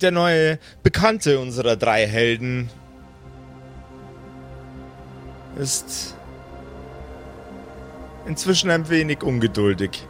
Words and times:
der 0.00 0.10
neue 0.10 0.58
Bekannte 0.82 1.38
unserer 1.38 1.76
drei 1.76 2.06
Helden 2.06 2.70
ist 5.58 6.14
inzwischen 8.26 8.70
ein 8.70 8.88
wenig 8.88 9.22
ungeduldig. 9.22 10.06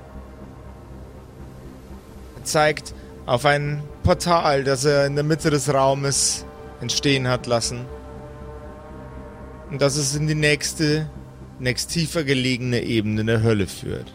Er 2.36 2.44
zeigt 2.44 2.94
auf 3.26 3.44
ein 3.44 3.82
Portal, 4.02 4.64
das 4.64 4.84
er 4.84 5.06
in 5.06 5.14
der 5.14 5.24
Mitte 5.24 5.50
des 5.50 5.72
Raumes 5.72 6.44
entstehen 6.80 7.28
hat 7.28 7.46
lassen. 7.46 7.86
Und 9.70 9.82
dass 9.82 9.96
es 9.96 10.14
in 10.14 10.26
die 10.26 10.34
nächste, 10.34 11.08
nächst 11.58 11.90
tiefer 11.90 12.24
gelegene 12.24 12.82
Ebene 12.82 13.24
der 13.24 13.42
Hölle 13.42 13.66
führt. 13.66 14.12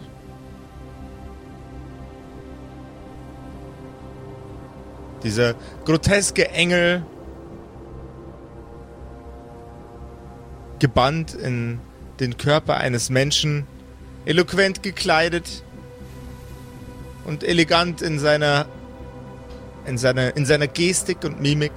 Dieser 5.23 5.55
groteske 5.85 6.49
Engel, 6.49 7.03
gebannt 10.79 11.33
in 11.33 11.79
den 12.19 12.37
Körper 12.37 12.77
eines 12.77 13.09
Menschen, 13.09 13.65
eloquent 14.25 14.83
gekleidet 14.83 15.63
und 17.25 17.43
elegant 17.43 18.01
in 18.01 18.19
seiner 18.19 18.65
in 19.85 19.97
seiner 19.97 20.35
in 20.35 20.45
seiner 20.45 20.67
Gestik 20.67 21.23
und 21.23 21.41
Mimik. 21.41 21.73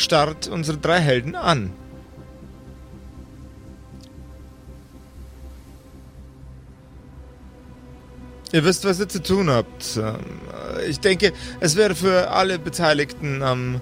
starrt 0.00 0.48
unsere 0.48 0.78
drei 0.78 0.98
Helden 0.98 1.34
an. 1.34 1.72
Ihr 8.52 8.64
wisst, 8.64 8.84
was 8.84 8.98
ihr 8.98 9.08
zu 9.08 9.22
tun 9.22 9.48
habt. 9.48 9.96
Ähm, 9.96 10.16
ich 10.88 11.00
denke, 11.00 11.32
es 11.60 11.76
wäre 11.76 11.94
für 11.94 12.30
alle 12.30 12.58
Beteiligten 12.58 13.42
am, 13.42 13.80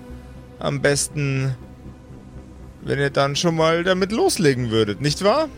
am 0.58 0.80
besten, 0.80 1.55
wenn 2.83 2.98
ihr 2.98 3.10
dann 3.10 3.36
schon 3.36 3.56
mal 3.56 3.84
damit 3.84 4.12
loslegen 4.12 4.70
würdet, 4.70 5.00
nicht 5.00 5.25
wahr? 5.25 5.48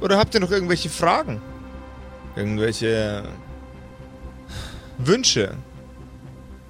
Oder 0.00 0.18
habt 0.18 0.34
ihr 0.34 0.40
noch 0.40 0.50
irgendwelche 0.50 0.88
Fragen? 0.88 1.40
Irgendwelche 2.36 3.24
Wünsche? 4.98 5.54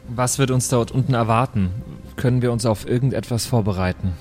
Was 0.08 0.38
wird 0.38 0.50
uns 0.50 0.68
dort 0.68 0.90
unten 0.90 1.14
erwarten? 1.14 1.70
Können 2.16 2.42
wir 2.42 2.52
uns 2.52 2.66
auf 2.66 2.86
irgendetwas 2.86 3.46
vorbereiten? 3.46 4.14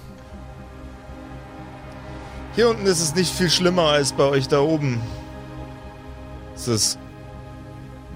Hier 2.55 2.69
unten 2.69 2.85
ist 2.85 3.01
es 3.01 3.15
nicht 3.15 3.33
viel 3.33 3.49
schlimmer 3.49 3.87
als 3.87 4.11
bei 4.11 4.23
euch 4.23 4.47
da 4.47 4.59
oben. 4.59 5.01
Es 6.61 6.67
ist 6.67 6.99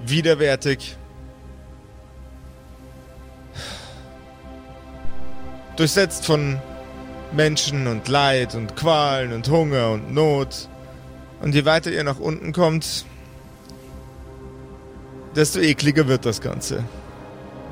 widerwärtig. 0.06 0.96
Durchsetzt 5.74 6.24
von 6.24 6.60
Menschen 7.32 7.88
und 7.88 8.06
Leid 8.06 8.54
und 8.54 8.76
Qualen 8.76 9.32
und 9.32 9.48
Hunger 9.48 9.90
und 9.90 10.14
Not. 10.14 10.68
Und 11.42 11.56
je 11.56 11.64
weiter 11.64 11.90
ihr 11.90 12.04
nach 12.04 12.20
unten 12.20 12.52
kommt, 12.52 13.04
desto 15.34 15.58
ekliger 15.58 16.06
wird 16.06 16.24
das 16.24 16.40
Ganze. 16.40 16.84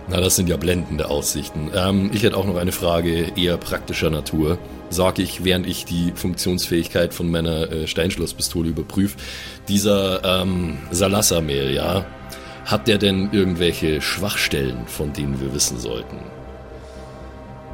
Na, 0.08 0.20
das 0.20 0.34
sind 0.34 0.48
ja 0.48 0.56
blendende 0.56 1.08
Aussichten. 1.08 1.70
Ähm, 1.72 2.10
ich 2.12 2.24
hätte 2.24 2.36
auch 2.36 2.46
noch 2.46 2.56
eine 2.56 2.72
Frage 2.72 3.30
eher 3.36 3.58
praktischer 3.58 4.10
Natur. 4.10 4.58
Sage 4.94 5.22
ich, 5.22 5.42
während 5.42 5.66
ich 5.66 5.84
die 5.84 6.12
Funktionsfähigkeit 6.14 7.12
von 7.12 7.28
meiner 7.28 7.70
äh, 7.70 7.86
Steinschlosspistole 7.88 8.68
überprüfe. 8.68 9.16
Dieser 9.66 10.42
ähm, 10.42 10.78
Salassamel, 10.92 11.74
ja, 11.74 12.06
hat 12.64 12.86
der 12.86 12.98
denn 12.98 13.30
irgendwelche 13.32 14.00
Schwachstellen, 14.00 14.86
von 14.86 15.12
denen 15.12 15.40
wir 15.40 15.52
wissen 15.52 15.80
sollten? 15.80 16.18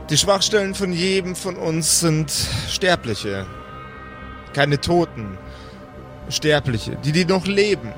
Die 0.09 0.17
Schwachstellen 0.17 0.75
von 0.75 0.95
jedem 0.95 1.37
von 1.37 1.57
uns 1.57 2.01
sind 2.01 2.33
Sterbliche. 2.69 3.47
Keine 4.55 4.81
Toten. 4.81 5.37
Sterbliche. 6.31 6.97
Die, 7.05 7.13
die 7.13 7.27
noch 7.27 7.47
leben. 7.47 7.93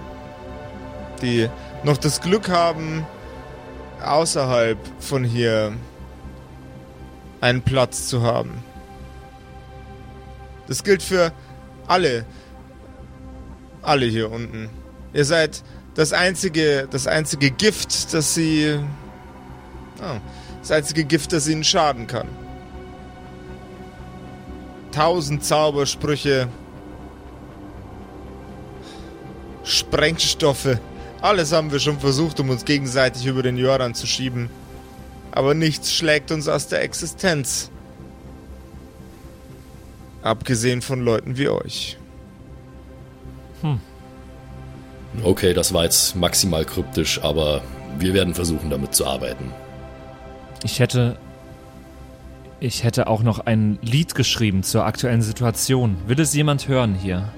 Die 1.22 1.48
noch 1.84 1.96
das 1.96 2.20
Glück 2.20 2.48
haben, 2.48 3.06
außerhalb 4.04 4.78
von 4.98 5.22
hier 5.22 5.72
einen 7.41 7.62
Platz 7.62 8.08
zu 8.08 8.22
haben. 8.22 8.64
Das 10.68 10.84
gilt 10.84 11.02
für 11.02 11.32
alle. 11.86 12.24
Alle 13.82 14.06
hier 14.06 14.30
unten. 14.30 14.70
Ihr 15.12 15.24
seid 15.24 15.62
das 15.94 16.12
einzige, 16.12 16.88
das 16.90 17.06
einzige 17.06 17.50
Gift, 17.50 18.14
das 18.14 18.34
sie. 18.34 18.78
Oh, 20.00 20.18
das 20.60 20.70
einzige 20.70 21.04
Gift, 21.04 21.32
das 21.32 21.48
ihnen 21.48 21.64
schaden 21.64 22.06
kann. 22.06 22.28
Tausend 24.92 25.44
Zaubersprüche. 25.44 26.48
Sprengstoffe. 29.64 30.78
Alles 31.20 31.52
haben 31.52 31.70
wir 31.70 31.78
schon 31.78 32.00
versucht, 32.00 32.40
um 32.40 32.50
uns 32.50 32.64
gegenseitig 32.64 33.26
über 33.26 33.42
den 33.42 33.56
Jordan 33.56 33.94
zu 33.94 34.06
schieben. 34.06 34.50
Aber 35.30 35.54
nichts 35.54 35.92
schlägt 35.94 36.30
uns 36.30 36.48
aus 36.48 36.68
der 36.68 36.82
Existenz. 36.82 37.70
Abgesehen 40.22 40.82
von 40.82 41.00
Leuten 41.00 41.36
wie 41.36 41.48
euch. 41.48 41.98
Hm. 43.60 43.80
Okay, 45.22 45.52
das 45.52 45.74
war 45.74 45.84
jetzt 45.84 46.16
maximal 46.16 46.64
kryptisch, 46.64 47.22
aber 47.22 47.62
wir 47.98 48.14
werden 48.14 48.34
versuchen, 48.34 48.70
damit 48.70 48.94
zu 48.94 49.06
arbeiten. 49.06 49.52
Ich 50.64 50.80
hätte. 50.80 51.16
Ich 52.60 52.84
hätte 52.84 53.08
auch 53.08 53.24
noch 53.24 53.40
ein 53.40 53.80
Lied 53.82 54.14
geschrieben 54.14 54.62
zur 54.62 54.86
aktuellen 54.86 55.22
Situation. 55.22 55.96
Will 56.06 56.20
es 56.20 56.32
jemand 56.32 56.68
hören 56.68 56.94
hier? 56.94 57.28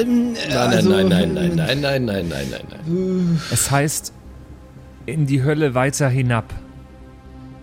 Ähm, 0.00 0.34
nein, 0.34 0.52
also, 0.52 0.88
nein, 0.90 1.08
nein, 1.08 1.34
nein, 1.34 1.56
nein, 1.56 1.80
nein, 1.80 2.04
nein, 2.04 2.28
nein, 2.28 2.48
nein, 2.50 2.64
nein. 2.70 3.40
Es 3.50 3.70
heißt 3.70 4.12
in 5.06 5.26
die 5.26 5.42
Hölle 5.42 5.74
weiter 5.74 6.08
hinab. 6.08 6.54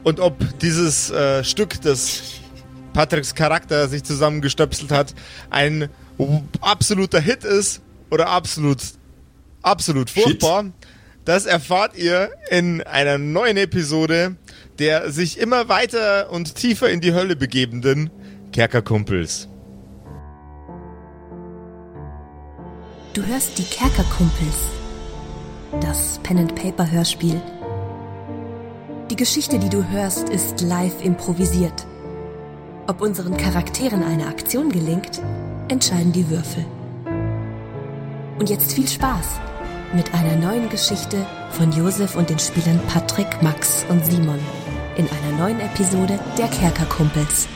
Und 0.03 0.19
ob 0.19 0.59
dieses 0.59 1.09
äh, 1.11 1.43
Stück, 1.43 1.81
das 1.81 2.41
Patricks 2.95 3.35
Charakter 3.35 3.87
sich 3.87 4.03
zusammengestöpselt 4.03 4.91
hat, 4.91 5.13
ein 5.49 5.89
absoluter 6.61 7.19
Hit 7.19 7.43
ist 7.43 7.81
oder 8.09 8.29
absolut, 8.29 8.81
absolut 9.61 10.09
furchtbar, 10.09 10.63
Shit. 10.63 10.73
das 11.25 11.45
erfahrt 11.45 11.97
ihr 11.97 12.31
in 12.49 12.81
einer 12.81 13.17
neuen 13.17 13.57
Episode 13.57 14.37
der 14.79 15.11
sich 15.11 15.39
immer 15.39 15.69
weiter 15.69 16.31
und 16.31 16.55
tiefer 16.55 16.89
in 16.89 17.01
die 17.01 17.13
Hölle 17.13 17.35
begebenden 17.35 18.09
Kerkerkumpels. 18.51 19.47
Du 23.13 23.25
hörst 23.25 23.57
die 23.57 23.63
Kerkerkumpels. 23.63 24.55
Das 25.81 26.19
Pen-and-Paper-Hörspiel. 26.23 27.41
Die 29.09 29.15
Geschichte, 29.15 29.59
die 29.59 29.69
du 29.69 29.87
hörst, 29.89 30.29
ist 30.29 30.61
live 30.61 31.03
improvisiert. 31.03 31.85
Ob 32.87 33.01
unseren 33.01 33.35
Charakteren 33.35 34.03
eine 34.03 34.27
Aktion 34.27 34.69
gelingt, 34.71 35.19
entscheiden 35.69 36.11
die 36.11 36.29
Würfel. 36.29 36.63
Und 38.37 38.47
jetzt 38.51 38.73
viel 38.73 38.87
Spaß 38.87 39.39
mit 39.95 40.13
einer 40.13 40.35
neuen 40.35 40.69
Geschichte 40.69 41.25
von 41.49 41.71
Josef 41.71 42.15
und 42.15 42.29
den 42.29 42.37
Spielern 42.37 42.79
Patrick, 42.87 43.41
Max 43.41 43.87
und 43.89 44.05
Simon 44.05 44.37
in 44.97 45.07
einer 45.09 45.37
neuen 45.39 45.59
Episode 45.61 46.19
der 46.37 46.47
Kerkerkumpels. 46.47 47.47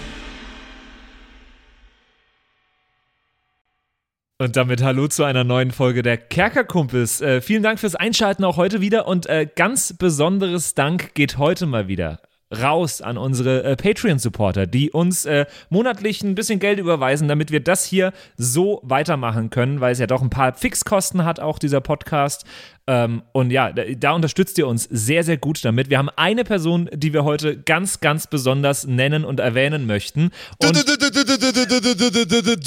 Und 4.40 4.55
damit 4.55 4.82
hallo 4.82 5.09
zu 5.09 5.25
einer 5.25 5.43
neuen 5.43 5.70
Folge 5.70 6.02
der 6.02 6.17
Kerkerkumpels. 6.17 7.22
Äh, 7.22 7.41
vielen 7.41 7.61
Dank 7.61 7.79
fürs 7.79 7.93
Einschalten 7.93 8.43
auch 8.46 8.58
heute 8.58 8.82
wieder 8.82 9.05
und 9.05 9.28
äh, 9.28 9.47
ganz 9.55 9.93
besonderes 9.93 10.73
Dank 10.73 11.14
geht 11.14 11.37
heute 11.37 11.67
mal 11.67 11.87
wieder 11.87 12.20
raus 12.51 13.01
an 13.01 13.17
unsere 13.17 13.63
äh, 13.63 13.75
Patreon-Supporter, 13.75 14.66
die 14.66 14.91
uns 14.91 15.25
äh, 15.25 15.46
monatlich 15.69 16.23
ein 16.23 16.35
bisschen 16.35 16.59
Geld 16.59 16.79
überweisen, 16.79 17.28
damit 17.28 17.51
wir 17.51 17.59
das 17.59 17.85
hier 17.85 18.11
so 18.37 18.81
weitermachen 18.84 19.49
können, 19.49 19.81
weil 19.81 19.91
es 19.91 19.99
ja 19.99 20.07
doch 20.07 20.22
ein 20.22 20.29
paar 20.29 20.53
Fixkosten 20.53 21.25
hat, 21.25 21.40
auch 21.40 21.59
dieser 21.59 21.81
Podcast. 21.81 22.46
Ähm, 22.87 23.22
und 23.34 23.51
ja, 23.51 23.72
da, 23.72 23.84
da, 23.84 24.13
unterstützt 24.13 24.57
ihr 24.57 24.67
uns 24.67 24.85
sehr, 24.85 25.23
sehr 25.23 25.37
gut 25.37 25.63
damit. 25.63 25.91
Wir 25.91 25.99
haben 25.99 26.09
eine 26.16 26.43
Person, 26.43 26.90
die 26.91 27.13
wir 27.13 27.23
heute 27.23 27.57
ganz, 27.61 27.99
ganz 27.99 28.25
besonders 28.25 28.87
nennen 28.87 29.25
und 29.25 29.40
erwähnen 29.40 29.85
möchten. 29.85 30.31
Und 30.57 30.75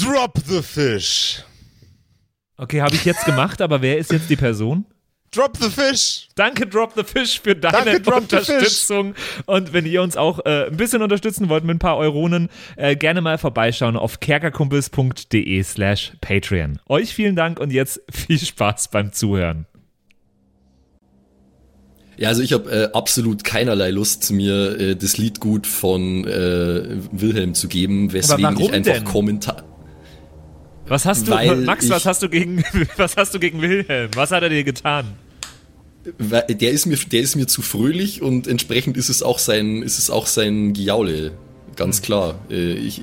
Drop 0.01 0.39
the 0.47 0.61
fish. 0.61 1.43
Okay, 2.55 2.81
habe 2.81 2.95
ich 2.95 3.03
jetzt 3.03 3.25
gemacht, 3.25 3.61
aber 3.61 3.81
wer 3.81 3.97
ist 3.97 4.11
jetzt 4.11 4.29
die 4.29 4.35
Person? 4.37 4.85
Drop 5.33 5.57
the 5.57 5.69
Fish. 5.69 6.27
Danke, 6.35 6.67
Drop 6.67 6.93
the 6.95 7.03
Fish, 7.03 7.41
für 7.41 7.55
deine 7.55 7.99
Danke, 7.99 8.13
Unterstützung. 8.13 9.15
Und 9.45 9.73
wenn 9.73 9.85
ihr 9.85 10.01
uns 10.01 10.15
auch 10.15 10.45
äh, 10.45 10.67
ein 10.67 10.77
bisschen 10.77 11.01
unterstützen 11.01 11.49
wollt 11.49 11.63
mit 11.63 11.75
ein 11.75 11.79
paar 11.79 11.97
Euronen, 11.97 12.49
äh, 12.75 12.95
gerne 12.95 13.21
mal 13.21 13.37
vorbeischauen 13.37 13.97
auf 13.97 14.19
kerkerkumpels.de 14.19 15.63
slash 15.63 16.13
Patreon. 16.21 16.79
Euch 16.87 17.13
vielen 17.13 17.35
Dank 17.35 17.59
und 17.59 17.71
jetzt 17.71 18.01
viel 18.11 18.39
Spaß 18.39 18.89
beim 18.89 19.11
Zuhören. 19.11 19.65
Ja, 22.15 22.29
also 22.29 22.43
ich 22.43 22.53
habe 22.53 22.71
äh, 22.71 22.89
absolut 22.93 23.43
keinerlei 23.43 23.89
Lust, 23.89 24.31
mir 24.31 24.79
äh, 24.79 24.95
das 24.95 25.17
Liedgut 25.17 25.65
von 25.65 26.27
äh, 26.27 26.99
Wilhelm 27.11 27.55
zu 27.55 27.67
geben, 27.67 28.13
weswegen 28.13 28.59
ich 28.59 28.71
einfach 28.71 28.93
denn? 28.93 29.03
Kommentar. 29.03 29.63
Was 30.87 31.05
hast 31.05 31.27
du, 31.27 31.31
Weil 31.31 31.55
Max, 31.57 31.85
ich- 31.85 31.91
was 31.91 32.05
hast 32.05 32.21
du 32.23 32.29
gegen, 32.29 32.63
was 32.97 33.15
hast 33.17 33.33
du 33.33 33.39
gegen 33.39 33.61
Wilhelm? 33.61 34.09
Was 34.15 34.31
hat 34.31 34.43
er 34.43 34.49
dir 34.49 34.63
getan? 34.63 35.05
Der 36.19 36.71
ist 36.71 36.85
mir, 36.85 36.97
der 36.97 37.21
ist 37.21 37.35
mir 37.37 37.47
zu 37.47 37.61
fröhlich 37.61 38.21
und 38.21 38.45
entsprechend 38.47 38.97
ist 38.97 39.07
es 39.09 39.23
auch 39.23 39.39
sein, 39.39 39.81
ist 39.83 39.99
es 39.99 40.09
auch 40.09 40.27
sein 40.27 40.73
Giaule. 40.73 41.31
Ganz 41.77 42.01
klar. 42.01 42.39
Äh, 42.51 42.73
ich, 42.73 43.01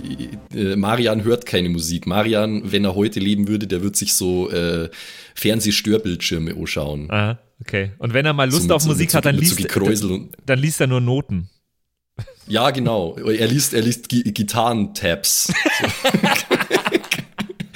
äh, 0.55 0.77
Marian 0.77 1.25
hört 1.25 1.47
keine 1.47 1.71
Musik. 1.71 2.07
Marian, 2.07 2.71
wenn 2.71 2.85
er 2.85 2.95
heute 2.95 3.19
leben 3.19 3.49
würde, 3.49 3.67
der 3.67 3.83
wird 3.83 3.97
sich 3.97 4.13
so 4.15 4.51
äh, 4.51 4.91
Fernsehstörbildschirme 5.35 6.55
anschauen. 6.55 7.11
Aha, 7.11 7.39
okay. 7.63 7.93
Und 7.99 8.13
wenn 8.13 8.27
er 8.27 8.35
mal 8.35 8.45
Lust 8.45 8.59
So 8.59 8.63
mit 8.65 8.73
auf 8.73 8.83
so- 8.83 8.89
Musik 8.89 9.11
so- 9.11 9.19
hat, 9.19 9.25
dann 9.25 9.37
so 9.37 9.41
liest, 9.41 9.57
Gekräusel 9.57 10.13
und- 10.13 10.37
dann 10.47 10.59
liest 10.59 10.81
er 10.81 10.87
nur 10.87 11.01
Noten. 11.01 11.49
Ja, 12.47 12.71
genau. 12.71 13.17
Er 13.17 13.47
liest, 13.49 13.73
er 13.75 13.81
liest 13.83 14.09
Gi 14.11 14.25
Gitarrentabs. 14.25 15.53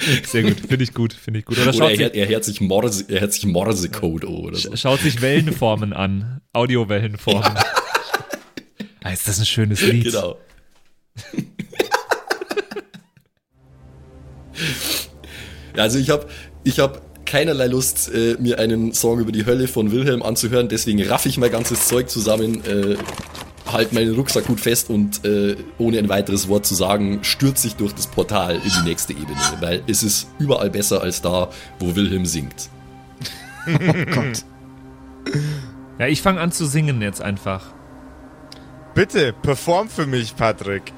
Sehr 0.27 0.43
gut, 0.43 0.59
finde 0.59 0.83
ich 0.83 0.93
gut, 0.93 1.13
finde 1.13 1.39
ich 1.39 1.45
gut. 1.45 1.57
Oder 1.57 1.73
Oder 1.73 1.85
er, 1.85 1.89
sich, 1.91 1.99
hört- 1.99 2.15
er 2.15 2.27
hört 2.27 2.43
sich 2.43 2.61
Morse, 2.61 3.05
er 3.07 3.21
hört 3.21 3.33
sich 3.33 3.45
Morsecode 3.45 4.25
an 4.25 4.29
oder 4.35 4.57
so. 4.57 4.75
schaut 4.75 4.99
sich 5.01 5.21
Wellenformen 5.21 5.93
an, 5.93 6.41
Audiowellenformen. 6.53 7.43
Ah, 9.03 9.11
ist 9.11 9.27
das 9.27 9.39
ein 9.39 9.45
schönes 9.45 9.81
Lied? 9.81 10.05
Genau. 10.05 10.37
ja, 15.75 15.83
also 15.83 15.99
ich 15.99 16.09
habe 16.09 16.27
ich 16.63 16.79
hab 16.79 17.25
keinerlei 17.25 17.67
Lust, 17.67 18.11
äh, 18.13 18.35
mir 18.39 18.59
einen 18.59 18.93
Song 18.93 19.19
über 19.19 19.31
die 19.31 19.45
Hölle 19.45 19.67
von 19.67 19.91
Wilhelm 19.91 20.21
anzuhören, 20.21 20.69
deswegen 20.69 21.01
raff 21.03 21.25
ich 21.25 21.37
mein 21.37 21.51
ganzes 21.51 21.87
Zeug 21.87 22.09
zusammen, 22.09 22.63
äh, 22.65 22.97
halt 23.75 23.93
meinen 23.93 24.15
Rucksack 24.15 24.45
gut 24.45 24.59
fest 24.59 24.89
und 24.89 25.23
äh, 25.23 25.55
ohne 25.77 25.99
ein 25.99 26.09
weiteres 26.09 26.47
Wort 26.47 26.65
zu 26.65 26.73
sagen, 26.75 27.19
stürze 27.23 27.67
ich 27.67 27.75
durch 27.75 27.93
das 27.93 28.07
Portal 28.07 28.55
in 28.55 28.71
die 28.81 28.89
nächste 28.89 29.13
Ebene, 29.13 29.37
weil 29.59 29.83
es 29.87 30.01
ist 30.03 30.27
überall 30.39 30.69
besser 30.69 31.01
als 31.01 31.21
da, 31.21 31.49
wo 31.79 31.95
Wilhelm 31.95 32.25
singt. 32.25 32.69
Ja, 35.97 36.07
ich 36.07 36.21
fange 36.21 36.41
an 36.41 36.51
zu 36.51 36.65
singen 36.65 37.01
jetzt 37.01 37.21
einfach. 37.21 37.73
Bitte, 38.93 39.33
perform 39.33 39.89
für 39.89 40.05
mich, 40.05 40.35
Patrick. 40.35 40.91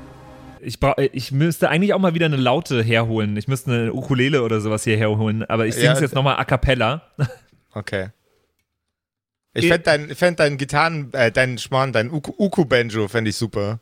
Ich, 0.60 0.80
bra 0.80 0.96
ich 0.98 1.32
müsste 1.32 1.70
eigentlich 1.70 1.94
auch 1.94 2.00
mal 2.00 2.16
wieder 2.16 2.26
eine 2.26 2.36
Laute 2.36 2.82
herholen. 2.82 3.38
Ich 3.38 3.48
müsste 3.48 3.72
eine 3.72 3.94
Ukulele 3.94 4.42
oder 4.42 4.60
sowas 4.60 4.84
hier 4.84 4.98
herholen, 4.98 5.44
aber 5.44 5.68
ich 5.68 5.76
singe 5.76 5.94
es 5.94 6.00
Ja, 6.00 6.06
jetzt 6.06 6.16
nochmal 6.16 6.38
a 6.38 6.46
cappella. 6.46 7.04
Okay. 7.74 8.08
Ich 9.57 9.68
fände 9.68 9.83
dein, 9.83 10.15
fänd 10.15 10.39
dein 10.39 10.57
Gitarren, 10.57 11.12
äh, 11.13 11.31
dein 11.31 11.57
Schmarrn, 11.57 11.92
dein 11.94 12.12
Uku- 12.12 12.33
Uku-Banjo 12.38 13.07
fände 13.07 13.30
ich 13.30 13.36
super. 13.36 13.80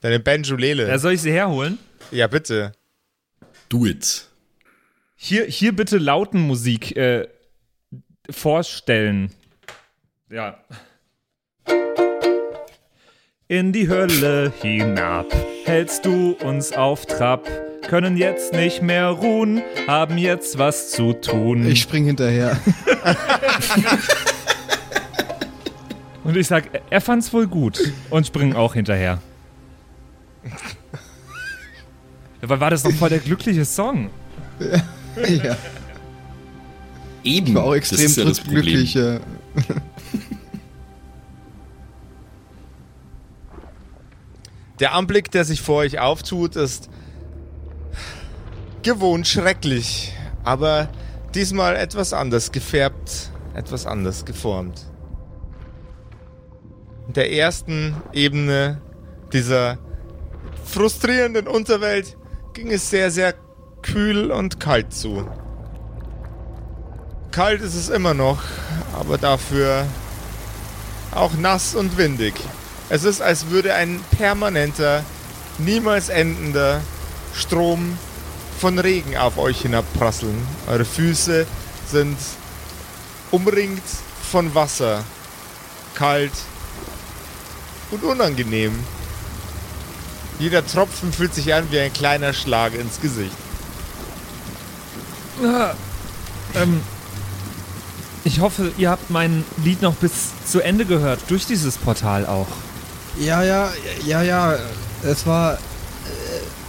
Deine 0.00 0.20
Banjolele. 0.20 0.88
Ja, 0.88 0.98
soll 0.98 1.12
ich 1.12 1.22
sie 1.22 1.32
herholen? 1.32 1.78
ja, 2.10 2.26
bitte. 2.26 2.72
Do 3.68 3.86
it. 3.86 4.26
Hier, 5.16 5.44
hier 5.46 5.74
bitte 5.74 5.98
Lautenmusik 5.98 6.96
äh, 6.96 7.26
vorstellen. 8.30 9.30
Ja. 10.30 10.58
In 13.48 13.72
die 13.72 13.88
Hölle 13.88 14.52
hinab 14.60 15.26
hältst 15.64 16.04
du 16.04 16.32
uns 16.42 16.72
auf 16.72 17.06
Trab, 17.06 17.48
können 17.88 18.16
jetzt 18.16 18.52
nicht 18.52 18.82
mehr 18.82 19.08
ruhen, 19.08 19.62
haben 19.86 20.18
jetzt 20.18 20.58
was 20.58 20.90
zu 20.90 21.12
tun. 21.12 21.66
Ich 21.68 21.82
spring 21.82 22.04
hinterher. 22.06 22.60
Und 26.26 26.36
ich 26.36 26.48
sag, 26.48 26.68
er 26.90 27.00
fand's 27.00 27.32
wohl 27.32 27.46
gut 27.46 27.92
und 28.10 28.26
springen 28.26 28.56
auch 28.56 28.74
hinterher. 28.74 29.22
Dabei 32.40 32.58
war 32.58 32.70
das 32.70 32.82
doch 32.82 32.90
voll 32.90 33.10
der 33.10 33.20
glückliche 33.20 33.64
Song. 33.64 34.10
ja, 34.60 35.56
Eben, 37.22 37.46
ich 37.46 37.54
war 37.54 37.62
auch 37.62 37.76
das 37.76 37.92
extrem 37.92 38.06
ist 38.06 38.16
ja 38.16 38.24
das 38.24 38.42
glücklich. 38.42 38.94
Ja. 38.94 39.20
Der 44.80 44.94
Anblick, 44.94 45.30
der 45.30 45.44
sich 45.44 45.62
vor 45.62 45.76
euch 45.76 46.00
auftut, 46.00 46.56
ist 46.56 46.90
gewohnt 48.82 49.28
schrecklich, 49.28 50.12
aber 50.42 50.88
diesmal 51.36 51.76
etwas 51.76 52.12
anders 52.12 52.50
gefärbt, 52.50 53.30
etwas 53.54 53.86
anders 53.86 54.24
geformt. 54.24 54.86
Der 57.16 57.32
ersten 57.32 57.96
Ebene 58.12 58.82
dieser 59.32 59.78
frustrierenden 60.66 61.48
Unterwelt 61.48 62.14
ging 62.52 62.70
es 62.70 62.90
sehr, 62.90 63.10
sehr 63.10 63.34
kühl 63.80 64.30
und 64.30 64.60
kalt 64.60 64.92
zu. 64.92 65.26
Kalt 67.30 67.62
ist 67.62 67.74
es 67.74 67.88
immer 67.88 68.12
noch, 68.12 68.42
aber 68.92 69.16
dafür 69.16 69.86
auch 71.10 71.32
nass 71.32 71.74
und 71.74 71.96
windig. 71.96 72.34
Es 72.90 73.04
ist, 73.04 73.22
als 73.22 73.48
würde 73.48 73.72
ein 73.72 74.00
permanenter, 74.18 75.02
niemals 75.56 76.10
endender 76.10 76.82
Strom 77.34 77.96
von 78.60 78.78
Regen 78.78 79.16
auf 79.16 79.38
euch 79.38 79.62
hinabprasseln. 79.62 80.36
Eure 80.66 80.84
Füße 80.84 81.46
sind 81.90 82.18
umringt 83.30 83.82
von 84.30 84.54
Wasser, 84.54 85.02
kalt 85.94 86.32
und 87.90 88.02
unangenehm. 88.02 88.72
Jeder 90.38 90.66
Tropfen 90.66 91.12
fühlt 91.12 91.34
sich 91.34 91.54
an 91.54 91.64
wie 91.70 91.80
ein 91.80 91.92
kleiner 91.92 92.32
Schlag 92.32 92.74
ins 92.74 93.00
Gesicht. 93.00 93.32
Ah, 95.42 95.72
ähm, 96.54 96.80
ich 98.24 98.40
hoffe, 98.40 98.72
ihr 98.76 98.90
habt 98.90 99.10
mein 99.10 99.44
Lied 99.64 99.82
noch 99.82 99.94
bis 99.94 100.12
zu 100.46 100.60
Ende 100.60 100.84
gehört, 100.84 101.20
durch 101.28 101.46
dieses 101.46 101.76
Portal 101.78 102.26
auch. 102.26 102.48
ja, 103.18 103.42
ja, 103.42 103.70
ja, 104.04 104.22
ja. 104.22 104.56
Es 105.02 105.26
war 105.26 105.58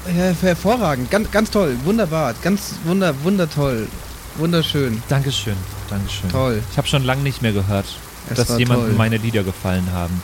äh, 0.06 0.34
hervorragend. 0.42 1.10
Ganz, 1.10 1.32
ganz 1.32 1.50
toll. 1.50 1.78
Wunderbar. 1.86 2.34
Ganz 2.44 2.76
wunder, 2.84 3.14
wundertoll. 3.24 3.88
Wunderschön. 4.36 5.02
Dankeschön, 5.10 5.56
Dankeschön. 5.90 6.30
Toll. 6.30 6.62
Ich 6.72 6.78
habe 6.78 6.88
schon 6.88 7.04
lange 7.04 7.24
nicht 7.24 7.42
mehr 7.42 7.54
gehört, 7.54 7.86
Es 8.30 8.36
dass 8.38 8.60
jemandem 8.60 8.90
toll. 8.90 8.98
meine 8.98 9.18
Lieder 9.18 9.44
gefallen 9.44 9.88
haben. 9.92 10.22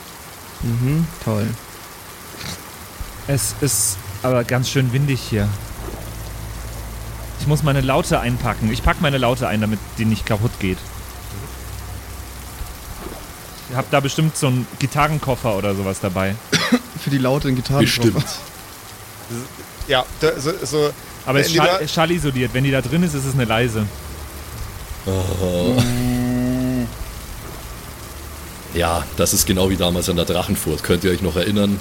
Mhm, 0.64 1.06
toll. 1.24 1.48
Es 3.28 3.56
ist 3.62 3.98
aber 4.22 4.44
ganz 4.44 4.70
schön 4.70 4.92
windig 4.94 5.22
hier. 5.22 5.48
Ich 7.40 7.48
muss 7.48 7.64
meine 7.64 7.82
Laute 7.82 8.20
einpacken. 8.20 8.72
Ich 8.72 8.84
packe 8.84 9.02
meine 9.02 9.18
Laute 9.18 9.48
ein, 9.48 9.62
damit 9.62 9.80
die 9.98 10.06
nicht 10.06 10.26
kaputt 10.26 10.52
geht. 10.60 10.78
Ihr 13.70 13.78
habt 13.78 13.92
da 13.92 14.00
bestimmt 14.00 14.38
so 14.38 14.48
einen 14.48 14.68
Gitarrenkoffer 14.80 15.56
oder 15.56 15.76
sowas 15.76 16.00
dabei. 16.00 16.36
Für 17.04 17.10
die 17.10 17.18
lauten 17.18 17.56
Gitarren. 17.56 17.82
Bestimmt. 17.82 18.24
Ja, 19.88 20.06
da, 20.22 20.40
so, 20.40 20.52
so 20.64 20.92
Aber 21.26 21.40
es 21.40 21.48
ist 21.48 21.56
schall, 21.56 21.88
schallisoliert. 21.88 22.54
Wenn 22.54 22.64
die 22.64 22.72
da 22.72 22.82
drin 22.82 23.04
ist, 23.04 23.14
ist 23.14 23.26
es 23.26 23.34
eine 23.34 23.46
leise. 23.46 23.86
Ja, 28.74 29.06
das 29.18 29.34
ist 29.34 29.46
genau 29.46 29.70
wie 29.70 29.78
damals 29.78 30.10
an 30.10 30.16
der 30.16 30.26
Drachenfurt. 30.26 30.84
Könnt 30.84 31.04
ihr 31.04 31.12
euch 31.12 31.22
noch 31.22 31.36
erinnern? 31.36 31.80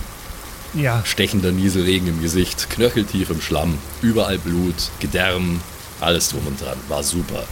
Ja. 0.75 1.02
Stechender 1.04 1.52
Nieselregen 1.52 2.08
im 2.08 2.22
Gesicht, 2.22 2.70
knöcheltief 2.70 3.30
im 3.30 3.40
Schlamm, 3.40 3.78
überall 4.00 4.38
Blut, 4.38 4.75
Gedärm, 5.00 5.61
alles 6.00 6.30
drum 6.30 6.46
und 6.46 6.61
dran. 6.61 6.78
War 6.88 7.02
super. 7.02 7.44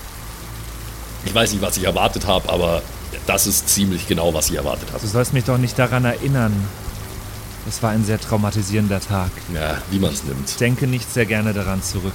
Ich 1.25 1.35
weiß 1.35 1.53
nicht, 1.53 1.63
was 1.63 1.77
ich 1.77 1.85
erwartet 1.85 2.27
habe, 2.27 2.49
aber 2.49 2.83
das 3.27 3.47
ist 3.47 3.69
ziemlich 3.69 4.07
genau, 4.07 4.33
was 4.33 4.49
ich 4.51 4.57
erwartet 4.57 4.89
habe. 4.93 5.01
Du 5.01 5.07
sollst 5.07 5.35
mich 5.35 5.45
doch 5.45 5.59
nicht 5.59 5.79
daran 5.79 6.05
erinnern. 6.05 6.53
Das 7.67 7.83
war 7.83 7.91
ein 7.91 8.05
sehr 8.05 8.19
traumatisierender 8.19 9.01
Tag. 9.01 9.31
Ja, 9.55 9.83
wie 9.91 9.99
man 9.99 10.13
es 10.13 10.25
nimmt. 10.25 10.59
Denke 10.61 10.87
nicht 10.87 11.13
sehr 11.13 11.27
gerne 11.27 11.53
daran 11.53 11.83
zurück. 11.83 12.15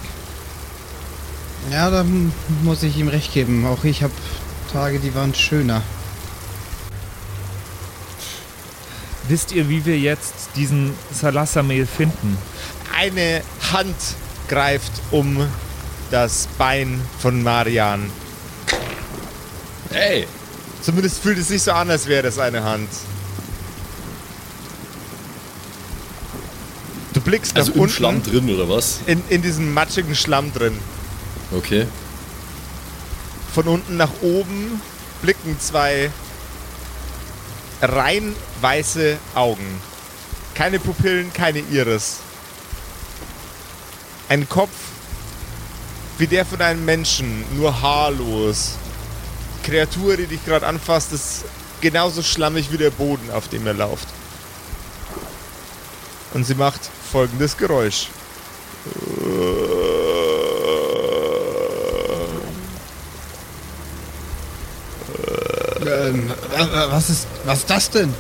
Ja, 1.72 1.90
da 1.90 2.02
hm, 2.02 2.32
muss 2.64 2.84
ich 2.84 2.98
ihm 2.98 3.08
recht 3.08 3.34
geben. 3.34 3.66
Auch 3.66 3.84
ich 3.84 4.02
habe 4.02 4.14
Tage, 4.74 5.00
die 5.00 5.14
waren 5.14 5.36
schöner. 5.36 5.84
Wisst 9.28 9.52
ihr, 9.52 9.70
wie 9.70 9.86
wir 9.86 9.98
jetzt 9.98 10.34
diesen 10.56 10.94
Salasamel 11.14 11.86
finden? 11.86 12.38
eine 12.98 13.42
Hand 13.74 13.96
greift 14.48 14.92
um 15.12 15.46
das 16.12 16.48
Bein 16.58 17.02
von 17.20 17.44
Marian. 17.44 18.10
Hey, 19.92 20.28
Zumindest 20.82 21.20
fühlt 21.22 21.40
es 21.40 21.48
sich 21.48 21.64
so 21.64 21.72
an, 21.72 21.90
als 21.90 22.06
wäre 22.06 22.22
das 22.24 22.38
eine 22.38 22.64
Hand. 22.64 22.88
Du 27.14 27.22
blickst 27.22 27.56
Also 27.56 27.72
nach 27.72 27.76
im 27.76 27.82
unten 27.82 27.94
Schlamm 27.96 28.24
drin 28.24 28.50
oder 28.54 28.70
was? 28.70 29.00
in, 29.08 29.22
in 29.30 29.42
diesem 29.42 29.74
matschigen 29.74 30.16
Schlamm 30.16 30.54
drin. 30.54 30.78
Okay. 31.52 31.88
Von 33.54 33.68
unten 33.68 33.98
nach 33.98 34.12
oben 34.22 34.80
blicken 35.22 35.58
zwei 35.60 36.12
rein 37.82 38.36
weiße 38.62 39.18
Augen. 39.36 39.82
Keine 40.54 40.80
Pupillen, 40.80 41.34
keine 41.34 41.60
Iris. 41.60 42.18
Ein 44.30 44.48
Kopf 44.48 44.72
wie 46.18 46.28
der 46.28 46.46
von 46.46 46.62
einem 46.62 46.86
Menschen, 46.86 47.44
nur 47.58 47.82
haarlos. 47.82 48.72
Die 49.58 49.70
Kreatur, 49.70 50.16
die 50.16 50.28
dich 50.28 50.44
gerade 50.46 50.66
anfasst, 50.66 51.12
ist 51.12 51.44
genauso 51.82 52.24
schlammig 52.24 52.72
wie 52.72 52.78
der 52.78 52.92
Boden, 52.92 53.30
auf 53.32 53.50
dem 53.50 53.66
ihr 53.66 53.74
lauft. 53.74 54.08
Und 56.34 56.46
sie 56.46 56.56
macht 56.56 56.82
folgendes 57.12 57.58
Geräusch. 57.58 58.08
Ähm, 66.06 66.30
wa- 66.52 66.60
wa- 66.72 66.88
was 66.92 67.10
ist, 67.10 67.28
was 67.46 67.60
ist 67.60 67.70
das 67.70 67.90
denn? 67.90 68.14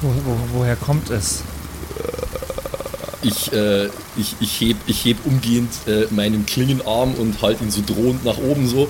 Wo, 0.00 0.08
wo, 0.24 0.38
woher 0.60 0.76
kommt 0.76 1.10
es? 1.10 1.42
Ich, 3.22 3.52
äh, 3.52 3.86
ich, 4.16 4.36
ich, 4.40 4.60
heb, 4.60 4.76
ich 4.86 5.04
heb 5.04 5.16
umgehend 5.24 5.70
äh, 5.88 6.06
meinen 6.10 6.46
Klingenarm 6.46 7.14
und 7.14 7.42
halte 7.42 7.64
ihn 7.64 7.70
so 7.70 7.82
drohend 7.84 8.24
nach 8.24 8.38
oben 8.38 8.68
so. 8.68 8.88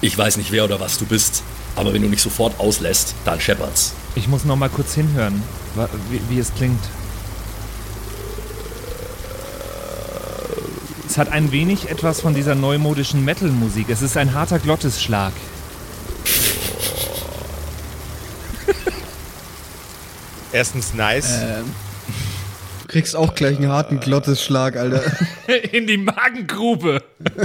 Ich 0.00 0.16
weiß 0.16 0.36
nicht, 0.36 0.52
wer 0.52 0.64
oder 0.64 0.78
was 0.78 0.98
du 0.98 1.04
bist, 1.06 1.42
aber 1.74 1.92
wenn 1.92 2.02
du 2.02 2.08
nicht 2.08 2.22
sofort 2.22 2.58
auslässt, 2.60 3.14
dann 3.24 3.40
scheppert's. 3.40 3.92
Ich 4.14 4.28
muss 4.28 4.44
noch 4.44 4.56
mal 4.56 4.68
kurz 4.68 4.94
hinhören, 4.94 5.42
wie, 6.10 6.20
wie 6.28 6.38
es 6.38 6.54
klingt. 6.54 6.82
Es 11.08 11.18
hat 11.18 11.30
ein 11.30 11.52
wenig 11.52 11.90
etwas 11.90 12.20
von 12.20 12.34
dieser 12.34 12.54
neumodischen 12.54 13.24
Metal-Musik. 13.24 13.90
Es 13.90 14.00
ist 14.00 14.16
ein 14.16 14.32
harter 14.32 14.58
Glottisschlag. 14.58 15.32
Erstens 20.52 20.94
nice. 20.94 21.38
Ähm, 21.42 21.64
du 22.82 22.88
kriegst 22.88 23.16
auch 23.16 23.34
gleich 23.34 23.56
einen 23.56 23.68
harten 23.70 24.00
Glottesschlag, 24.00 24.76
Alter. 24.76 25.02
In 25.72 25.86
die 25.86 25.96
Magengrube. 25.98 27.02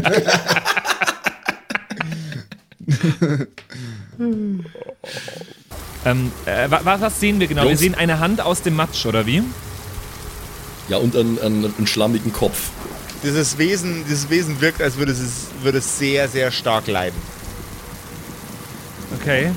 ähm, 6.06 6.32
äh, 6.46 6.70
wa- 6.70 6.82
wa- 6.84 6.98
was 7.00 7.20
sehen 7.20 7.40
wir 7.40 7.48
genau? 7.48 7.64
Wir 7.64 7.70
Jungs. 7.72 7.80
sehen 7.82 7.96
eine 7.96 8.20
Hand 8.20 8.42
aus 8.42 8.62
dem 8.62 8.76
Matsch, 8.76 9.06
oder 9.06 9.26
wie? 9.26 9.44
Ja, 10.90 10.98
und 10.98 11.16
einen, 11.16 11.40
einen, 11.40 11.74
einen 11.78 11.88
schlammigen 11.88 12.32
Kopf. 12.32 12.70
Dieses 13.24 13.58
Wesen, 13.58 14.06
dieses 14.08 14.30
Wesen 14.30 14.62
wirkt, 14.62 14.82
als 14.82 14.98
würde 14.98 15.12
es, 15.12 15.48
würde 15.62 15.80
es 15.80 15.98
sehr, 15.98 16.30
sehr 16.30 16.52
stark 16.52 16.88
leiden. 16.88 17.20
Okay. 19.20 19.52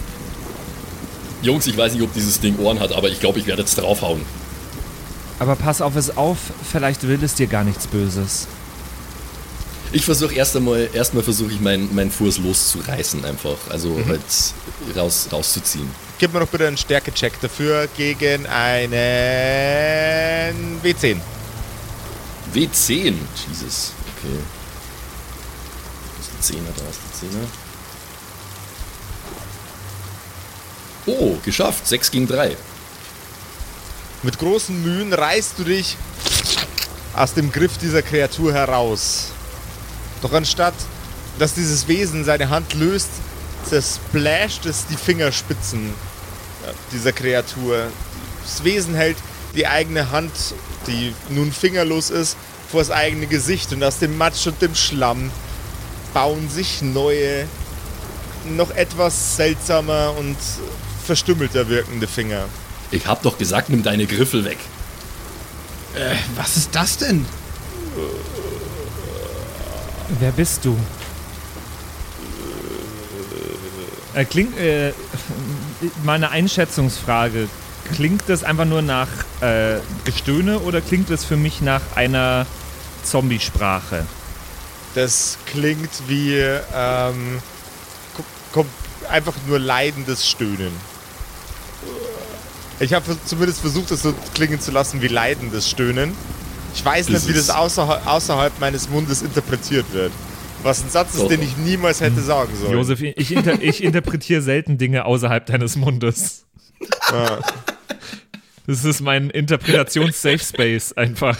Jungs, 1.42 1.66
ich 1.66 1.76
weiß 1.76 1.94
nicht, 1.94 2.02
ob 2.02 2.12
dieses 2.12 2.40
Ding 2.40 2.58
Ohren 2.58 2.80
hat, 2.80 2.92
aber 2.92 3.08
ich 3.08 3.20
glaube, 3.20 3.38
ich 3.38 3.46
werde 3.46 3.62
jetzt 3.62 3.76
draufhauen. 3.76 4.20
Aber 5.38 5.56
pass 5.56 5.80
auf 5.80 5.96
es 5.96 6.16
auf, 6.16 6.38
vielleicht 6.70 7.06
will 7.08 7.18
es 7.22 7.34
dir 7.34 7.46
gar 7.46 7.64
nichts 7.64 7.86
Böses. 7.86 8.46
Ich 9.92 10.04
versuche 10.04 10.34
erst 10.34 10.54
einmal, 10.54 10.88
erstmal 10.92 11.24
versuche 11.24 11.50
ich 11.52 11.60
meinen 11.60 11.92
mein 11.94 12.10
Fuß 12.10 12.38
loszureißen 12.38 13.24
einfach. 13.24 13.56
Also 13.70 13.98
halt 14.06 14.20
raus, 14.94 15.28
rauszuziehen. 15.32 15.90
Gib 16.18 16.32
mir 16.32 16.40
doch 16.40 16.48
bitte 16.48 16.68
einen 16.68 16.76
Stärke-Check 16.76 17.40
dafür 17.40 17.88
gegen 17.96 18.46
einen 18.46 18.92
W10. 20.84 21.16
W10. 22.54 23.14
Jesus. 23.48 23.92
Okay. 24.18 24.38
Das 26.18 26.28
ist 26.28 26.50
die 26.50 26.58
10er, 26.58 26.72
da 26.76 26.82
ist 26.88 27.00
die 27.22 27.26
10er. 27.26 27.46
Oh, 31.06 31.36
geschafft. 31.44 31.86
6 31.86 32.10
gegen 32.10 32.28
3. 32.28 32.56
Mit 34.22 34.38
großen 34.38 34.82
Mühen 34.82 35.12
reißt 35.12 35.54
du 35.58 35.64
dich 35.64 35.96
aus 37.14 37.34
dem 37.34 37.50
Griff 37.50 37.78
dieser 37.78 38.02
Kreatur 38.02 38.52
heraus. 38.52 39.28
Doch 40.20 40.32
anstatt, 40.32 40.74
dass 41.38 41.54
dieses 41.54 41.88
Wesen 41.88 42.24
seine 42.24 42.50
Hand 42.50 42.74
löst, 42.74 43.08
zersplasht 43.64 44.66
es 44.66 44.86
die 44.86 44.96
Fingerspitzen 44.96 45.88
äh, 45.88 46.72
dieser 46.92 47.12
Kreatur. 47.12 47.86
Das 48.42 48.64
Wesen 48.64 48.94
hält 48.94 49.16
die 49.54 49.66
eigene 49.66 50.10
Hand, 50.10 50.32
die 50.86 51.14
nun 51.30 51.50
fingerlos 51.52 52.10
ist, 52.10 52.36
vor 52.70 52.80
das 52.80 52.90
eigene 52.90 53.26
Gesicht 53.26 53.72
und 53.72 53.82
aus 53.82 53.98
dem 53.98 54.16
Matsch 54.16 54.46
und 54.46 54.60
dem 54.62 54.74
Schlamm 54.74 55.30
bauen 56.14 56.48
sich 56.50 56.82
neue, 56.82 57.46
noch 58.44 58.70
etwas 58.70 59.36
seltsamer 59.36 60.14
und 60.18 60.36
verstümmelter 61.10 61.68
wirkende 61.68 62.06
Finger. 62.06 62.44
Ich 62.92 63.08
hab 63.08 63.22
doch 63.22 63.36
gesagt, 63.36 63.68
nimm 63.68 63.82
deine 63.82 64.06
Griffel 64.06 64.44
weg. 64.44 64.58
Äh, 65.96 66.14
was 66.36 66.56
ist 66.56 66.72
das 66.72 66.98
denn? 66.98 67.26
Wer 70.20 70.30
bist 70.30 70.64
du? 70.64 70.78
Äh, 74.14 74.24
klingt, 74.24 74.56
äh, 74.56 74.92
meine 76.04 76.30
Einschätzungsfrage. 76.30 77.48
Klingt 77.96 78.22
das 78.28 78.44
einfach 78.44 78.66
nur 78.66 78.82
nach 78.82 79.08
äh, 79.40 79.80
Gestöhne 80.04 80.60
oder 80.60 80.80
klingt 80.80 81.10
es 81.10 81.24
für 81.24 81.36
mich 81.36 81.60
nach 81.60 81.82
einer 81.96 82.46
Zombiesprache? 83.02 84.06
Das 84.94 85.38
klingt 85.46 85.90
wie 86.06 86.36
ähm, 86.36 87.42
einfach 89.08 89.34
nur 89.48 89.58
leidendes 89.58 90.28
Stöhnen. 90.28 90.89
Ich 92.80 92.94
habe 92.94 93.04
zumindest 93.26 93.60
versucht, 93.60 93.90
es 93.90 94.02
so 94.02 94.14
klingen 94.34 94.58
zu 94.58 94.70
lassen 94.70 95.02
wie 95.02 95.08
leidendes 95.08 95.68
Stöhnen. 95.68 96.12
Ich 96.74 96.84
weiß 96.84 97.06
Das 97.06 97.24
nicht, 97.24 97.28
wie 97.28 97.36
das 97.36 97.50
außerhalb, 97.50 98.06
außerhalb 98.06 98.58
meines 98.58 98.88
Mundes 98.88 99.22
interpretiert 99.22 99.92
wird. 99.92 100.12
Was 100.62 100.82
ein 100.82 100.90
Satz 100.90 101.14
ist, 101.14 101.28
den 101.28 101.42
ich 101.42 101.56
niemals 101.56 102.00
hätte 102.00 102.20
sagen 102.20 102.54
sollen. 102.56 102.72
Josef, 102.72 103.00
ich, 103.02 103.32
inter 103.32 103.60
ich 103.62 103.82
interpretiere 103.82 104.42
selten 104.42 104.78
Dinge 104.78 105.04
außerhalb 105.04 105.46
deines 105.46 105.76
Mundes. 105.76 106.46
Ja. 107.10 107.38
Das 108.66 108.84
ist 108.84 109.00
mein 109.00 109.30
Interpretations-Safe 109.30 110.38
Space 110.38 110.92
einfach. 110.92 111.36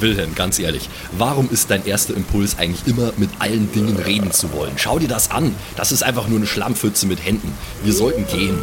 Wilhelm, 0.00 0.34
ganz 0.34 0.58
ehrlich, 0.58 0.88
warum 1.12 1.48
ist 1.50 1.70
dein 1.70 1.86
erster 1.86 2.14
Impuls 2.14 2.58
eigentlich 2.58 2.86
immer 2.86 3.12
mit 3.16 3.30
allen 3.38 3.70
Dingen 3.72 3.96
reden 3.96 4.30
zu 4.32 4.52
wollen? 4.52 4.72
Schau 4.76 4.98
dir 4.98 5.08
das 5.08 5.30
an. 5.30 5.54
Das 5.76 5.92
ist 5.92 6.02
einfach 6.02 6.28
nur 6.28 6.38
eine 6.38 6.46
Schlammpfütze 6.46 7.06
mit 7.06 7.24
Händen. 7.24 7.52
Wir 7.82 7.92
sollten 7.92 8.26
gehen. 8.26 8.58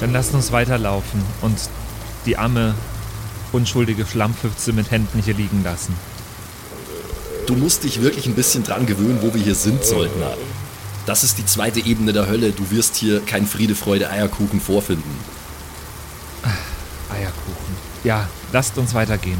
Dann 0.00 0.12
lasst 0.12 0.34
uns 0.34 0.52
weiterlaufen 0.52 1.22
und 1.42 1.56
die 2.26 2.36
arme, 2.36 2.74
unschuldige 3.52 4.04
Schlammpfütze 4.04 4.72
mit 4.72 4.90
Händen 4.90 5.22
hier 5.22 5.34
liegen 5.34 5.62
lassen. 5.64 5.94
Du 7.46 7.54
musst 7.54 7.84
dich 7.84 8.02
wirklich 8.02 8.26
ein 8.26 8.34
bisschen 8.34 8.64
dran 8.64 8.86
gewöhnen, 8.86 9.18
wo 9.22 9.32
wir 9.32 9.40
hier 9.40 9.54
sind, 9.54 9.84
Söldner. 9.84 10.34
Das 11.06 11.22
ist 11.22 11.38
die 11.38 11.46
zweite 11.46 11.78
Ebene 11.80 12.12
der 12.12 12.26
Hölle. 12.26 12.50
Du 12.50 12.70
wirst 12.70 12.96
hier 12.96 13.20
kein 13.20 13.46
Friede, 13.46 13.76
Freude, 13.76 14.10
Eierkuchen 14.10 14.60
vorfinden. 14.60 15.16
Eierkuchen. 17.08 17.76
Ja, 18.02 18.28
lasst 18.52 18.76
uns 18.78 18.92
weitergehen. 18.94 19.38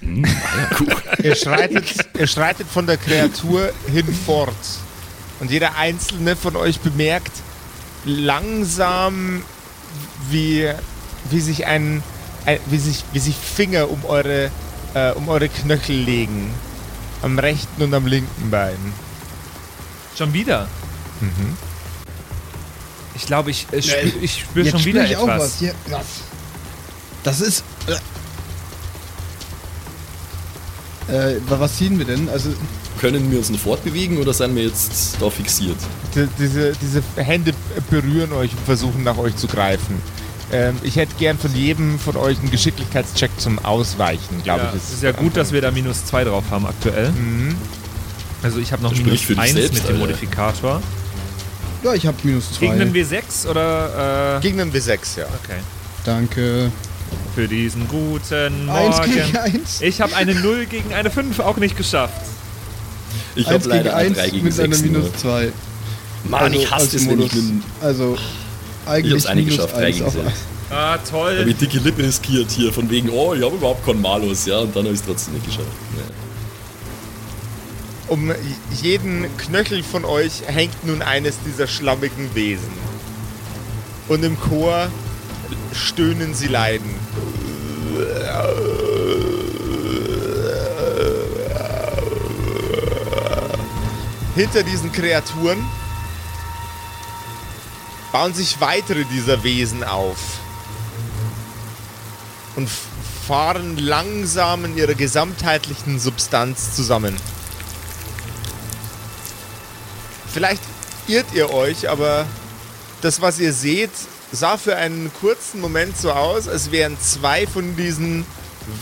Eierkuchen. 0.00 0.96
Ihr 1.22 1.34
schreitet, 1.34 1.84
ihr 2.18 2.26
schreitet 2.26 2.68
von 2.68 2.86
der 2.86 2.96
Kreatur 2.96 3.72
hinfort. 3.90 4.54
Und 5.40 5.50
jeder 5.50 5.76
einzelne 5.76 6.36
von 6.36 6.56
euch 6.56 6.80
bemerkt 6.80 7.32
langsam, 8.04 9.42
wie, 10.30 10.70
wie 11.30 11.40
sich 11.40 11.66
ein, 11.66 12.02
ein 12.46 12.58
wie 12.66 12.78
sich, 12.78 13.04
wie 13.12 13.18
sich 13.18 13.36
Finger 13.36 13.90
um 13.90 14.04
eure, 14.04 14.50
äh, 14.94 15.12
um 15.12 15.28
eure 15.28 15.48
Knöchel 15.48 15.96
legen. 15.96 16.54
Am 17.22 17.38
rechten 17.38 17.82
und 17.82 17.92
am 17.94 18.06
linken 18.06 18.50
Bein. 18.50 18.92
Schon 20.16 20.32
wieder? 20.32 20.68
Ich 23.16 23.26
glaube, 23.26 23.50
ich, 23.50 23.66
äh, 23.72 23.82
spür, 23.82 24.12
ich 24.22 24.40
spüre 24.40 24.70
schon 24.70 24.80
spür 24.80 24.92
wieder 24.94 25.04
ich 25.04 25.16
auch 25.16 25.24
etwas. 25.28 25.42
was. 25.42 25.58
Hier, 25.58 25.74
was? 25.90 26.06
Das 27.24 27.40
ist. 27.40 27.64
Äh, 31.08 31.32
äh, 31.34 31.40
was 31.48 31.76
ziehen 31.76 31.98
wir 31.98 32.04
denn? 32.06 32.28
Also, 32.28 32.50
Können 33.00 33.30
wir 33.30 33.38
uns 33.38 33.50
noch 33.50 33.58
fortbewegen 33.58 34.18
oder 34.18 34.32
sind 34.32 34.54
wir 34.56 34.64
jetzt 34.64 35.16
da 35.20 35.28
fixiert? 35.30 35.76
Die, 36.14 36.26
diese, 36.38 36.72
diese 36.80 37.02
Hände 37.16 37.52
berühren 37.90 38.32
euch 38.32 38.50
und 38.52 38.60
versuchen 38.64 39.04
nach 39.04 39.18
euch 39.18 39.36
zu 39.36 39.46
greifen. 39.46 40.00
Ähm, 40.52 40.76
ich 40.82 40.96
hätte 40.96 41.14
gern 41.18 41.38
von 41.38 41.54
jedem 41.54 41.98
von 41.98 42.16
euch 42.16 42.38
einen 42.38 42.50
Geschicklichkeitscheck 42.50 43.30
zum 43.38 43.58
Ausweichen, 43.64 44.42
glaube 44.44 44.62
Ja, 44.62 44.72
ich. 44.74 44.82
es 44.82 44.92
ist 44.94 45.02
ja 45.02 45.12
gut, 45.12 45.36
dass 45.36 45.52
wir 45.52 45.60
da 45.60 45.70
minus 45.72 46.04
2 46.06 46.24
drauf 46.24 46.44
haben 46.50 46.66
aktuell. 46.66 47.10
Mhm. 47.10 47.56
Also 48.42 48.58
ich 48.60 48.72
habe 48.72 48.82
noch 48.82 48.90
Das 48.90 48.98
minus 49.00 49.20
spricht 49.20 49.24
für 49.26 49.34
dich 49.34 49.42
1 49.42 49.52
selbst, 49.54 49.74
mit 49.74 49.88
dem 49.88 50.02
Alter. 50.02 50.82
Ja, 51.86 51.94
ich 51.94 52.04
habe 52.06 52.16
minus 52.24 52.52
zwei. 52.52 52.66
Gegen 52.66 52.80
einen 52.80 52.92
W6 52.94 53.46
oder? 53.48 54.38
Äh, 54.38 54.40
Gegen 54.42 54.60
einen 54.60 54.72
W6, 54.72 55.18
ja. 55.18 55.26
okay. 55.42 55.58
Danke. 56.04 56.72
Für 57.36 57.46
diesen 57.46 57.86
guten 57.86 58.68
Eins 58.68 59.00
gegen 59.02 59.14
Morgen. 59.32 59.36
eins. 59.36 59.80
Ich 59.80 60.00
habe 60.00 60.16
eine 60.16 60.34
0 60.34 60.66
gegen 60.66 60.92
eine 60.92 61.10
5 61.10 61.38
auch 61.38 61.56
nicht 61.58 61.76
geschafft. 61.76 62.22
Ich 63.36 63.46
habe 63.46 63.54
Eins 63.56 63.64
gegen 63.64 63.76
leider 63.76 63.94
eins 63.96 64.18
A3 64.18 64.30
gegen 64.30 64.44
mit 64.44 64.58
einer 64.60 64.74
6 64.74 64.82
minus 64.82 65.04
nur. 65.04 65.14
zwei. 65.16 65.52
Mann, 66.24 66.42
Also 66.42 66.56
ich 66.58 66.70
hasse 66.72 66.82
als 66.84 66.94
es, 66.94 67.06
wenn 67.08 67.20
ich 67.20 67.32
Modus. 67.32 67.38
einen... 67.38 67.62
Also 67.80 68.14
Ich 68.16 68.90
eigentlich 68.90 69.12
hab's 69.14 69.26
eine 69.26 69.40
minus 69.42 69.56
geschafft, 69.56 69.76
3 69.76 69.84
eins 69.86 69.94
gegen 69.96 70.06
auf 70.08 70.12
6. 70.14 70.24
Ah, 70.70 70.92
Hab 70.94 71.08
toll. 71.08 71.44
ich 71.46 71.56
dicke 71.56 71.78
Lippen 71.78 72.04
riskiert 72.04 72.50
hier, 72.50 72.72
von 72.72 72.90
wegen, 72.90 73.08
oh, 73.10 73.32
ich 73.34 73.44
habe 73.44 73.54
überhaupt 73.54 73.86
keinen 73.86 74.02
Malus, 74.02 74.46
ja, 74.46 74.58
und 74.58 74.74
dann 74.74 74.82
habe 74.84 74.94
ich 74.94 75.00
es 75.00 75.06
trotzdem 75.06 75.34
nicht 75.34 75.46
geschafft. 75.46 75.68
Ja. 75.96 76.25
Um 78.08 78.32
jeden 78.70 79.36
Knöchel 79.36 79.82
von 79.82 80.04
euch 80.04 80.42
hängt 80.46 80.84
nun 80.84 81.02
eines 81.02 81.36
dieser 81.44 81.66
schlammigen 81.66 82.34
Wesen. 82.34 82.72
Und 84.06 84.22
im 84.24 84.38
Chor 84.38 84.88
stöhnen 85.72 86.32
sie 86.34 86.46
leiden. 86.46 86.94
Hinter 94.36 94.62
diesen 94.62 94.92
Kreaturen 94.92 95.58
bauen 98.12 98.34
sich 98.34 98.60
weitere 98.60 99.04
dieser 99.04 99.42
Wesen 99.42 99.82
auf 99.82 100.18
und 102.54 102.68
fahren 103.26 103.76
langsam 103.76 104.64
in 104.64 104.76
ihrer 104.76 104.94
gesamtheitlichen 104.94 105.98
Substanz 105.98 106.76
zusammen. 106.76 107.16
Vielleicht 110.36 110.60
irrt 111.08 111.32
ihr 111.32 111.48
euch, 111.50 111.88
aber 111.88 112.26
das, 113.00 113.22
was 113.22 113.38
ihr 113.38 113.54
seht, 113.54 113.88
sah 114.32 114.58
für 114.58 114.76
einen 114.76 115.10
kurzen 115.18 115.62
Moment 115.62 115.96
so 115.96 116.12
aus, 116.12 116.46
als 116.46 116.70
wären 116.70 116.98
zwei 117.00 117.46
von 117.46 117.74
diesen 117.74 118.26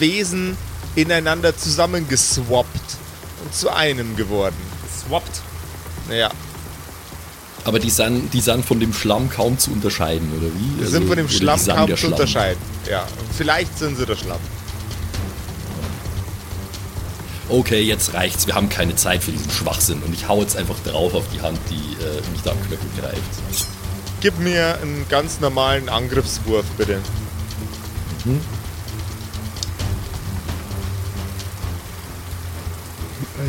Wesen 0.00 0.56
ineinander 0.96 1.56
zusammengeswappt 1.56 2.96
und 3.44 3.54
zu 3.54 3.70
einem 3.70 4.16
geworden. 4.16 4.56
Swapped. 5.06 5.30
Naja, 6.08 6.28
Aber 7.64 7.78
die 7.78 7.90
sind, 7.90 8.34
die 8.34 8.40
sind 8.40 8.64
von 8.64 8.80
dem 8.80 8.92
Schlamm 8.92 9.30
kaum 9.30 9.56
zu 9.56 9.70
unterscheiden, 9.70 10.28
oder 10.36 10.48
wie? 10.58 10.74
die 10.78 10.80
Also, 10.80 10.90
sind 10.98 11.06
von 11.06 11.16
dem 11.16 11.28
Schlamm 11.28 11.64
kaum 11.64 11.86
der 11.86 11.94
zu 11.94 12.00
Schlamm. 12.00 12.12
unterscheiden. 12.14 12.60
Ja, 12.90 13.06
vielleicht 13.38 13.78
sind 13.78 13.96
sie 13.96 14.06
der 14.06 14.16
Schlamm. 14.16 14.40
Okay, 17.48 17.82
jetzt 17.82 18.14
reicht's. 18.14 18.46
Wir 18.46 18.54
haben 18.54 18.68
keine 18.68 18.96
Zeit 18.96 19.22
für 19.22 19.30
diesen 19.32 19.50
Schwachsinn. 19.50 20.02
Und 20.02 20.14
ich 20.14 20.28
hau 20.28 20.40
jetzt 20.40 20.56
einfach 20.56 20.78
drauf 20.84 21.14
auf 21.14 21.24
die 21.34 21.40
Hand, 21.42 21.58
die 21.70 21.74
äh, 22.02 22.30
mich 22.32 22.42
da 22.42 22.52
am 22.52 22.60
Knöchel 22.62 22.88
greift. 22.98 23.20
Gib 24.20 24.38
mir 24.38 24.78
einen 24.80 25.06
ganz 25.10 25.40
normalen 25.40 25.88
Angriffswurf, 25.88 26.64
bitte. 26.78 26.98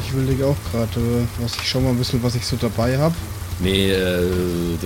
Ich 0.03 0.11
überlege 0.11 0.47
auch 0.47 0.57
gerade, 0.71 1.27
was 1.39 1.55
ich 1.55 1.69
schau 1.69 1.79
mal 1.79 1.91
ein 1.91 1.97
bisschen, 1.97 2.21
was 2.21 2.35
ich 2.35 2.45
so 2.45 2.57
dabei 2.57 2.97
habe. 2.97 3.15
Nee, 3.59 3.91
äh, 3.91 4.77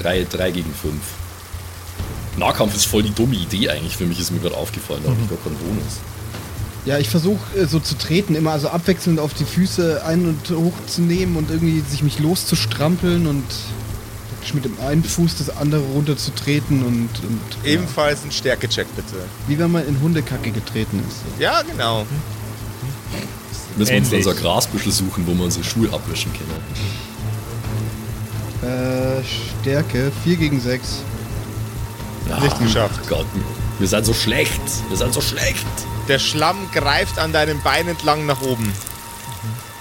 3 0.00 0.24
drei 0.24 0.50
gegen 0.50 0.72
5. 0.72 0.94
Nahkampf 2.38 2.74
ist 2.74 2.86
voll 2.86 3.02
die 3.02 3.12
dumme 3.14 3.34
Idee 3.34 3.68
eigentlich. 3.68 3.96
Für 3.96 4.06
mich 4.06 4.18
ist 4.18 4.30
mir 4.30 4.40
gerade 4.40 4.56
aufgefallen, 4.56 5.02
da 5.04 5.10
habe 5.10 5.20
ich 5.22 5.28
gar 5.28 5.38
keinen 5.38 5.56
Bonus. 5.56 5.98
Ja, 6.86 6.98
ich 6.98 7.08
versuche 7.08 7.58
äh, 7.58 7.66
so 7.66 7.80
zu 7.80 7.96
treten, 7.96 8.34
immer 8.34 8.52
also 8.52 8.68
abwechselnd 8.68 9.18
auf 9.18 9.32
die 9.34 9.44
Füße 9.44 10.02
ein- 10.04 10.26
und 10.26 10.50
hochzunehmen 10.56 11.36
und 11.36 11.50
irgendwie 11.50 11.80
sich 11.80 12.02
mich 12.02 12.18
loszustrampeln 12.18 13.26
und 13.26 13.44
mit 14.52 14.66
dem 14.66 14.78
einen 14.80 15.02
Fuß 15.02 15.36
das 15.38 15.56
andere 15.56 15.80
runterzutreten 15.80 16.82
und, 16.82 17.08
und 17.22 17.40
ja. 17.64 17.72
Ebenfalls 17.72 18.24
ein 18.24 18.30
Stärkecheck, 18.30 18.86
bitte. 18.94 19.14
wie 19.48 19.58
wenn 19.58 19.72
man 19.72 19.88
in 19.88 19.98
Hundekacke 20.00 20.50
getreten 20.50 21.02
ist. 21.08 21.40
Ja, 21.40 21.62
genau. 21.62 22.04
Müssen 23.76 24.10
wir 24.10 24.18
uns 24.18 24.26
ein 24.26 24.36
Grasbüschel 24.36 24.92
suchen, 24.92 25.26
wo 25.26 25.32
wir 25.34 25.44
unsere 25.44 25.64
Schuhe 25.64 25.90
abwischen 25.92 26.30
können. 26.32 26.60
Äh, 28.62 29.22
Stärke 29.62 30.12
4 30.24 30.36
gegen 30.36 30.60
6. 30.60 31.02
Ja, 32.28 32.40
Nicht 32.40 32.58
geschafft. 32.58 33.00
Gott, 33.08 33.26
wir 33.78 33.88
sind 33.88 34.04
so 34.04 34.14
schlecht. 34.14 34.60
Wir 34.88 34.96
sind 34.96 35.12
so 35.12 35.20
schlecht. 35.20 35.66
Der 36.08 36.18
Schlamm 36.18 36.70
greift 36.72 37.18
an 37.18 37.32
deinem 37.32 37.60
Bein 37.62 37.88
entlang 37.88 38.26
nach 38.26 38.42
oben. 38.42 38.72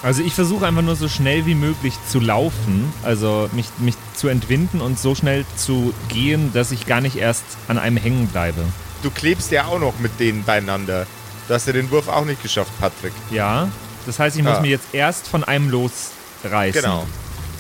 Also 0.01 0.21
ich 0.21 0.33
versuche 0.33 0.67
einfach 0.67 0.81
nur 0.81 0.97
so 0.97 1.07
schnell 1.07 1.45
wie 1.45 1.55
möglich 1.55 1.93
zu 2.09 2.19
laufen, 2.19 2.91
also 3.03 3.49
mich, 3.53 3.67
mich 3.77 3.95
zu 4.15 4.27
entwinden 4.27 4.81
und 4.81 4.99
so 4.99 5.15
schnell 5.15 5.45
zu 5.55 5.93
gehen, 6.09 6.51
dass 6.53 6.71
ich 6.71 6.85
gar 6.85 6.99
nicht 6.99 7.15
erst 7.15 7.45
an 7.69 7.77
einem 7.77 7.95
hängen 7.95 8.27
bleibe. 8.27 8.63
Du 9.01 9.09
klebst 9.09 9.51
ja 9.51 9.65
auch 9.65 9.79
noch 9.79 9.99
mit 9.99 10.19
denen 10.19 10.43
beieinander. 10.43 11.07
Du 11.47 11.53
hast 11.53 11.67
ja 11.67 11.73
den 11.73 11.89
Wurf 11.89 12.09
auch 12.09 12.25
nicht 12.25 12.41
geschafft, 12.41 12.71
Patrick. 12.79 13.13
Ja, 13.31 13.69
das 14.05 14.19
heißt, 14.19 14.35
ich 14.35 14.43
muss 14.43 14.59
mir 14.59 14.69
jetzt 14.69 14.93
erst 14.93 15.27
von 15.27 15.43
einem 15.43 15.69
losreißen. 15.69 16.81
Genau. 16.81 17.07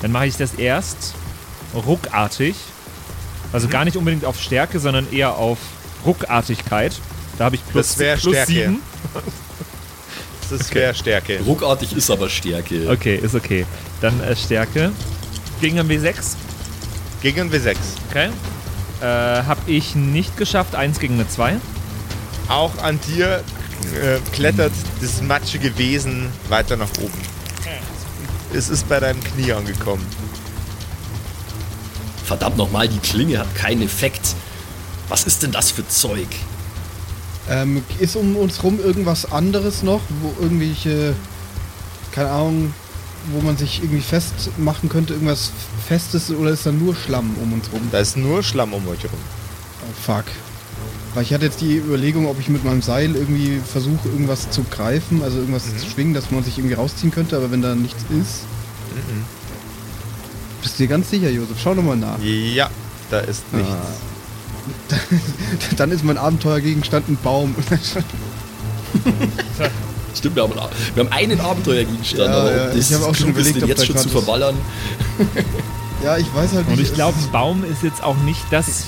Dann 0.01 0.11
mache 0.11 0.27
ich 0.27 0.35
das 0.35 0.53
erst 0.55 1.13
ruckartig. 1.73 2.55
Also 3.53 3.67
gar 3.67 3.85
nicht 3.85 3.95
unbedingt 3.95 4.25
auf 4.25 4.39
Stärke, 4.41 4.79
sondern 4.79 5.11
eher 5.13 5.35
auf 5.35 5.59
Ruckartigkeit. 6.05 6.93
Da 7.37 7.45
habe 7.45 7.55
ich 7.55 7.65
plus, 7.67 7.95
Das 7.95 8.21
plus 8.21 8.33
Stärke. 8.33 8.51
sieben. 8.51 8.81
Das 10.49 10.59
ist 10.61 10.71
schwer 10.71 10.93
Stärke. 10.93 11.39
Ruckartig 11.39 11.95
ist 11.95 12.11
aber 12.11 12.29
Stärke. 12.29 12.87
Okay, 12.91 13.15
ist 13.15 13.33
okay. 13.33 13.65
Dann 14.01 14.19
äh, 14.21 14.35
Stärke. 14.35 14.91
Gegen 15.61 15.79
ein 15.79 15.87
W6. 15.87 16.13
Gegen 17.21 17.41
ein 17.41 17.49
W6. 17.51 17.75
Okay. 18.09 18.29
Äh, 19.01 19.05
habe 19.05 19.61
ich 19.65 19.95
nicht 19.95 20.35
geschafft. 20.37 20.75
Eins 20.75 20.99
gegen 20.99 21.15
eine 21.15 21.27
2. 21.27 21.55
Auch 22.49 22.77
an 22.83 22.99
dir 23.07 23.41
äh, 23.95 24.19
klettert 24.33 24.73
das 25.01 25.21
matschige 25.21 25.75
Wesen 25.77 26.27
weiter 26.49 26.75
nach 26.75 26.89
oben. 27.01 27.17
Es 28.53 28.69
ist 28.69 28.87
bei 28.87 28.99
deinem 28.99 29.23
Knie 29.23 29.53
angekommen. 29.53 30.05
Verdammt 32.25 32.57
nochmal, 32.57 32.87
die 32.87 32.99
Klinge 32.99 33.39
hat 33.39 33.55
keinen 33.55 33.81
Effekt. 33.81 34.35
Was 35.09 35.23
ist 35.23 35.41
denn 35.41 35.51
das 35.51 35.71
für 35.71 35.87
Zeug? 35.87 36.27
Ähm, 37.49 37.83
ist 37.99 38.15
um 38.15 38.35
uns 38.37 38.63
rum 38.63 38.79
irgendwas 38.79 39.31
anderes 39.31 39.83
noch, 39.83 40.01
wo 40.21 40.33
irgendwelche, 40.41 41.13
keine 42.11 42.29
Ahnung, 42.29 42.73
wo 43.33 43.41
man 43.41 43.57
sich 43.57 43.81
irgendwie 43.83 44.01
festmachen 44.01 44.87
könnte, 44.89 45.13
irgendwas 45.13 45.51
Festes 45.85 46.31
oder 46.31 46.51
ist 46.51 46.65
da 46.65 46.71
nur 46.71 46.95
Schlamm 46.95 47.35
um 47.41 47.53
uns 47.53 47.69
rum? 47.71 47.81
Da 47.91 47.99
ist 47.99 48.15
nur 48.17 48.43
Schlamm 48.43 48.73
um 48.73 48.87
euch 48.87 49.03
herum. 49.03 49.19
Oh, 49.81 49.93
fuck. 50.01 50.25
Weil 51.13 51.23
ich 51.23 51.33
hatte 51.33 51.45
jetzt 51.45 51.61
die 51.61 51.77
Überlegung, 51.77 52.27
ob 52.27 52.39
ich 52.39 52.47
mit 52.49 52.63
meinem 52.63 52.81
Seil 52.81 53.15
irgendwie 53.15 53.59
versuche, 53.71 54.07
irgendwas 54.09 54.49
zu 54.49 54.63
greifen, 54.63 55.21
also 55.21 55.37
irgendwas 55.39 55.65
Mhm. 55.67 55.77
zu 55.79 55.85
schwingen, 55.89 56.13
dass 56.13 56.31
man 56.31 56.43
sich 56.43 56.57
irgendwie 56.57 56.75
rausziehen 56.75 57.11
könnte, 57.11 57.35
aber 57.37 57.51
wenn 57.51 57.61
da 57.61 57.75
nichts 57.75 58.01
ist. 58.09 58.43
Mhm. 58.95 59.23
Bist 60.61 60.79
du 60.79 60.83
dir 60.83 60.89
ganz 60.89 61.09
sicher, 61.09 61.29
Josef? 61.29 61.57
Schau 61.61 61.75
doch 61.75 61.83
mal 61.83 61.97
nach. 61.97 62.17
Ja, 62.23 62.69
da 63.11 63.19
ist 63.19 63.43
nichts. 63.53 63.69
Ah. 63.69 64.12
Dann 65.77 65.91
ist 65.91 66.03
mein 66.03 66.17
Abenteuergegenstand 66.17 67.09
ein 67.09 67.17
Baum. 67.23 67.55
Stimmt, 70.15 70.35
wir 70.35 70.43
haben, 70.43 70.53
einen- 70.53 70.69
wir 70.93 71.03
haben 71.05 71.11
einen 71.11 71.39
Abenteuergegenstand, 71.41 72.29
Ja, 72.29 72.37
aber 72.39 72.55
ja, 72.55 72.67
das 72.67 72.89
ich 72.91 72.95
hab 72.95 73.03
auch 73.03 73.15
schon 73.15 73.29
überlegt, 73.29 73.55
den 73.57 73.63
ob 73.63 73.69
jetzt 73.69 73.85
schon 73.85 73.97
zu 73.97 74.09
verballern. 74.09 74.55
ja, 76.03 76.17
ich 76.17 76.27
weiß 76.33 76.51
halt 76.53 76.67
nicht. 76.69 76.77
Und 76.77 76.83
ich 76.83 76.93
glaube, 76.93 77.17
ist- 77.19 77.31
Baum 77.31 77.63
ist 77.63 77.81
jetzt 77.83 78.03
auch 78.03 78.17
nicht 78.23 78.41
das, 78.51 78.83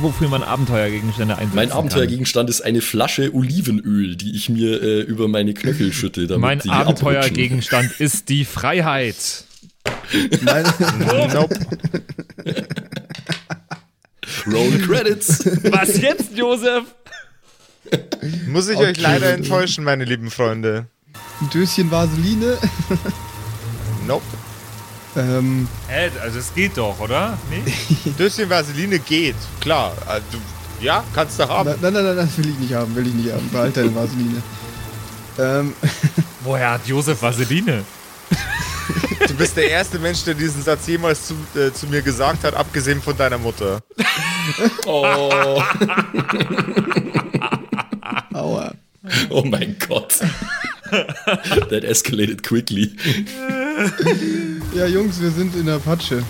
wofür 0.00 0.28
man 0.28 0.42
Abenteuergegenstände 0.42 1.36
einsetzt. 1.36 1.54
Mein 1.54 1.70
Abenteuergegenstand 1.70 2.50
ist 2.50 2.62
eine 2.62 2.80
Flasche 2.80 3.32
Olivenöl, 3.34 4.16
die 4.16 4.34
ich 4.34 4.48
mir 4.48 4.82
äh, 4.82 5.00
über 5.02 5.28
meine 5.28 5.54
Knöchel 5.54 5.92
schütte. 5.92 6.26
Damit 6.26 6.64
Mein. 6.66 6.70
Abenteuergegenstand 6.70 7.92
ist 8.00 8.28
die 8.28 8.44
Freiheit. 8.44 9.44
Nein, 10.42 10.64
Nope. 11.32 11.56
Roll 14.46 14.78
Credits. 14.86 15.44
Was 15.72 15.98
jetzt, 16.00 16.32
Josef? 16.36 16.84
Muss 18.48 18.68
ich 18.68 18.76
Okay. 18.76 18.86
euch 18.86 19.00
leider 19.00 19.32
enttäuschen, 19.34 19.84
meine 19.84 20.04
lieben 20.04 20.30
Freunde. 20.30 20.86
ein 21.40 21.50
Döschen 21.50 21.90
Vaseline. 21.90 22.56
Nope. 24.06 24.24
Ähm, 25.16 25.68
Hä, 25.88 26.10
also 26.22 26.38
es 26.38 26.52
geht 26.54 26.76
doch, 26.76 26.98
oder? 27.00 27.38
Nee? 27.50 27.62
Döschen 28.18 28.48
Vaseline 28.50 28.98
geht, 28.98 29.36
klar. 29.60 29.94
Du, 30.32 30.38
ja, 30.84 31.04
kannst 31.14 31.38
du 31.38 31.48
haben. 31.48 31.70
nein, 31.80 31.92
nein, 31.92 32.04
nein, 32.04 32.16
das 32.16 32.36
will 32.38 32.48
ich 32.48 32.58
nicht 32.58 32.74
haben, 32.74 32.94
will 32.96 33.06
ich 33.06 33.14
nicht 33.14 33.32
haben. 33.32 33.48
Behalt 33.50 33.76
deine 33.76 33.94
Vaseline. 33.94 34.42
Ähm, 35.38 35.74
Woher 36.42 36.72
hat 36.72 36.86
Josef 36.86 37.20
Vaseline? 37.22 37.84
Du 39.28 39.34
bist 39.34 39.56
der 39.56 39.70
erste 39.70 39.98
Mensch, 39.98 40.24
der 40.24 40.34
diesen 40.34 40.62
Satz 40.62 40.86
jemals 40.86 41.28
zu, 41.28 41.34
äh, 41.58 41.72
zu 41.72 41.86
mir 41.86 42.02
gesagt 42.02 42.44
hat, 42.44 42.54
abgesehen 42.54 43.00
von 43.00 43.16
deiner 43.16 43.38
Mutter. 43.38 43.80
Oh, 44.86 45.62
Aua. 48.32 48.74
oh 49.30 49.42
mein 49.44 49.76
Gott. 49.88 50.20
That 51.70 51.84
escalated 51.84 52.42
quickly. 52.42 52.92
Ja, 54.74 54.86
Jungs, 54.86 55.20
wir 55.20 55.30
sind 55.30 55.54
in 55.56 55.66
der 55.66 55.78
Patsche. 55.78 56.22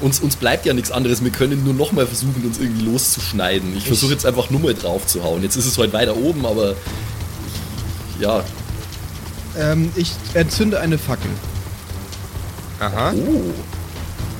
Uns, 0.00 0.18
uns 0.20 0.34
bleibt 0.36 0.66
ja 0.66 0.74
nichts 0.74 0.90
anderes. 0.90 1.22
Wir 1.22 1.30
können 1.30 1.62
nur 1.64 1.74
noch 1.74 1.92
mal 1.92 2.06
versuchen, 2.06 2.44
uns 2.44 2.58
irgendwie 2.58 2.84
loszuschneiden. 2.84 3.76
Ich 3.76 3.86
versuche 3.86 4.12
jetzt 4.12 4.26
einfach 4.26 4.50
nur 4.50 4.60
mal 4.60 4.74
drauf 4.74 5.06
zu 5.06 5.22
hauen. 5.22 5.42
Jetzt 5.42 5.56
ist 5.56 5.66
es 5.66 5.78
heute 5.78 5.92
weiter 5.92 6.16
oben, 6.16 6.44
aber 6.44 6.74
ja. 8.18 8.42
Ähm, 9.56 9.92
ich 9.94 10.12
entzünde 10.34 10.80
eine 10.80 10.98
Fackel. 10.98 11.30
Aha. 12.80 13.12
Oh. 13.12 13.52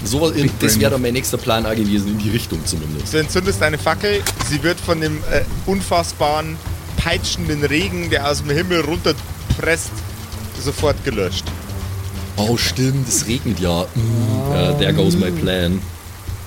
So, 0.05 0.31
Big 0.31 0.51
das 0.61 0.79
wäre 0.81 0.91
dann 0.91 1.03
mein 1.03 1.13
nächster 1.13 1.39
Plan 1.39 1.65
A 1.67 1.75
gewesen, 1.75 2.09
in 2.09 2.19
die 2.19 2.31
Richtung 2.31 2.65
zumindest. 2.65 3.13
Du 3.15 3.19
entzündest 3.19 3.63
eine 3.63 3.79
Fackel, 3.79 4.21
sie 4.49 4.63
wird 4.63 4.81
von 4.81 5.01
dem 5.01 5.19
äh, 5.31 5.43
unfassbaren, 5.67 6.57
peitschenden 6.97 7.65
Regen, 7.65 8.11
der 8.11 8.29
aus 8.29 8.43
dem 8.43 8.51
Himmel 8.51 8.81
runterpresst, 8.81 9.93
sofort 10.61 11.03
gelöscht. 11.05 11.45
Oh, 12.37 12.57
stimmt, 12.57 13.09
es 13.09 13.27
regnet 13.27 13.61
ja. 13.61 13.85
Mm, 13.95 14.53
ja 14.55 14.73
there 14.75 14.95
goes 14.95 15.17
my 15.17 15.31
plan. 15.31 15.81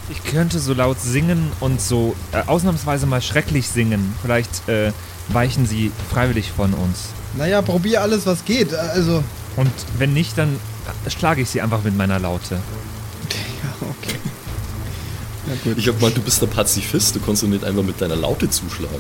Ich 0.10 0.24
könnte 0.24 0.60
so 0.60 0.74
laut 0.74 1.00
singen 1.02 1.52
und 1.60 1.82
so 1.82 2.15
äh, 2.32 2.41
ausnahmsweise 2.48 3.06
mal 3.06 3.22
schrecklich 3.22 3.68
singen. 3.68 4.13
Vielleicht 4.22 4.68
äh, 4.70 4.91
weichen 5.30 5.65
sie 5.65 5.91
freiwillig 6.12 6.52
von 6.52 6.74
uns. 6.74 7.10
Naja, 7.38 7.62
probier 7.62 8.02
alles, 8.02 8.26
was 8.26 8.46
geht. 8.46 8.74
Also. 8.74 9.24
Und 9.56 9.72
wenn 9.98 10.13
nicht, 10.13 10.38
dann 10.38 10.60
schlage 11.08 11.41
ich 11.41 11.50
sie 11.50 11.62
einfach 11.62 11.84
mit 11.84 11.98
meiner 11.98 12.20
Laute. 12.20 12.60
Ich 15.77 15.88
hab 15.88 15.99
gemeint, 15.99 16.17
du 16.17 16.21
bist 16.21 16.41
der 16.41 16.47
Pazifist, 16.47 17.15
du 17.15 17.19
kannst 17.19 17.43
doch 17.43 17.47
nicht 17.47 17.63
einfach 17.63 17.84
mit 17.84 18.01
deiner 18.01 18.15
Laute 18.15 18.49
zuschlagen. 18.49 18.95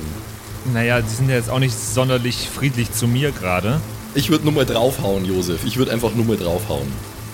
Naja, 0.73 1.01
die 1.01 1.09
sind 1.09 1.29
ja 1.29 1.35
jetzt 1.35 1.49
auch 1.49 1.59
nicht 1.59 1.75
sonderlich 1.77 2.49
friedlich 2.53 2.91
zu 2.91 3.07
mir 3.07 3.31
gerade. 3.31 3.79
Ich 4.13 4.29
würde 4.29 4.43
nur 4.45 4.53
mal 4.53 4.65
draufhauen, 4.65 5.25
Josef. 5.25 5.61
Ich 5.65 5.77
würde 5.77 5.91
einfach 5.91 6.13
nur 6.13 6.25
mal 6.25 6.37
draufhauen. 6.37 6.87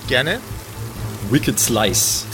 Gerne. 0.08 0.40
Wicked 1.30 1.58
Slice. 1.58 2.24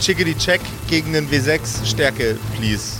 Chickity 0.00 0.34
Check 0.36 0.60
gegen 0.88 1.12
den 1.12 1.30
W6 1.30 1.84
Stärke, 1.86 2.36
please. 2.58 2.94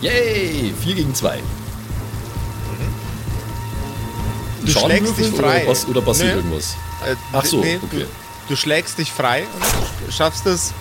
Yay! 0.00 0.72
4 0.82 0.94
gegen 0.94 1.14
2. 1.14 1.38
Du 4.64 4.72
schlägst 4.72 5.16
dich 5.18 5.28
frei. 5.28 5.62
Oder, 5.62 5.70
was, 5.70 5.86
oder 5.86 6.00
passiert 6.02 6.28
Nee. 6.30 6.36
irgendwas? 6.36 6.76
Äh, 7.06 7.14
Ach 7.32 7.44
so, 7.44 7.60
nee, 7.60 7.78
okay. 7.82 8.00
du, 8.00 8.06
du 8.48 8.56
schlägst 8.56 8.98
dich 8.98 9.12
frei 9.12 9.44
und 9.54 10.12
schaffst 10.12 10.44
es, 10.46 10.72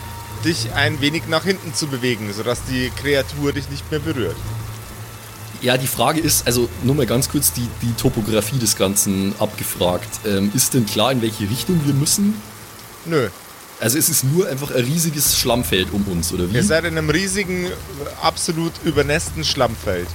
dich 0.45 0.71
ein 0.73 1.01
wenig 1.01 1.23
nach 1.27 1.43
hinten 1.43 1.73
zu 1.73 1.87
bewegen, 1.87 2.31
sodass 2.33 2.59
die 2.69 2.91
Kreatur 2.95 3.51
dich 3.51 3.69
nicht 3.69 3.89
mehr 3.91 3.99
berührt. 3.99 4.35
Ja, 5.61 5.77
die 5.77 5.87
Frage 5.87 6.19
ist, 6.21 6.45
also 6.45 6.69
nur 6.83 6.95
mal 6.95 7.05
ganz 7.05 7.29
kurz 7.29 7.51
die, 7.51 7.67
die 7.81 7.93
Topografie 7.93 8.59
des 8.59 8.75
Ganzen 8.75 9.33
abgefragt. 9.39 10.07
Ähm, 10.25 10.51
ist 10.53 10.73
denn 10.73 10.85
klar, 10.85 11.11
in 11.11 11.21
welche 11.21 11.49
Richtung 11.49 11.81
wir 11.85 11.93
müssen? 11.93 12.39
Nö. 13.05 13.29
Also 13.79 13.97
es 13.97 14.07
ist 14.07 14.23
nur 14.23 14.47
einfach 14.47 14.71
ein 14.71 14.83
riesiges 14.83 15.37
Schlammfeld 15.37 15.87
um 15.91 16.05
uns, 16.07 16.31
oder 16.31 16.49
wie? 16.49 16.55
Ihr 16.55 16.63
seid 16.63 16.85
in 16.85 16.97
einem 16.97 17.09
riesigen, 17.09 17.71
absolut 18.21 18.71
übernässten 18.83 19.43
Schlammfeld. 19.43 20.07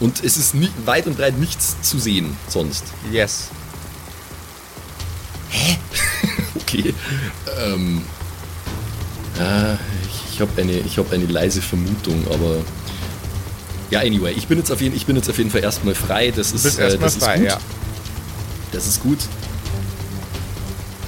Und 0.00 0.24
es 0.24 0.36
ist 0.36 0.54
ni 0.54 0.70
weit 0.84 1.06
und 1.06 1.16
breit 1.16 1.38
nichts 1.38 1.76
zu 1.82 1.98
sehen 1.98 2.36
sonst. 2.48 2.84
Yes. 3.12 3.48
Okay. 6.72 6.94
Ähm, 7.58 8.02
äh, 9.40 9.74
ich 9.74 10.34
ich 10.34 10.40
habe 10.40 10.60
eine, 10.62 10.72
ich 10.72 10.96
hab 10.98 11.12
eine 11.12 11.26
leise 11.26 11.60
Vermutung, 11.60 12.24
aber... 12.32 12.56
Ja, 13.90 14.00
anyway, 14.00 14.32
ich 14.36 14.46
bin 14.46 14.56
jetzt 14.58 14.70
auf 14.70 14.80
jeden, 14.80 14.96
ich 14.96 15.04
bin 15.04 15.16
jetzt 15.16 15.28
auf 15.28 15.36
jeden 15.36 15.50
Fall 15.50 15.62
erstmal 15.62 15.94
frei. 15.94 16.30
Das 16.34 16.52
ist, 16.52 16.64
Du 16.64 16.68
bist 16.68 16.78
äh, 16.78 16.96
das 16.98 17.16
ist 17.16 17.24
frei, 17.24 17.38
gut. 17.38 17.46
ja. 17.48 17.58
Das 18.72 18.86
ist 18.86 19.02
gut. 19.02 19.18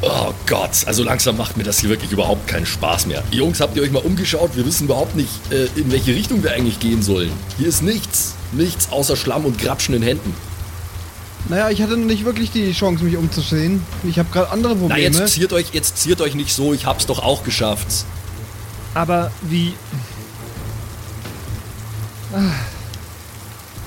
Oh 0.02 0.32
Gott, 0.48 0.70
also 0.86 1.04
langsam 1.04 1.36
macht 1.36 1.56
mir 1.56 1.62
das 1.62 1.78
hier 1.78 1.88
wirklich 1.88 2.10
überhaupt 2.10 2.48
keinen 2.48 2.66
Spaß 2.66 3.06
mehr. 3.06 3.22
Jungs, 3.30 3.60
habt 3.60 3.76
ihr 3.76 3.82
euch 3.82 3.92
mal 3.92 4.00
umgeschaut? 4.02 4.56
Wir 4.56 4.66
wissen 4.66 4.84
überhaupt 4.84 5.14
nicht, 5.14 5.30
äh, 5.52 5.66
in 5.76 5.92
welche 5.92 6.12
Richtung 6.14 6.42
wir 6.42 6.50
eigentlich 6.52 6.80
gehen 6.80 7.02
sollen. 7.02 7.30
Hier 7.56 7.68
ist 7.68 7.82
nichts. 7.82 8.34
Nichts 8.50 8.90
außer 8.90 9.14
Schlamm 9.16 9.44
und 9.44 9.58
grapschenden 9.58 10.02
Händen. 10.02 10.34
Naja, 11.48 11.70
ich 11.70 11.80
hatte 11.82 11.96
nicht 11.96 12.24
wirklich 12.24 12.50
die 12.50 12.72
Chance, 12.72 13.04
mich 13.04 13.16
umzusehen. 13.16 13.82
Ich 14.02 14.18
habe 14.18 14.28
gerade 14.32 14.50
andere 14.50 14.74
Na, 14.74 14.80
Probleme. 14.80 15.00
jetzt 15.18 15.28
ziert 15.34 15.52
euch, 15.52 15.66
jetzt 15.72 15.96
ziert 15.98 16.20
euch 16.20 16.34
nicht 16.34 16.52
so. 16.52 16.74
Ich 16.74 16.84
hab's 16.84 17.06
doch 17.06 17.22
auch 17.22 17.44
geschafft. 17.44 17.86
Aber 18.94 19.30
wie. 19.42 19.74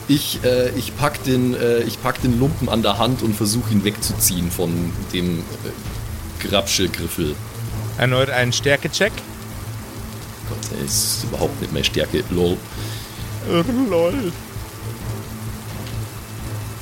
Ich, 0.07 0.43
äh, 0.43 0.69
ich, 0.77 0.95
pack 0.95 1.23
den, 1.23 1.55
äh, 1.55 1.79
ich 1.79 2.01
pack 2.01 2.21
den 2.21 2.39
Lumpen 2.39 2.69
an 2.69 2.83
der 2.83 2.97
Hand 2.99 3.23
und 3.23 3.35
versuche 3.35 3.71
ihn 3.71 3.83
wegzuziehen 3.83 4.51
von 4.51 4.91
dem 5.13 5.39
äh, 5.39 6.47
Grapschelgriffel. 6.47 7.35
Erneut 7.97 8.29
einen 8.29 8.53
Stärke-Check. 8.53 9.13
Gott, 10.49 10.77
ey, 10.77 10.85
ist 10.85 11.23
überhaupt 11.23 11.59
nicht 11.59 11.73
meine 11.73 11.85
Stärke. 11.85 12.23
Lol. 12.29 12.57
Lol. 13.89 14.31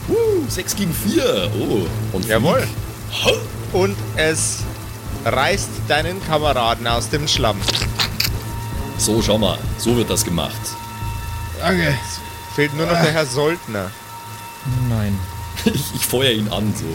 Uh, 0.09 0.49
6 0.49 0.75
gegen 0.75 0.93
4. 0.93 1.51
Oh, 1.57 1.87
und 2.15 2.25
Jawohl. 2.27 2.67
Flieg. 3.21 3.35
Und 3.71 3.95
es 4.17 4.59
reißt 5.25 5.69
deinen 5.87 6.23
Kameraden 6.25 6.87
aus 6.87 7.09
dem 7.09 7.27
Schlamm. 7.27 7.57
So, 9.03 9.21
schau 9.21 9.37
mal. 9.37 9.57
So 9.77 9.97
wird 9.97 10.09
das 10.09 10.23
gemacht. 10.23 10.55
Danke. 11.59 11.93
Fehlt 12.55 12.73
nur 12.75 12.85
noch 12.85 12.93
der 13.01 13.11
Herr 13.11 13.25
Soldner. 13.25 13.91
Nein. 14.87 15.17
Ich, 15.65 15.73
ich 15.95 16.05
feuer 16.05 16.31
ihn 16.31 16.47
an, 16.47 16.73
so. 16.75 16.85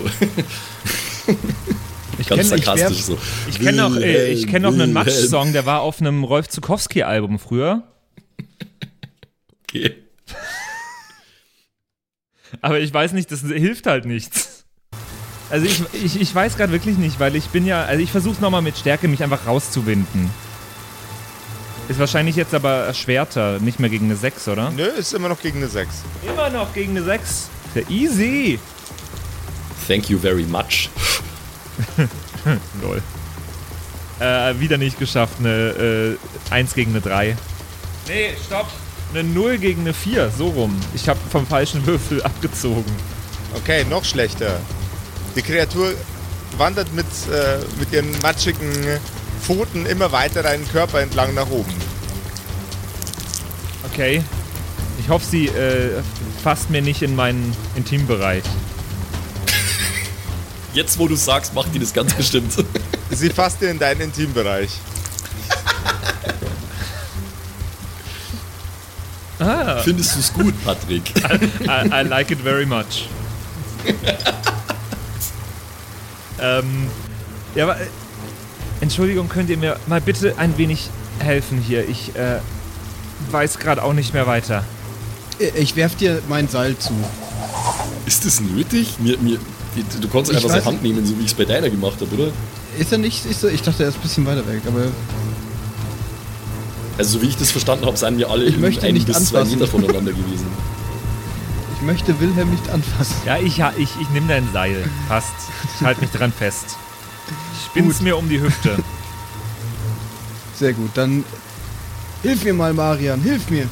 Ich 2.19 2.29
Ganz 2.29 2.29
kenne 2.29 2.43
ich 2.43 2.49
sarkastisch 2.65 2.99
werf- 2.99 3.07
so. 3.07 3.19
ich 3.49 3.61
kenn 3.61 3.77
noch, 3.77 3.95
äh, 3.97 4.33
ich 4.33 4.47
kenn 4.47 4.63
noch 4.63 4.73
einen. 4.73 4.93
Matsch-Song, 4.93 5.53
der 5.53 5.67
war 5.67 5.83
auf 5.83 6.01
einem 6.01 6.25
Rolf 6.25 6.49
Zukowski-Album 6.49 7.39
früher. 7.39 7.83
Okay. 9.65 9.95
Aber 12.63 12.81
ich 12.81 12.93
weiß 12.93 13.13
nicht, 13.13 13.31
das 13.31 13.41
hilft 13.43 13.87
halt 13.87 14.07
nichts. 14.07 14.65
Also 15.51 15.67
ich, 15.67 15.83
ich, 15.93 16.21
ich 16.21 16.35
weiß 16.35 16.57
gerade 16.57 16.73
wirklich 16.73 16.97
nicht, 16.99 17.21
weil 17.21 17.37
ich 17.37 17.47
bin 17.49 17.67
ja, 17.67 17.85
also 17.85 18.03
ich 18.03 18.11
versuche 18.11 18.41
nochmal 18.41 18.63
mit 18.63 18.77
Stärke 18.79 19.07
mich 19.09 19.23
einfach 19.23 19.47
rauszuwinden. 19.47 20.31
Ist 21.89 21.99
wahrscheinlich 21.99 22.37
jetzt 22.37 22.53
aber 22.53 22.85
erschwerter, 22.85 23.59
nicht 23.61 23.81
mehr 23.81 23.89
gegen 23.89 24.07
eine 24.07 24.17
6, 24.17 24.49
oder? 24.49 24.71
Nö, 24.71 24.85
ist 24.85 25.15
immer 25.15 25.31
noch 25.31 25.41
gegen 25.41 25.59
eine 25.59 25.69
6. 25.69 25.89
Immer 26.27 26.51
noch 26.51 26.75
gegen 26.75 26.91
eine 26.91 27.03
6. 27.03 27.31
Ist 27.31 27.51
ja 27.75 27.83
easy. 27.89 28.59
Thank 29.87 30.11
you 30.11 30.19
very 30.19 30.43
much. 30.45 30.91
Lol. 32.83 33.03
Äh, 34.21 34.61
wieder 34.61 34.77
nicht 34.77 34.99
geschafft, 34.99 35.35
eine 35.39 36.19
äh, 36.51 36.53
1 36.53 36.75
gegen 36.75 36.91
eine 36.91 37.01
3. 37.01 37.37
Nee, 38.07 38.35
stopp. 38.45 38.67
Eine 39.15 39.25
0 39.25 39.57
gegen 39.57 39.81
eine 39.83 39.95
4, 39.95 40.31
so 40.37 40.49
rum. 40.49 40.79
Ich 40.95 41.09
habe 41.09 41.19
vom 41.31 41.47
falschen 41.47 41.87
Würfel 41.87 42.23
abgezogen. 42.25 42.85
Okay, 43.55 43.87
noch 43.89 44.05
schlechter. 44.05 44.61
Die 45.35 45.43
Kreatur 45.43 45.95
wandert 46.59 46.93
mit, 46.93 47.07
äh, 47.33 47.61
mit 47.79 47.91
ihren 47.93 48.11
matschigen 48.21 48.71
Pfoten 49.39 49.87
immer 49.87 50.13
weiter 50.13 50.43
deinen 50.43 50.69
Körper 50.69 51.01
entlang 51.01 51.35
nach 51.35 51.49
oben. 51.51 51.73
Okay. 53.91 54.23
Ich 54.99 55.09
hoffe, 55.09 55.25
sie 55.25 55.47
äh, 55.47 56.03
fasst 56.43 56.71
mir 56.71 56.83
nicht 56.83 57.03
in 57.03 57.17
meinen 57.17 57.55
Intimbereich. 57.75 58.45
Jetzt, 60.75 60.99
wo 60.99 61.09
du 61.09 61.17
sagst, 61.17 61.55
macht 61.55 61.75
die 61.75 61.79
das 61.79 61.93
ganz 61.93 62.15
bestimmt. 62.15 62.53
Sie 63.11 63.31
fasst 63.31 63.63
dir 63.63 63.71
in 63.71 63.79
deinen 63.79 64.03
Intimbereich. 64.03 64.71
Ah, 69.39 69.79
Findest 69.79 70.15
du 70.17 70.21
es 70.21 70.33
gut, 70.33 70.55
Patrick? 70.65 71.03
I, 71.63 71.89
I 71.91 72.03
like 72.03 72.31
it 72.31 72.41
very 72.41 72.67
much. 72.67 73.09
ähm, 76.41 76.89
ja, 77.55 77.65
aber, 77.65 77.77
Entschuldigung, 78.81 79.29
könnt 79.29 79.51
ihr 79.51 79.57
mir 79.57 79.77
mal 79.87 80.01
bitte 80.01 80.39
ein 80.39 80.57
wenig 80.57 80.89
helfen 81.19 81.59
hier? 81.59 81.89
Ich 81.89 82.15
äh, 82.15 82.39
weiß 83.31 83.59
gerade 83.59 83.83
auch 83.83 83.93
nicht 83.93 84.15
mehr 84.15 84.27
weiter. 84.27 84.65
Ich 85.57 85.77
werf 85.77 85.95
dir 85.97 86.21
mein 86.29 86.49
Seil 86.49 86.77
zu. 86.79 86.93
Ist 88.07 88.25
das 88.25 88.41
nötig? 88.41 88.99
Mir, 88.99 89.19
mir, 89.19 89.39
du 90.01 90.09
kannst 90.09 90.31
Ich 90.31 90.37
einfach 90.37 90.51
so 90.51 90.65
Hand 90.65 90.83
nehmen, 90.83 91.05
so 91.07 91.17
wie 91.19 91.23
ich 91.23 91.29
es 91.29 91.35
bei 91.35 91.45
deiner 91.45 91.71
gemacht 91.71 92.01
habe, 92.01 92.15
oder? 92.15 92.33
Ist 92.79 92.93
er 92.93 92.99
nicht? 92.99 93.27
Ist 93.27 93.45
er, 93.45 93.51
ich 93.51 93.63
dachte, 93.63 93.83
er 93.83 93.89
ist 93.91 93.97
ein 93.97 94.01
bisschen 94.03 94.27
weiter 94.27 94.47
weg, 94.47 94.63
aber 94.67 94.87
Also, 96.97 97.19
so 97.19 97.23
wie 97.23 97.29
ich 97.29 97.37
das 97.37 97.51
verstanden 97.51 97.87
habe, 97.87 97.97
seien 97.97 98.19
wir 98.19 98.31
alle 98.31 98.45
Ich 98.45 98.57
möchte 98.59 98.87
ein 98.87 98.95
nicht 98.95 99.07
bis 99.07 99.27
zwei 99.27 99.41
anfassen. 99.41 99.59
Meter 99.59 99.71
voneinander 99.71 100.13
gewesen. 100.13 100.47
ich 101.77 101.83
möchte 101.87 102.19
Wilhelm 102.21 102.51
nicht 102.51 102.69
anfassen. 102.71 103.17
Ja, 103.27 103.39
ich, 103.39 103.57
ja, 103.57 103.73
ich, 103.77 103.91
ich 104.01 104.09
nehme 104.11 104.29
dein 104.29 104.49
Seil. 104.53 104.89
Passt. 105.09 105.33
Ich 105.79 105.87
halte 105.87 106.01
mich 106.01 106.11
dran 106.11 106.33
fest. 106.33 106.77
Ich 107.75 107.83
Gut. 107.83 108.01
mir 108.01 108.17
um 108.17 108.29
die 108.29 108.41
Hüfte. 108.41 108.77
Sehr 110.55 110.73
gut, 110.73 110.91
dann 110.95 111.25
Hilf 112.23 112.45
mir 112.45 112.55
mal, 112.55 112.75
Marian, 112.75 113.21
hilf 113.21 113.49
mir. 113.49 113.69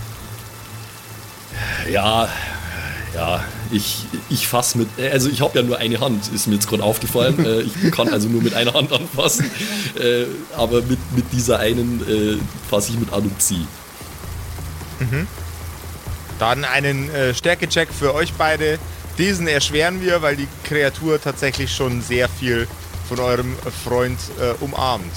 Ja, 1.91 2.29
ja, 3.15 3.45
ich, 3.73 4.07
ich 4.29 4.47
fasse 4.47 4.79
mit, 4.79 4.89
also 5.13 5.29
ich 5.29 5.41
habe 5.41 5.59
ja 5.59 5.65
nur 5.65 5.79
eine 5.79 5.99
Hand, 6.01 6.29
ist 6.33 6.47
mir 6.47 6.55
jetzt 6.55 6.69
gerade 6.69 6.83
aufgefallen. 6.83 7.45
äh, 7.45 7.63
ich 7.63 7.91
kann 7.91 8.09
also 8.09 8.29
nur 8.29 8.43
mit 8.43 8.55
einer 8.55 8.73
Hand 8.75 8.93
anfassen, 8.93 9.51
äh, 9.99 10.27
aber 10.57 10.83
mit, 10.83 10.99
mit 11.17 11.33
dieser 11.33 11.59
einen 11.59 12.01
äh, 12.09 12.39
fasse 12.71 12.93
ich 12.93 13.01
mit 13.01 13.13
an 13.13 13.23
und 13.23 13.43
ziehe. 13.43 13.67
Dann 16.39 16.65
einen 16.65 17.11
äh, 17.11 17.35
Stärkecheck 17.35 17.89
für 17.93 18.15
euch 18.15 18.33
beide. 18.35 18.79
Diesen 19.19 19.49
erschweren 19.49 20.03
wir, 20.03 20.23
weil 20.23 20.37
die 20.37 20.49
Kreatur 20.65 21.21
tatsächlich 21.21 21.75
schon 21.75 22.01
sehr 22.03 22.29
viel 22.29 22.69
von 23.09 23.21
eurem 23.21 23.55
Freund 23.85 24.19
äh, 24.41 24.53
umarmt. 24.63 25.13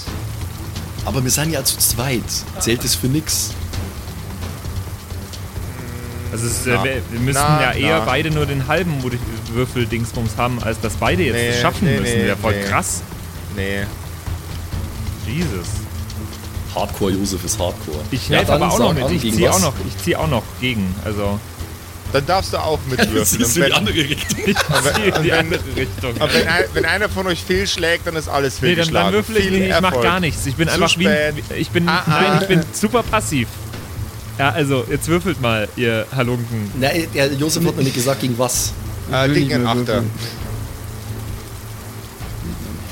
Aber 1.04 1.22
wir 1.24 1.30
sind 1.30 1.50
ja 1.50 1.64
zu 1.64 1.78
zweit. 1.78 2.22
Zählt 2.58 2.84
das 2.84 2.94
für 2.94 3.06
nix? 3.08 3.50
Also 6.32 6.46
es, 6.46 6.52
ist, 6.60 6.66
äh, 6.66 6.70
wir, 6.84 7.02
wir 7.10 7.20
müssten 7.20 7.42
Na, 7.42 7.62
ja 7.62 7.72
eher 7.72 7.98
na. 8.00 8.04
beide 8.04 8.30
nur 8.30 8.46
den 8.46 8.68
halben 8.68 9.02
Würfel-Dingsbums 9.52 10.36
haben, 10.36 10.62
als 10.62 10.80
dass 10.80 10.94
beide 10.94 11.24
jetzt 11.24 11.34
Nee, 11.34 11.48
das 11.50 11.60
schaffen 11.60 11.88
nee, 11.88 11.98
müssen. 11.98 12.18
nee, 12.18 12.24
Wäre 12.26 12.36
voll 12.36 12.54
nee. 12.54 12.64
krass. 12.68 13.02
Nee. 13.56 13.84
Jesus. 15.26 15.66
Hardcore 16.74 17.10
Josef 17.12 17.44
ist 17.44 17.58
Hardcore. 17.58 17.98
Ich 18.12 18.28
Ja, 18.28 18.38
helfe 18.38 18.52
dann 18.52 18.62
aber 18.62 18.72
auch 18.72 18.78
noch 18.78 18.94
mit. 18.94 19.10
Ich 19.24 19.34
ziehe 19.34 19.50
auch 19.50 19.60
noch, 19.60 19.72
ich 19.88 19.96
ziehe 20.04 20.18
auch 20.18 20.28
noch 20.28 20.44
gegen. 20.60 20.94
Also 21.04 21.40
Dann 22.12 22.26
darfst 22.26 22.52
du 22.52 22.56
auch 22.58 22.78
mitwürfeln. 22.90 23.42
In 23.42 23.48
die 23.54 23.60
wenn, 23.60 23.72
andere 23.72 23.94
Richtung? 23.94 24.38
ich 24.46 24.56
ziehe 24.94 25.06
in 25.06 25.12
und 25.14 25.22
die 25.22 25.30
wenn- 25.30 25.38
andere 25.38 25.60
Richtung. 25.76 26.14
aber 26.20 26.34
wenn, 26.34 26.48
ein, 26.48 26.64
wenn 26.72 26.84
einer 26.84 27.08
von 27.08 27.26
euch 27.28 27.42
fehlschlägt, 27.44 28.06
dann 28.06 28.16
ist 28.16 28.28
alles 28.28 28.60
Nee, 28.60 28.68
dann, 28.68 28.76
fehlgeschlagen. 28.76 29.06
dann 29.06 29.14
würfel 29.14 29.36
ich 29.36 29.42
Viel 29.44 29.58
nicht, 29.60 29.70
ich 29.74 29.80
mach 29.80 30.00
gar 30.02 30.20
nichts. 30.20 30.46
Ich 30.46 30.54
bin 30.56 30.68
Zu 30.68 30.74
einfach 30.74 30.98
wie 30.98 31.08
ein, 31.08 31.32
spät. 31.38 31.56
ich 31.58 31.70
bin, 31.70 31.88
Ah, 31.88 32.02
nein, 32.06 32.24
ah. 32.26 32.38
ich 32.42 32.48
bin 32.48 32.62
super 32.72 33.02
passiv. 33.02 33.48
Ja, 34.38 34.50
also, 34.50 34.84
jetzt 34.90 35.06
würfelt 35.08 35.40
mal, 35.40 35.68
ihr 35.76 36.06
Halunken. 36.16 36.70
Nein, 36.80 37.06
der 37.14 37.32
Josef 37.34 37.64
hat 37.66 37.76
mir 37.76 37.82
nicht 37.84 37.94
gesagt, 37.94 38.20
gegen 38.22 38.38
was. 38.38 38.72
Äh, 39.12 39.28
will 39.28 39.34
gegen 39.34 39.54
einen 39.54 39.66
Achter. 39.66 40.02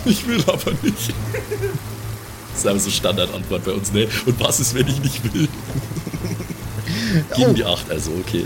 Ich 0.04 0.26
will 0.26 0.42
aber 0.46 0.72
nicht. 0.82 1.12
Das 2.52 2.60
ist 2.60 2.66
aber 2.66 2.78
so 2.78 2.90
Standardantwort 2.90 3.64
bei 3.64 3.72
uns, 3.72 3.92
ne? 3.92 4.08
Und 4.26 4.40
was 4.40 4.60
ist, 4.60 4.74
wenn 4.74 4.86
ich 4.88 5.00
nicht 5.00 5.34
will? 5.34 5.48
Gegen 7.36 7.50
Oh. 7.50 7.52
die 7.54 7.64
8, 7.64 7.90
also 7.90 8.10
okay. 8.26 8.44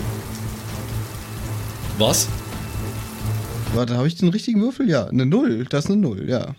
Was? 2.03 2.27
Warte, 3.73 3.95
habe 3.95 4.07
ich 4.09 4.15
den 4.15 4.27
richtigen 4.27 4.59
Würfel? 4.61 4.89
Ja, 4.89 5.07
eine 5.07 5.25
Null. 5.25 5.65
Das 5.69 5.85
ist 5.85 5.91
eine 5.91 6.01
Null, 6.01 6.29
ja. 6.29 6.53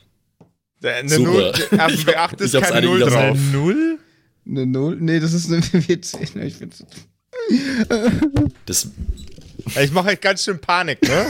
Äh, 0.83 1.01
Eine 1.01 1.09
Super. 1.11 1.31
Null, 1.33 1.53
hab- 1.79 1.91
B8 1.91 2.41
ist 2.41 2.55
ich 2.55 2.63
hab's 2.63 2.71
keine 2.73 2.87
Null 2.87 3.01
drauf. 3.01 3.37
Null? 3.53 3.99
Eine 4.49 4.65
Null? 4.67 4.97
Nee, 4.99 5.21
das 5.21 5.35
ist 5.35 5.53
eine 5.53 5.61
W10. 5.63 6.43
Ich 6.43 6.55
find's 6.55 6.83
Das, 8.65 8.89
Ich 9.83 9.93
mache 9.93 10.07
halt 10.07 10.23
ganz 10.23 10.45
schön 10.45 10.59
Panik, 10.59 11.03
ne? 11.03 11.27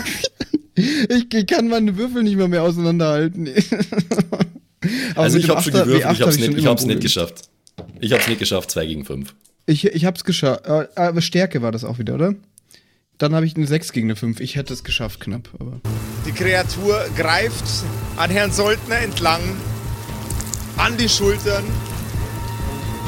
Ich, 0.77 1.27
ich 1.35 1.47
kann 1.49 1.67
meine 1.67 1.97
Würfel 1.97 2.23
nicht 2.23 2.37
mehr, 2.37 2.47
mehr 2.47 2.63
auseinanderhalten. 2.63 3.49
Aber 5.17 5.23
also 5.25 5.39
ich 5.39 5.49
habe 5.49 5.61
schon 5.61 5.73
gewürfelt, 5.73 6.05
W8 6.05 6.13
ich 6.13 6.21
hab's, 6.21 6.21
hab 6.21 6.41
nicht, 6.41 6.59
ich 6.81 6.87
nicht 6.87 7.01
geschafft. 7.01 7.49
Ich 8.01 8.13
hab's 8.13 8.29
nicht 8.29 8.39
geschafft, 8.39 8.71
2 8.71 8.87
gegen 8.87 9.05
5. 9.05 9.35
Ich, 9.67 9.85
ich 9.87 10.05
hab's 10.05 10.23
geschafft. 10.23 10.67
Äh, 10.67 10.87
Aber 10.95 11.21
Stärke 11.21 11.63
war 11.63 11.73
das 11.73 11.83
auch 11.83 11.99
wieder, 11.99 12.15
oder? 12.15 12.37
Dann 13.19 13.35
habe 13.35 13.47
ich 13.47 13.57
eine 13.57 13.67
6 13.67 13.93
gegen 13.93 14.09
eine 14.09 14.17
5. 14.17 14.41
Ich 14.41 14.57
hätte 14.57 14.73
es 14.73 14.83
geschafft, 14.83 15.21
knapp. 15.21 15.49
Aber 15.59 15.81
Die 16.27 16.33
Kreatur 16.33 17.07
greift 17.17 17.65
an 18.17 18.31
Herrn 18.31 18.51
Soldner 18.53 18.99
entlang, 18.99 19.41
an 20.77 20.97
die 20.97 21.09
Schultern, 21.09 21.65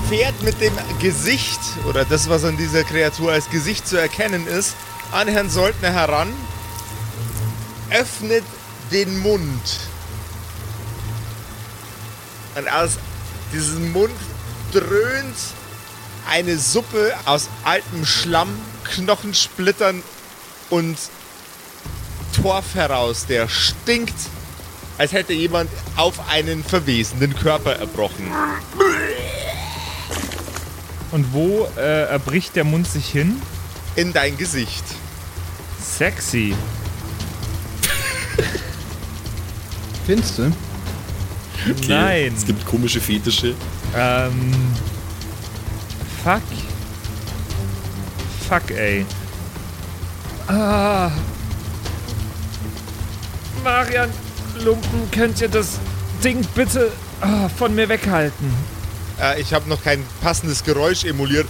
fährt 0.08 0.40
mit 0.42 0.60
dem 0.60 0.72
Gesicht, 1.00 1.58
oder 1.88 2.04
das, 2.04 2.28
was 2.28 2.44
an 2.44 2.56
dieser 2.56 2.84
Kreatur 2.84 3.32
als 3.32 3.50
Gesicht 3.50 3.88
zu 3.88 3.96
erkennen 3.96 4.46
ist, 4.46 4.76
an 5.12 5.26
Herrn 5.26 5.50
Soldner 5.50 5.92
heran, 5.92 6.28
öffnet 7.90 8.44
den 8.92 9.18
Mund. 9.18 9.80
Und 12.56 12.68
aus 12.72 12.98
diesem 13.52 13.92
Mund 13.92 14.14
dröhnt 14.72 15.36
eine 16.30 16.56
Suppe 16.58 17.12
aus 17.24 17.48
altem 17.64 18.06
Schlamm, 18.06 18.50
Knochensplittern 18.90 20.02
und 20.70 20.96
Torf 22.34 22.74
heraus, 22.74 23.26
der 23.26 23.48
stinkt, 23.48 24.14
als 24.98 25.12
hätte 25.12 25.32
jemand 25.32 25.70
auf 25.96 26.28
einen 26.28 26.64
verwesenden 26.64 27.34
Körper 27.34 27.76
erbrochen. 27.76 28.30
Und 31.12 31.32
wo 31.32 31.68
äh, 31.76 32.04
erbricht 32.10 32.56
der 32.56 32.64
Mund 32.64 32.86
sich 32.86 33.06
hin? 33.08 33.40
In 33.94 34.12
dein 34.12 34.36
Gesicht. 34.36 34.84
Sexy. 35.80 36.54
findest 40.06 40.38
du? 40.38 40.52
Okay. 41.70 41.86
Nein. 41.88 42.34
Es 42.36 42.44
gibt 42.44 42.64
komische 42.66 43.00
Fetische. 43.00 43.54
Ähm. 43.96 44.54
Fuck. 46.22 46.42
Fuck, 48.48 48.70
ey. 48.70 49.04
Ah. 50.46 51.10
Marian, 53.64 54.10
Lumpen, 54.62 55.10
könnt 55.10 55.40
ihr 55.40 55.48
das 55.48 55.80
Ding 56.22 56.46
bitte 56.54 56.92
ah, 57.20 57.48
von 57.48 57.74
mir 57.74 57.88
weghalten? 57.88 58.54
Äh, 59.20 59.40
ich 59.40 59.52
habe 59.52 59.68
noch 59.68 59.82
kein 59.82 60.04
passendes 60.20 60.62
Geräusch 60.62 61.04
emuliert. 61.04 61.46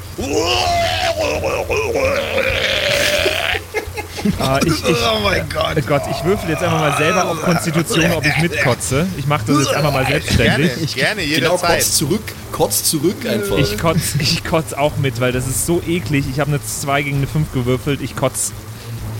Ah, 4.40 4.58
ich, 4.64 4.72
ich, 4.72 4.96
Oh 5.14 5.20
mein 5.22 5.48
Gott. 5.48 5.76
oh 5.76 5.80
Gott, 5.86 6.02
ich 6.10 6.24
würfel 6.24 6.50
jetzt 6.50 6.62
einfach 6.62 6.80
mal 6.80 6.96
selber 6.96 7.28
auf 7.30 7.42
Konstitution, 7.42 8.12
ob 8.12 8.24
ich 8.26 8.36
mitkotze. 8.38 9.06
Ich 9.16 9.26
mache 9.26 9.44
das 9.46 9.58
jetzt 9.58 9.74
einfach 9.74 9.92
mal 9.92 10.06
selbstständig. 10.06 10.94
Gerne, 10.94 11.16
gerne, 11.16 11.22
Genau, 11.22 11.34
jederzeit. 11.56 11.70
kotz 11.80 11.92
zurück, 11.96 12.22
kotz 12.52 12.84
zurück 12.84 13.26
einfach. 13.28 13.58
Ich 13.58 13.78
kotz, 13.78 13.98
ich 14.18 14.44
kotz 14.44 14.72
auch 14.72 14.96
mit, 14.96 15.20
weil 15.20 15.32
das 15.32 15.46
ist 15.46 15.66
so 15.66 15.82
eklig. 15.86 16.24
Ich 16.30 16.40
habe 16.40 16.50
eine 16.50 16.60
2 16.64 17.02
gegen 17.02 17.16
eine 17.18 17.26
5 17.26 17.52
gewürfelt. 17.52 18.00
Ich 18.02 18.16
kotz 18.16 18.52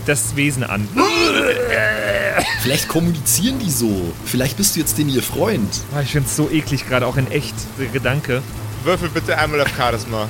das 0.05 0.35
Wesen 0.35 0.63
an. 0.63 0.87
Vielleicht 2.61 2.87
kommunizieren 2.87 3.59
die 3.59 3.69
so. 3.71 4.13
Vielleicht 4.25 4.57
bist 4.57 4.75
du 4.75 4.79
jetzt 4.79 4.97
den 4.97 5.09
ihr 5.09 5.23
Freund. 5.23 5.69
Ah, 5.95 6.01
Ich 6.01 6.11
finde 6.11 6.27
es 6.27 6.35
so 6.35 6.49
eklig, 6.49 6.87
gerade 6.87 7.05
auch 7.07 7.17
in 7.17 7.29
echt, 7.31 7.53
der 7.79 7.87
Gedanke. 7.87 8.41
Würfel 8.83 9.09
bitte 9.09 9.37
einmal 9.37 9.61
auf 9.61 9.67
Charisma. 9.75 10.27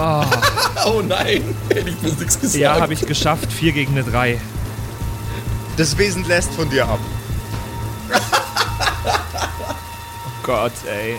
Oh 0.86 1.02
nein, 1.02 1.42
hätte 1.68 1.90
ich 1.90 1.96
bloß 1.96 2.18
nichts 2.18 2.40
gesagt. 2.40 2.60
Ja, 2.60 2.80
habe 2.80 2.94
ich 2.94 3.04
geschafft. 3.04 3.52
4 3.52 3.72
gegen 3.72 3.92
eine 3.92 4.02
3. 4.02 4.40
Das 5.76 5.98
Wesen 5.98 6.24
lässt 6.24 6.50
von 6.54 6.70
dir 6.70 6.88
ab. 6.88 6.98
Oh 10.26 10.30
Gott, 10.42 10.72
ey. 10.90 11.16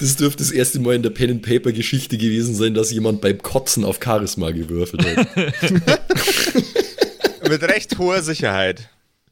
Das 0.00 0.16
dürfte 0.16 0.42
das 0.42 0.50
erste 0.50 0.80
Mal 0.80 0.94
in 0.94 1.02
der 1.02 1.10
Pen 1.10 1.30
and 1.30 1.42
Paper 1.42 1.72
Geschichte 1.72 2.16
gewesen 2.18 2.54
sein, 2.54 2.74
dass 2.74 2.90
jemand 2.90 3.20
beim 3.20 3.38
Kotzen 3.38 3.84
auf 3.84 4.00
Charisma 4.02 4.50
gewürfelt 4.50 5.04
hat. 5.16 5.28
Mit 7.48 7.62
recht 7.62 7.98
hoher 7.98 8.22
Sicherheit. 8.22 8.88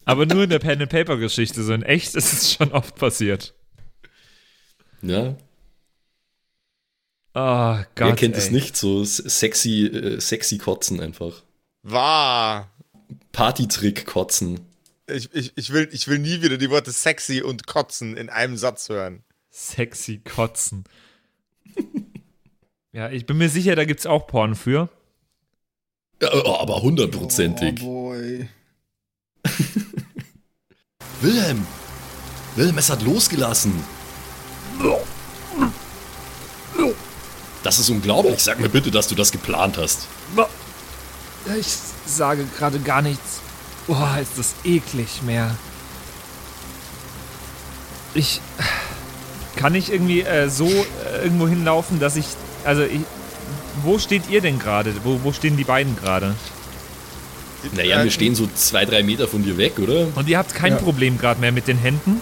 Aber 0.07 0.25
nur 0.25 0.45
in 0.45 0.51
der 0.51 0.59
Pen-and-Paper-Geschichte. 0.61 1.63
So 1.63 1.75
in 1.75 1.83
echt 1.83 2.15
ist 2.15 2.33
es 2.33 2.53
schon 2.55 2.73
oft 2.73 2.95
passiert. 2.95 3.55
ja, 5.03 5.37
Oh 7.39 7.77
Gott. 7.95 8.09
wer 8.09 8.15
kennt 8.17 8.35
es 8.37 8.47
ey. 8.47 8.53
nicht? 8.55 8.79
So 8.79 9.05
sexy, 9.05 9.85
äh, 9.85 10.21
sexy 10.21 10.57
Kotzen 10.57 11.01
einfach. 11.01 11.43
Wahr. 11.83 12.71
Partytrick 13.33 14.07
Kotzen. 14.07 14.61
Ich, 15.07 15.29
ich, 15.35 15.53
ich, 15.55 15.71
will, 15.71 15.87
ich 15.93 16.09
will 16.09 16.19
nie 16.19 16.41
wieder 16.41 16.57
die 16.57 16.71
Worte 16.71 16.93
sexy 16.93 17.43
und 17.43 17.67
kotzen 17.67 18.17
in 18.17 18.31
einem 18.31 18.57
Satz 18.57 18.89
hören. 18.89 19.23
Sexy 19.51 20.19
Kotzen. 20.25 20.85
ja, 22.93 23.11
ich 23.11 23.27
bin 23.27 23.37
mir 23.37 23.51
sicher, 23.51 23.77
da 23.77 23.85
gibt's 23.85 24.07
auch 24.07 24.27
Porn 24.27 24.55
für. 24.55 24.89
Ja, 26.23 26.31
aber 26.33 26.81
hundertprozentig. 26.81 27.83
Oh 27.83 28.13
boy. 28.15 28.49
Wilhelm! 31.21 31.67
Wilhelm, 32.57 32.79
es 32.79 32.91
hat 32.91 33.03
losgelassen. 33.03 33.85
Das 37.63 37.79
ist 37.79 37.91
unglaublich. 37.91 38.43
Sag 38.43 38.61
mir 38.61 38.69
bitte, 38.69 38.91
dass 38.91 39.09
du 39.09 39.15
das 39.15 39.33
geplant 39.33 39.77
hast. 39.77 40.07
Ich 41.59 41.67
sage 42.07 42.47
gerade 42.57 42.79
gar 42.79 43.03
nichts. 43.03 43.41
Boah, 43.87 44.19
ist 44.21 44.39
das 44.39 44.55
eklig 44.65 45.23
mehr. 45.23 45.57
Ich. 48.15 48.41
Kann 49.57 49.75
ich 49.75 49.91
irgendwie 49.91 50.21
äh, 50.21 50.51
so 50.51 50.67
äh, 50.67 51.25
irgendwo 51.25 51.49
hinlaufen, 51.49 51.99
dass 51.99 52.17
ich. 52.17 52.27
Also, 52.65 52.83
ich, 52.83 53.01
wo 53.83 53.99
steht 53.99 54.29
ihr 54.29 54.41
denn 54.41 54.59
gerade? 54.59 54.95
Wo, 55.03 55.21
wo 55.23 55.33
stehen 55.33 55.57
die 55.57 55.65
beiden 55.65 55.97
gerade? 55.97 56.35
Naja, 57.75 58.01
Äh, 58.01 58.05
wir 58.05 58.11
stehen 58.11 58.35
so 58.35 58.49
zwei, 58.55 58.85
drei 58.85 59.03
Meter 59.03 59.27
von 59.29 59.43
dir 59.43 59.57
weg, 59.57 59.79
oder? 59.79 60.09
Und 60.15 60.29
ihr 60.29 60.39
habt 60.39 60.55
kein 60.55 60.73
Ja. 60.73 60.79
Problem 60.79 61.19
gerade 61.19 61.41
mehr 61.41 61.53
mit 61.53 61.67
den 61.69 61.79
Händen? 61.79 62.21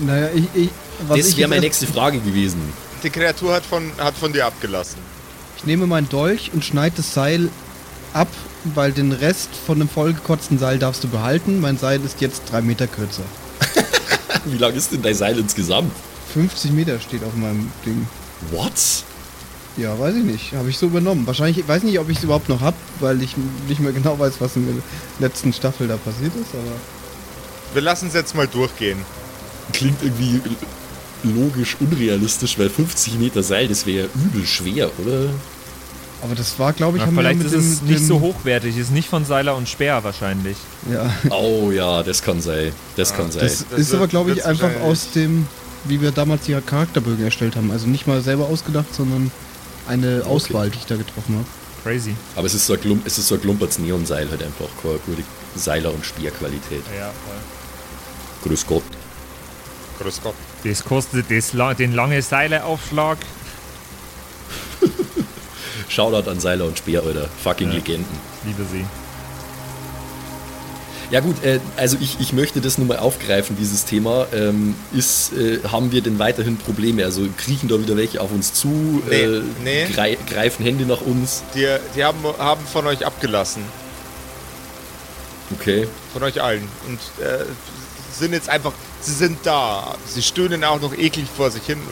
Naja, 0.00 0.28
ich, 0.34 0.44
ich, 0.54 0.70
was 1.08 1.18
Das 1.18 1.36
wäre 1.36 1.48
meine 1.48 1.60
nächste 1.62 1.86
Frage 1.86 2.18
gewesen. 2.20 2.60
Die 3.02 3.10
Kreatur 3.10 3.52
hat 3.54 3.64
von, 3.64 3.90
hat 3.98 4.14
von 4.16 4.32
dir 4.32 4.46
abgelassen. 4.46 4.98
Ich 5.58 5.64
nehme 5.64 5.86
meinen 5.86 6.08
Dolch 6.08 6.50
und 6.54 6.64
schneide 6.64 6.96
das 6.96 7.12
Seil 7.14 7.48
ab, 8.12 8.28
weil 8.74 8.92
den 8.92 9.12
Rest 9.12 9.50
von 9.66 9.78
dem 9.78 9.88
vollgekotzten 9.88 10.58
Seil 10.58 10.78
darfst 10.78 11.02
du 11.04 11.08
behalten. 11.08 11.60
Mein 11.60 11.78
Seil 11.78 12.00
ist 12.04 12.20
jetzt 12.20 12.42
drei 12.50 12.62
Meter 12.62 12.86
kürzer. 12.86 13.22
Wie 14.44 14.58
lang 14.58 14.74
ist 14.74 14.92
denn 14.92 15.02
dein 15.02 15.14
Seil 15.14 15.38
insgesamt? 15.38 15.92
50 16.32 16.72
Meter 16.72 16.98
steht 17.00 17.22
auf 17.24 17.34
meinem 17.34 17.70
Ding. 17.84 18.06
What? 18.50 18.72
Ja, 19.76 19.98
weiß 19.98 20.14
ich 20.16 20.24
nicht. 20.24 20.52
Habe 20.52 20.68
ich 20.68 20.76
so 20.78 20.86
übernommen. 20.86 21.26
Wahrscheinlich, 21.26 21.58
ich 21.58 21.68
weiß 21.68 21.82
nicht, 21.82 21.98
ob 21.98 22.08
ich 22.10 22.18
es 22.18 22.24
überhaupt 22.24 22.48
noch 22.48 22.60
habe, 22.60 22.76
weil 23.00 23.22
ich 23.22 23.34
nicht 23.68 23.80
mehr 23.80 23.92
genau 23.92 24.18
weiß, 24.18 24.34
was 24.40 24.56
in 24.56 24.66
der 24.66 25.28
letzten 25.28 25.52
Staffel 25.52 25.88
da 25.88 25.96
passiert 25.96 26.32
ist, 26.36 26.52
aber. 26.54 26.72
Wir 27.74 27.82
lassen 27.82 28.08
es 28.08 28.14
jetzt 28.14 28.34
mal 28.34 28.46
durchgehen. 28.46 28.98
Klingt 29.72 30.02
irgendwie 30.02 30.40
logisch 31.22 31.76
unrealistisch, 31.80 32.58
weil 32.58 32.68
50 32.68 33.18
Meter 33.18 33.42
Seil, 33.42 33.68
das 33.68 33.86
wäre 33.86 34.06
ja 34.06 34.08
übel 34.14 34.44
schwer, 34.46 34.90
oder? 34.98 35.30
Aber 36.20 36.34
das 36.34 36.58
war, 36.58 36.72
glaube 36.72 36.98
ich, 36.98 37.00
Ja, 37.02 37.06
haben 37.06 37.14
wir 37.16 37.22
vielleicht 37.22 37.40
ja 37.40 37.46
ist 37.46 37.54
es 37.54 37.78
dem, 37.80 37.88
nicht 37.88 38.00
dem, 38.00 38.06
so 38.06 38.20
hochwertig, 38.20 38.76
ist 38.76 38.92
nicht 38.92 39.08
von 39.08 39.24
Seiler 39.24 39.56
und 39.56 39.68
Speer 39.68 40.04
wahrscheinlich. 40.04 40.56
Ja, 40.92 41.12
Oh 41.30 41.70
ja, 41.72 42.02
das 42.02 42.22
kann 42.22 42.40
sein. 42.40 42.72
Das 42.96 43.14
kann 43.14 43.30
sein. 43.32 43.42
das, 43.42 43.64
Das 43.70 43.78
ist 43.78 43.90
wird- 43.90 44.00
aber, 44.00 44.08
glaube 44.08 44.32
ich, 44.32 44.44
einfach 44.44 44.70
aus 44.82 45.10
dem, 45.14 45.46
wie 45.84 46.00
wir 46.00 46.10
damals 46.12 46.42
die 46.44 46.54
Charakterbögen 46.64 47.24
erstellt 47.24 47.56
haben. 47.56 47.70
Also 47.70 47.86
nicht 47.86 48.06
mal 48.06 48.20
selber 48.20 48.46
ausgedacht, 48.46 48.94
sondern 48.94 49.32
eine 49.88 50.22
Auswahl, 50.26 50.70
die 50.70 50.78
ich 50.78 50.86
da 50.86 50.96
getroffen 50.96 51.36
habe. 51.36 51.46
Crazy. 51.82 52.14
Aber 52.36 52.46
es 52.46 52.54
ist 52.54 52.66
so 52.66 52.74
ein, 52.74 52.80
Klump, 52.80 53.06
es 53.06 53.18
ist 53.18 53.26
so 53.28 53.34
ein 53.34 53.40
Klumperts 53.40 53.78
Neonseil 53.78 54.30
halt 54.30 54.42
einfach. 54.42 54.68
Keine 54.82 54.98
gute 55.06 55.22
Seiler- 55.56 55.92
und 55.92 56.04
Speerqualität. 56.06 56.82
Ja, 56.96 57.06
voll. 57.26 58.48
Grüß 58.48 58.66
Gott. 58.66 58.84
Grüß 60.00 60.20
Gott. 60.22 60.34
Das 60.64 60.84
kostet 60.84 61.26
das, 61.30 61.52
den 61.76 61.92
lange 61.92 62.22
Seileaufschlag. 62.22 63.18
Shoutout 65.88 66.30
an 66.30 66.40
Seiler 66.40 66.64
und 66.66 66.78
Speer, 66.78 67.02
Alter. 67.02 67.28
Fucking 67.42 67.68
Ja. 67.68 67.74
Legenden. 67.74 68.18
Liebe 68.44 68.64
sie. 68.70 68.84
Ja 71.12 71.20
gut, 71.20 71.44
äh, 71.44 71.60
also 71.76 71.98
ich, 72.00 72.18
ich 72.20 72.32
möchte 72.32 72.62
das 72.62 72.78
nur 72.78 72.86
mal 72.86 72.98
aufgreifen, 72.98 73.54
dieses 73.54 73.84
Thema. 73.84 74.26
Ähm, 74.32 74.74
ist, 74.94 75.34
äh, 75.34 75.60
haben 75.70 75.92
wir 75.92 76.00
denn 76.00 76.18
weiterhin 76.18 76.56
Probleme? 76.56 77.04
Also 77.04 77.28
kriechen 77.36 77.68
da 77.68 77.78
wieder 77.78 77.98
welche 77.98 78.18
auf 78.18 78.32
uns 78.32 78.54
zu, 78.54 79.02
Nee, 79.08 79.22
äh, 79.22 79.42
nee. 79.62 79.86
grei 79.92 80.16
greifen 80.26 80.64
Hände 80.64 80.86
nach 80.86 81.02
uns. 81.02 81.42
Die, 81.54 81.68
die 81.94 82.02
haben, 82.02 82.24
haben 82.38 82.66
von 82.66 82.86
euch 82.86 83.04
abgelassen. 83.04 83.62
Okay. 85.60 85.86
Von 86.14 86.22
euch 86.22 86.40
allen. 86.42 86.66
Und 86.88 86.98
äh, 87.22 87.44
sind 88.18 88.32
jetzt 88.32 88.48
einfach. 88.48 88.72
Sie 89.02 89.12
sind 89.12 89.38
da. 89.42 89.96
Sie 90.06 90.22
stöhnen 90.22 90.64
auch 90.64 90.80
noch 90.80 90.94
eklig 90.96 91.26
vor 91.36 91.50
sich 91.50 91.64
hin. 91.66 91.78
Äh, 91.78 91.82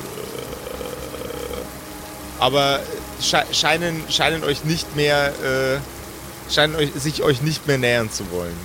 Aber 2.42 2.80
sche 3.20 3.44
scheinen, 3.52 4.02
scheinen 4.08 4.44
euch 4.44 4.64
nicht 4.64 4.96
mehr. 4.96 5.34
Äh, 5.44 6.52
scheinen 6.52 6.74
euch, 6.76 6.88
sich 6.96 7.22
euch 7.22 7.42
nicht 7.42 7.66
mehr 7.66 7.76
nähern 7.76 8.10
zu 8.10 8.30
wollen. 8.30 8.56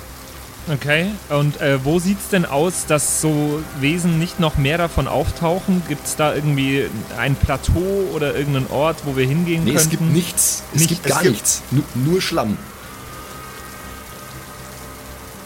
Okay. 0.67 1.11
Und 1.29 1.61
äh, 1.61 1.83
wo 1.85 1.99
sieht's 1.99 2.29
denn 2.29 2.43
aus, 2.45 2.87
dass 2.87 3.21
so 3.21 3.61
Wesen 3.79 4.17
nicht 4.17 4.39
noch 4.39 4.57
mehr 4.57 4.79
davon 4.79 5.07
auftauchen? 5.07 5.83
Gibt's 5.87 6.15
da 6.15 6.33
irgendwie 6.33 6.87
ein 7.19 7.35
Plateau 7.35 8.07
oder 8.13 8.33
irgendeinen 8.35 8.67
Ort, 8.71 8.97
wo 9.05 9.15
wir 9.15 9.27
hingehen 9.27 9.63
Nee, 9.63 9.73
könnten? 9.73 9.83
es 9.83 9.89
gibt 9.91 10.01
nichts. 10.01 10.63
Es 10.73 10.79
Nicht- 10.81 10.89
gibt 10.89 11.05
es 11.05 11.11
gar 11.11 11.21
gibt- 11.21 11.33
nichts. 11.33 11.61
Nu 11.69 11.83
nur 11.93 12.19
Schlamm. 12.21 12.57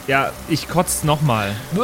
Ja, 0.07 0.31
ich 0.47 0.67
kotze 0.69 1.05
nochmal. 1.05 1.53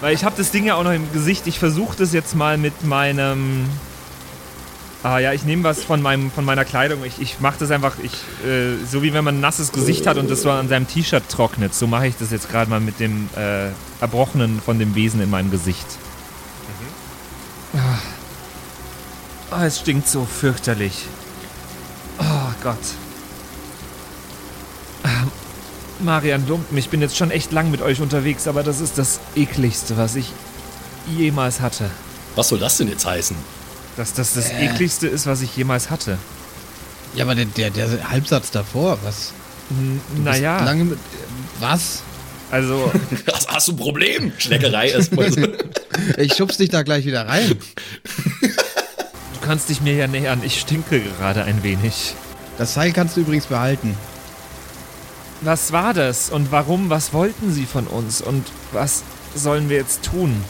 Weil 0.00 0.14
ich 0.14 0.24
habe 0.24 0.34
das 0.36 0.50
Ding 0.50 0.64
ja 0.64 0.76
auch 0.76 0.82
noch 0.84 0.92
im 0.92 1.12
Gesicht. 1.12 1.46
Ich 1.46 1.58
versuche 1.58 1.96
das 1.96 2.12
jetzt 2.12 2.34
mal 2.34 2.56
mit 2.56 2.84
meinem. 2.84 3.68
Ah 5.04 5.18
ja, 5.18 5.32
ich 5.32 5.44
nehme 5.44 5.64
was 5.64 5.82
von, 5.82 6.00
meinem, 6.00 6.30
von 6.30 6.44
meiner 6.44 6.64
Kleidung. 6.64 7.04
Ich, 7.04 7.20
ich 7.20 7.40
mache 7.40 7.56
das 7.58 7.72
einfach, 7.72 7.96
ich, 8.00 8.12
äh, 8.46 8.76
so 8.88 9.02
wie 9.02 9.12
wenn 9.12 9.24
man 9.24 9.38
ein 9.38 9.40
nasses 9.40 9.72
Gesicht 9.72 10.06
hat 10.06 10.16
und 10.16 10.30
das 10.30 10.42
so 10.42 10.50
an 10.50 10.68
seinem 10.68 10.86
T-Shirt 10.86 11.28
trocknet. 11.28 11.74
So 11.74 11.88
mache 11.88 12.06
ich 12.06 12.16
das 12.16 12.30
jetzt 12.30 12.48
gerade 12.48 12.70
mal 12.70 12.78
mit 12.78 13.00
dem 13.00 13.28
äh, 13.36 13.70
Erbrochenen 14.00 14.60
von 14.60 14.78
dem 14.78 14.94
Wesen 14.94 15.20
in 15.20 15.28
meinem 15.28 15.50
Gesicht. 15.50 15.86
Ah. 17.74 17.98
Ah, 19.50 19.66
es 19.66 19.80
stinkt 19.80 20.08
so 20.08 20.24
fürchterlich. 20.24 21.06
Oh 22.18 22.52
Gott. 22.62 22.78
Marian 25.98 26.46
Lumpen, 26.46 26.76
ich 26.78 26.88
bin 26.88 27.00
jetzt 27.00 27.16
schon 27.16 27.30
echt 27.30 27.52
lang 27.52 27.70
mit 27.70 27.82
euch 27.82 28.00
unterwegs, 28.00 28.46
aber 28.46 28.62
das 28.62 28.80
ist 28.80 28.98
das 28.98 29.20
ekligste, 29.34 29.96
was 29.96 30.16
ich 30.16 30.32
jemals 31.06 31.60
hatte. 31.60 31.90
Was 32.34 32.48
soll 32.48 32.58
das 32.58 32.76
denn 32.76 32.88
jetzt 32.88 33.04
heißen? 33.04 33.36
Dass 33.96 34.14
das 34.14 34.34
das 34.34 34.50
ekligste 34.50 35.06
ist, 35.06 35.26
was 35.26 35.42
ich 35.42 35.54
jemals 35.56 35.90
hatte. 35.90 36.18
Ja, 37.14 37.24
aber 37.24 37.34
der, 37.34 37.44
der, 37.44 37.70
der 37.70 38.10
Halbsatz 38.10 38.50
davor, 38.50 38.98
was? 39.04 39.32
Bist 39.68 40.24
Naja, 40.24 40.64
Lange 40.64 40.84
mit, 40.84 40.98
was? 41.60 42.02
also 42.50 42.90
Hast, 43.32 43.48
hast 43.48 43.68
du 43.68 43.72
ein 43.72 43.76
Problem? 43.76 44.32
Schleckerei 44.38 44.88
erstmal. 44.90 45.30
so. 45.30 45.46
Ich 46.16 46.34
schubst 46.34 46.58
dich 46.60 46.70
da 46.70 46.82
gleich 46.82 47.04
wieder 47.04 47.26
rein. 47.28 47.58
du 48.40 49.40
kannst 49.46 49.68
dich 49.68 49.80
mir 49.82 49.94
ja 49.94 50.06
nähern. 50.06 50.40
Ich 50.42 50.60
stinke 50.60 51.00
gerade 51.00 51.44
ein 51.44 51.62
wenig. 51.62 52.14
Das 52.58 52.74
Seil 52.74 52.92
kannst 52.92 53.16
du 53.16 53.20
übrigens 53.20 53.46
behalten. 53.46 53.94
Was 55.42 55.72
war 55.72 55.92
das 55.92 56.30
und 56.30 56.52
warum? 56.52 56.88
Was 56.88 57.12
wollten 57.12 57.52
sie 57.52 57.66
von 57.66 57.86
uns 57.86 58.22
und 58.22 58.46
was 58.72 59.02
sollen 59.34 59.68
wir 59.68 59.76
jetzt 59.76 60.02
tun? 60.02 60.42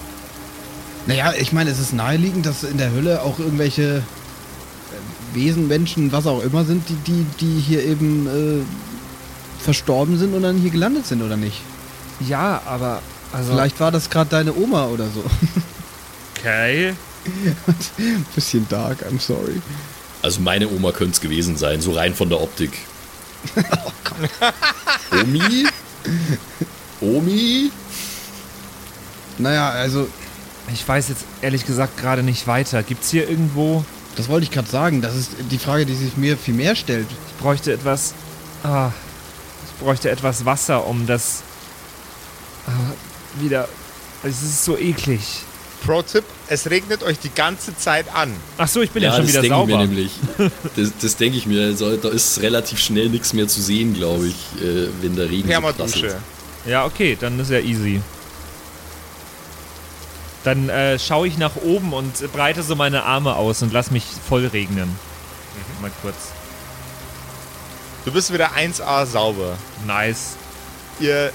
Naja, 1.06 1.34
ich 1.38 1.52
meine, 1.52 1.70
es 1.70 1.78
ist 1.78 1.92
naheliegend, 1.92 2.46
dass 2.46 2.62
in 2.62 2.78
der 2.78 2.92
Hölle 2.92 3.22
auch 3.22 3.38
irgendwelche 3.38 4.02
äh, 4.02 5.34
Wesen, 5.34 5.68
Menschen, 5.68 6.12
was 6.12 6.26
auch 6.26 6.42
immer 6.42 6.64
sind, 6.64 6.88
die, 6.88 6.94
die, 6.94 7.26
die 7.40 7.60
hier 7.60 7.84
eben 7.84 8.26
äh, 8.26 9.62
verstorben 9.62 10.18
sind 10.18 10.34
und 10.34 10.42
dann 10.42 10.58
hier 10.58 10.70
gelandet 10.70 11.06
sind, 11.06 11.22
oder 11.22 11.36
nicht? 11.36 11.60
Ja, 12.20 12.62
aber 12.66 13.02
also 13.32 13.52
Vielleicht 13.52 13.80
war 13.80 13.90
das 13.90 14.10
gerade 14.10 14.30
deine 14.30 14.54
Oma 14.54 14.86
oder 14.86 15.06
so. 15.08 15.24
okay. 16.38 16.94
Bisschen 18.34 18.68
dark, 18.68 19.04
I'm 19.10 19.20
sorry. 19.20 19.62
Also 20.20 20.40
meine 20.40 20.68
Oma 20.68 20.92
könnte 20.92 21.12
es 21.12 21.20
gewesen 21.20 21.56
sein, 21.56 21.80
so 21.80 21.92
rein 21.92 22.14
von 22.14 22.28
der 22.28 22.40
Optik. 22.40 22.72
Omi? 25.20 25.66
Omi? 27.00 27.70
Naja, 29.38 29.70
also, 29.70 30.06
Ich 30.72 30.86
weiß 30.86 31.08
jetzt 31.08 31.24
ehrlich 31.40 31.66
gesagt 31.66 31.98
gerade 31.98 32.22
nicht 32.22 32.46
weiter. 32.46 32.82
Gibt's 32.82 33.10
hier 33.10 33.28
irgendwo? 33.28 33.84
das 34.16 34.28
wollte 34.28 34.44
ich 34.44 34.50
gerade 34.50 34.68
sagen. 34.68 35.00
Das 35.00 35.16
ist 35.16 35.30
die 35.50 35.58
Frage, 35.58 35.86
die 35.86 35.94
sich 35.94 36.16
mir 36.16 36.36
viel 36.36 36.54
mehr 36.54 36.74
stellt. 36.76 37.06
Ich 37.10 37.42
bräuchte 37.42 37.72
etwas. 37.72 38.14
Ah, 38.62 38.90
ich 39.66 39.84
bräuchte 39.84 40.10
etwas 40.10 40.44
Wasser, 40.44 40.86
um 40.86 41.06
das 41.06 41.42
ah, 42.66 42.70
wieder. 43.40 43.68
Es 44.22 44.42
ist 44.42 44.64
so 44.64 44.76
eklig. 44.76 45.20
Pro-Tipp: 45.84 46.24
Es 46.48 46.70
regnet 46.70 47.02
euch 47.02 47.18
die 47.18 47.34
ganze 47.34 47.76
Zeit 47.76 48.06
an. 48.14 48.32
Ach 48.58 48.68
so, 48.68 48.82
ich 48.82 48.90
bin 48.90 49.02
ja, 49.02 49.10
Ja, 49.10 49.16
schon 49.16 49.26
das 49.26 49.32
wieder 49.32 49.42
denke 49.42 49.60
ich 49.60 49.66
mir 49.66 49.72
sauber. 49.72 49.86
nämlich. 49.86 50.12
Das, 50.76 50.92
das 51.00 51.16
denke 51.16 51.38
ich 51.38 51.46
mir. 51.46 51.62
Also, 51.62 51.96
da 51.96 52.08
ist 52.10 52.40
relativ 52.40 52.78
schnell 52.78 53.08
nichts 53.08 53.32
mehr 53.32 53.48
zu 53.48 53.60
sehen, 53.60 53.94
glaube 53.94 54.28
ich, 54.28 54.62
äh, 54.62 54.88
wenn 55.00 55.16
der 55.16 55.28
Regen 55.28 55.42
so 55.42 55.48
Permadusche. 55.48 56.16
Ja, 56.66 56.84
okay, 56.84 57.16
dann 57.18 57.40
ist 57.40 57.50
ja 57.50 57.58
easy. 57.58 58.00
Dann 60.44 60.68
äh, 60.68 60.98
schaue 60.98 61.28
ich 61.28 61.38
nach 61.38 61.56
oben 61.56 61.92
und 61.92 62.32
breite 62.32 62.62
so 62.62 62.74
meine 62.74 63.04
Arme 63.04 63.36
aus 63.36 63.62
und 63.62 63.72
lass 63.72 63.90
mich 63.90 64.04
voll 64.28 64.46
regnen. 64.46 64.98
Mal 65.80 65.90
kurz. 66.02 66.16
Du 68.04 68.12
bist 68.12 68.32
wieder 68.32 68.52
1A 68.52 69.06
sauber. 69.06 69.56
Nice. 69.86 70.36
Ihr 70.98 71.32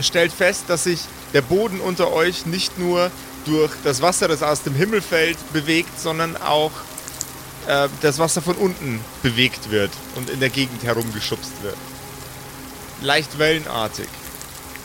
stellt 0.00 0.32
fest, 0.32 0.64
dass 0.68 0.84
sich 0.84 1.00
der 1.32 1.42
Boden 1.42 1.80
unter 1.80 2.12
euch 2.12 2.46
nicht 2.46 2.78
nur 2.78 3.10
durch 3.46 3.72
das 3.84 4.02
Wasser, 4.02 4.28
das 4.28 4.42
aus 4.42 4.62
dem 4.62 4.74
Himmel 4.74 5.00
fällt, 5.00 5.38
bewegt, 5.52 5.98
sondern 5.98 6.36
auch 6.36 6.72
äh, 7.66 7.88
das 8.02 8.18
Wasser 8.18 8.42
von 8.42 8.56
unten 8.56 9.00
bewegt 9.22 9.70
wird 9.70 9.90
und 10.16 10.30
in 10.30 10.40
der 10.40 10.50
Gegend 10.50 10.82
herumgeschubst 10.82 11.62
wird. 11.62 11.76
Leicht 13.00 13.38
wellenartig. 13.38 14.08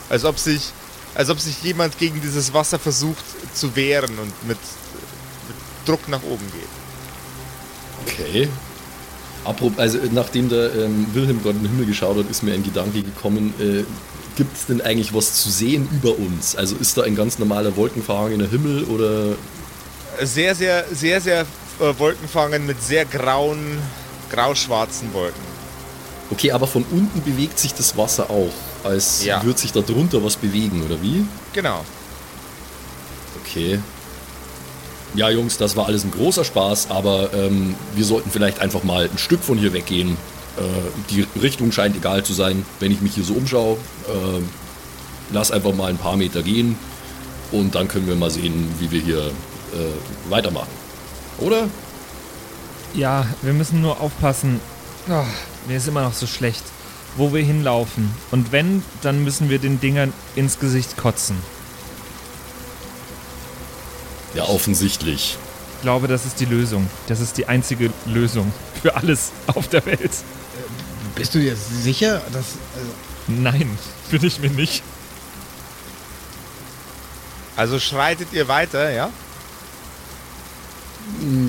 Als 0.10 0.26
ob 0.26 0.38
sich, 0.38 0.72
als 1.16 1.30
ob 1.30 1.40
sich 1.40 1.62
jemand 1.64 1.98
gegen 1.98 2.22
dieses 2.22 2.54
Wasser 2.54 2.80
versucht 2.80 3.24
zu 3.54 3.76
wehren 3.76 4.18
und 4.20 4.48
mit, 4.48 4.58
mit 5.48 5.58
Druck 5.86 6.08
nach 6.08 6.24
oben 6.24 6.46
geht. 6.52 6.70
Okay. 8.08 8.50
Apropos, 9.44 9.80
also 9.80 9.98
nachdem 10.12 10.50
der 10.50 10.74
ähm, 10.76 11.08
Wilhelm 11.14 11.42
gerade 11.42 11.58
in 11.58 11.64
den 11.64 11.72
Himmel 11.72 11.88
geschaut 11.88 12.18
hat, 12.18 12.30
ist 12.30 12.44
mir 12.44 12.54
ein 12.54 12.64
Gedanke 12.64 13.02
gekommen, 13.02 13.54
äh, 13.60 13.84
gibt 14.36 14.56
es 14.56 14.68
denn 14.68 14.82
eigentlich 14.82 15.14
was 15.14 15.42
zu 15.42 15.50
sehen 15.50 15.90
über 15.92 16.18
uns? 16.18 16.56
Also 16.56 16.76
ist 16.76 16.98
da 16.98 17.04
ein 17.04 17.16
ganz 17.16 17.40
normaler 17.40 17.76
wolkenverhangener 17.76 18.48
Himmel 18.48 18.84
oder 18.86 19.36
Sehr, 20.22 20.54
sehr, 20.56 20.86
sehr, 20.94 21.20
sehr 21.22 21.42
äh, 21.42 21.46
wolkenfangen 21.98 22.66
mit 22.66 22.82
sehr 22.84 23.06
grauen, 23.06 23.80
grauschwarzen 24.32 25.12
Wolken. 25.14 25.52
Okay, 26.30 26.52
aber 26.52 26.68
von 26.68 26.86
unten 26.92 27.22
bewegt 27.24 27.60
sich 27.60 27.74
das 27.74 27.98
Wasser 27.98 28.30
auch, 28.30 28.54
als 28.84 29.24
Ja. 29.26 29.44
würde 29.44 29.60
sich 29.60 29.72
da 29.72 29.82
drunter 29.82 30.24
was 30.24 30.36
bewegen, 30.36 30.84
oder 30.84 31.02
wie? 31.02 31.26
Genau. 31.54 31.84
Okay. 33.44 33.80
Ja, 35.14 35.30
Jungs, 35.30 35.58
das 35.58 35.76
war 35.76 35.88
alles 35.88 36.04
ein 36.06 36.12
großer 36.12 36.46
Spaß, 36.46 36.90
aber 36.90 37.34
ähm, 37.34 37.76
wir 37.96 38.06
sollten 38.06 38.32
vielleicht 38.32 38.60
einfach 38.60 38.84
mal 38.84 39.10
ein 39.12 39.18
Stück 39.18 39.44
von 39.44 39.58
hier 39.58 39.74
weggehen. 39.74 40.12
Äh, 40.58 40.62
die 41.10 41.28
Richtung 41.42 41.72
scheint 41.72 41.96
egal 41.98 42.24
zu 42.24 42.34
sein, 42.34 42.66
wenn 42.80 42.92
ich 42.92 43.02
mich 43.02 43.16
hier 43.16 43.24
so 43.26 43.34
umschaue. 43.34 43.78
Ähm, 44.10 44.48
lass 45.32 45.52
einfach 45.52 45.74
mal 45.74 45.90
ein 45.90 45.98
paar 45.98 46.16
Meter 46.16 46.44
gehen 46.44 46.78
und 47.52 47.76
dann 47.76 47.88
können 47.90 48.08
wir 48.08 48.16
mal 48.16 48.32
sehen, 48.32 48.74
wie 48.80 48.90
wir 48.92 49.02
hier 49.02 49.20
äh, 49.28 50.30
weitermachen. 50.30 50.70
Oder? 51.40 51.68
Ja, 52.94 53.26
wir 53.42 53.54
müssen 53.54 53.82
nur 53.82 54.00
aufpassen. 54.00 54.62
Oh, 55.10 55.24
mir 55.68 55.78
ist 55.78 55.88
immer 55.90 56.04
noch 56.04 56.14
so 56.14 56.28
schlecht, 56.28 56.64
wo 57.18 57.34
wir 57.34 57.44
hinlaufen. 57.44 58.12
Und 58.32 58.52
wenn, 58.52 58.84
dann 59.02 59.24
müssen 59.24 59.50
wir 59.50 59.60
den 59.60 59.80
Dingern 59.80 60.14
ins 60.36 60.60
Gesicht 60.60 60.98
kotzen. 60.98 61.38
Ja, 64.34 64.44
offensichtlich. 64.46 65.38
Ich 65.78 65.82
glaube, 65.82 66.08
das 66.08 66.26
ist 66.26 66.40
die 66.40 66.46
Lösung. 66.46 66.88
Das 67.08 67.20
ist 67.20 67.38
die 67.38 67.48
einzige 67.48 67.92
Lösung 68.06 68.54
für 68.82 68.96
alles 68.96 69.32
auf 69.48 69.68
der 69.68 69.86
Welt. 69.86 70.12
Bist 71.16 71.36
du 71.36 71.40
dir 71.40 71.56
sicher, 71.56 72.22
dass. 72.32 72.46
Also, 72.76 72.92
Nein, 73.28 73.78
bin 74.10 74.24
ich 74.24 74.40
mir 74.40 74.50
nicht. 74.50 74.84
Also 77.56 77.80
schreitet 77.80 78.30
ihr 78.32 78.48
weiter, 78.48 78.92
ja? 78.92 79.10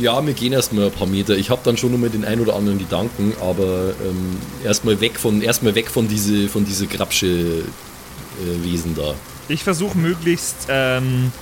Ja, 0.00 0.24
wir 0.24 0.34
gehen 0.34 0.52
erstmal 0.52 0.86
ein 0.86 0.92
paar 0.92 1.06
Meter. 1.06 1.36
Ich 1.36 1.50
habe 1.50 1.62
dann 1.64 1.76
schon 1.76 1.92
noch 1.92 1.98
mal 1.98 2.10
den 2.10 2.24
ein 2.24 2.40
oder 2.40 2.54
anderen 2.56 2.78
Gedanken, 2.78 3.32
aber 3.40 3.94
ähm, 4.04 4.36
erstmal 4.64 5.00
weg 5.00 5.18
von 5.18 5.40
erstmal 5.40 5.74
weg 5.74 5.90
von 5.90 6.08
diese 6.08 6.48
von 6.48 6.64
diese 6.64 6.86
Grabsche 6.86 7.26
äh, 7.26 8.64
Wesen 8.64 8.94
da. 8.94 9.14
Ich 9.48 9.64
versuche 9.64 9.96
möglichst 9.96 10.66
ähm, 10.68 11.32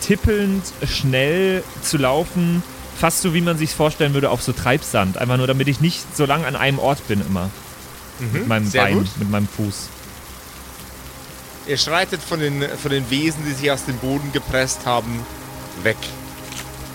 tippelnd 0.00 0.62
schnell 0.88 1.64
zu 1.82 1.98
laufen, 1.98 2.62
fast 2.96 3.22
so 3.22 3.34
wie 3.34 3.40
man 3.40 3.58
sich 3.58 3.74
vorstellen 3.74 4.14
würde 4.14 4.30
auf 4.30 4.42
so 4.42 4.52
Treibsand. 4.52 5.18
Einfach 5.18 5.36
nur, 5.36 5.46
damit 5.46 5.66
ich 5.68 5.80
nicht 5.80 6.16
so 6.16 6.26
lang 6.26 6.44
an 6.44 6.56
einem 6.56 6.78
Ort 6.78 7.06
bin 7.08 7.20
immer. 7.20 7.50
Mit 8.32 8.46
meinem 8.46 8.66
sehr 8.66 8.82
Bein, 8.82 8.98
gut. 8.98 9.08
mit 9.18 9.30
meinem 9.30 9.48
Fuß. 9.48 9.88
Ihr 11.66 11.76
schreitet 11.78 12.20
von 12.22 12.40
den, 12.40 12.62
von 12.82 12.90
den 12.90 13.08
Wesen, 13.10 13.44
die 13.46 13.52
sich 13.52 13.70
aus 13.70 13.84
dem 13.84 13.96
Boden 13.96 14.30
gepresst 14.32 14.84
haben, 14.84 15.20
weg. 15.82 15.96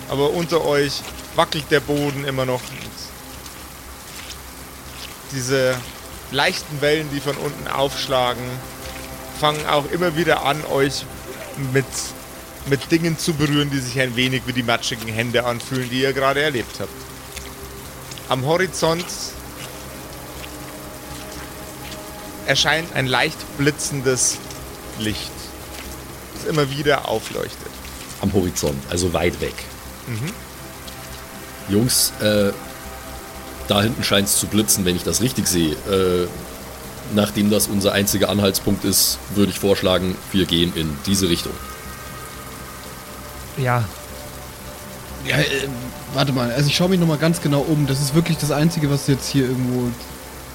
Aber 0.08 0.30
unter 0.30 0.64
euch 0.64 1.02
wackelt 1.34 1.70
der 1.70 1.80
Boden 1.80 2.24
immer 2.24 2.46
noch. 2.46 2.60
Diese 5.32 5.76
leichten 6.30 6.80
Wellen, 6.80 7.08
die 7.12 7.20
von 7.20 7.36
unten 7.36 7.68
aufschlagen, 7.68 8.44
fangen 9.40 9.66
auch 9.66 9.90
immer 9.90 10.16
wieder 10.16 10.44
an, 10.44 10.64
euch 10.66 11.04
mit, 11.72 11.84
mit 12.66 12.90
Dingen 12.90 13.18
zu 13.18 13.34
berühren, 13.34 13.70
die 13.70 13.78
sich 13.78 14.00
ein 14.00 14.16
wenig 14.16 14.42
wie 14.46 14.52
die 14.52 14.62
matschigen 14.62 15.08
Hände 15.08 15.44
anfühlen, 15.44 15.88
die 15.90 16.00
ihr 16.00 16.12
gerade 16.12 16.42
erlebt 16.42 16.80
habt. 16.80 16.90
Am 18.28 18.44
Horizont 18.44 19.04
erscheint 22.46 22.94
ein 22.94 23.06
leicht 23.06 23.38
blitzendes 23.58 24.38
Licht, 24.98 25.30
das 26.34 26.44
immer 26.46 26.70
wieder 26.70 27.08
aufleuchtet. 27.08 27.70
Am 28.20 28.32
Horizont, 28.32 28.82
also 28.88 29.12
weit 29.12 29.40
weg. 29.40 29.54
Jungs, 31.68 32.12
äh, 32.20 32.52
da 33.68 33.82
hinten 33.82 34.04
scheint 34.04 34.28
es 34.28 34.38
zu 34.38 34.46
blitzen, 34.46 34.84
wenn 34.84 34.96
ich 34.96 35.02
das 35.02 35.20
richtig 35.20 35.48
sehe. 35.48 35.72
Äh, 35.72 36.28
nachdem 37.14 37.50
das 37.50 37.66
unser 37.66 37.92
einziger 37.92 38.28
Anhaltspunkt 38.28 38.84
ist, 38.84 39.18
würde 39.34 39.50
ich 39.50 39.58
vorschlagen, 39.58 40.16
wir 40.32 40.46
gehen 40.46 40.72
in 40.74 40.96
diese 41.06 41.28
Richtung. 41.28 41.52
Ja, 43.56 43.84
ja, 45.26 45.38
äh, 45.38 45.68
warte 46.14 46.32
mal, 46.32 46.50
also 46.52 46.68
ich 46.68 46.76
schaue 46.76 46.88
mich 46.88 47.00
nochmal 47.00 47.18
ganz 47.18 47.40
genau 47.40 47.60
um. 47.60 47.86
Das 47.86 48.00
ist 48.00 48.14
wirklich 48.14 48.38
das 48.38 48.50
Einzige, 48.50 48.90
was 48.90 49.06
jetzt 49.06 49.28
hier 49.28 49.44
irgendwo. 49.44 49.90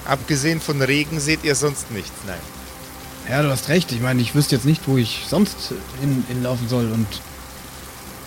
Abgesehen 0.06 0.60
von 0.60 0.82
Regen 0.82 1.20
seht 1.20 1.44
ihr 1.44 1.56
sonst 1.56 1.92
nichts, 1.92 2.12
nein. 2.26 2.40
Ja, 3.30 3.44
du 3.44 3.50
hast 3.50 3.70
recht. 3.70 3.92
Ich 3.92 4.02
meine, 4.02 4.22
ich 4.22 4.34
wüsste 4.34 4.56
jetzt 4.56 4.66
nicht, 4.66 4.88
wo 4.88 4.98
ich 4.98 5.26
sonst 5.28 5.74
hin, 6.00 6.24
hinlaufen 6.28 6.68
soll. 6.68 6.92
Und. 6.92 7.08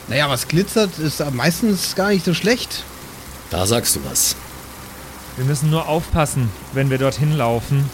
Naja, 0.09 0.29
was 0.29 0.49
glitzert, 0.49 0.99
ist 0.99 1.23
meistens 1.33 1.95
gar 1.95 2.11
nicht 2.11 2.25
so 2.25 2.35
schlecht. 2.35 2.85
Da 3.51 3.67
sagst 3.67 3.97
du 3.97 4.01
was. 4.11 4.37
wir 5.37 5.45
müssen 5.45 5.71
nur 5.71 5.89
aufpassen, 5.89 6.51
wenn 6.73 6.91
wir 6.91 6.99
dorthin 6.99 7.37
laufen. 7.37 7.89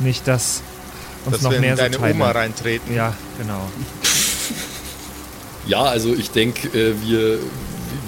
Nicht, 0.00 0.26
dass 0.28 0.62
uns 1.24 1.36
Dass 1.36 1.42
noch 1.42 1.52
wir 1.52 1.60
mehr 1.60 1.72
in 1.72 1.78
deine 1.78 1.96
so 1.96 2.02
Oma 2.02 2.30
reintreten. 2.32 2.94
Ja, 2.94 3.14
genau. 3.38 3.60
Ja, 5.66 5.82
also 5.84 6.12
ich 6.12 6.30
denke, 6.30 6.68
äh, 6.78 6.94
wir, 7.00 7.38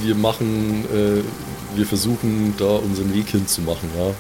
wir 0.03 0.15
machen, 0.15 0.85
äh, 0.93 1.23
wir 1.75 1.87
versuchen 1.87 2.55
da 2.59 2.67
unseren 2.67 3.15
Weg 3.15 3.29
hinzumachen, 3.31 3.89
ja. 3.97 4.13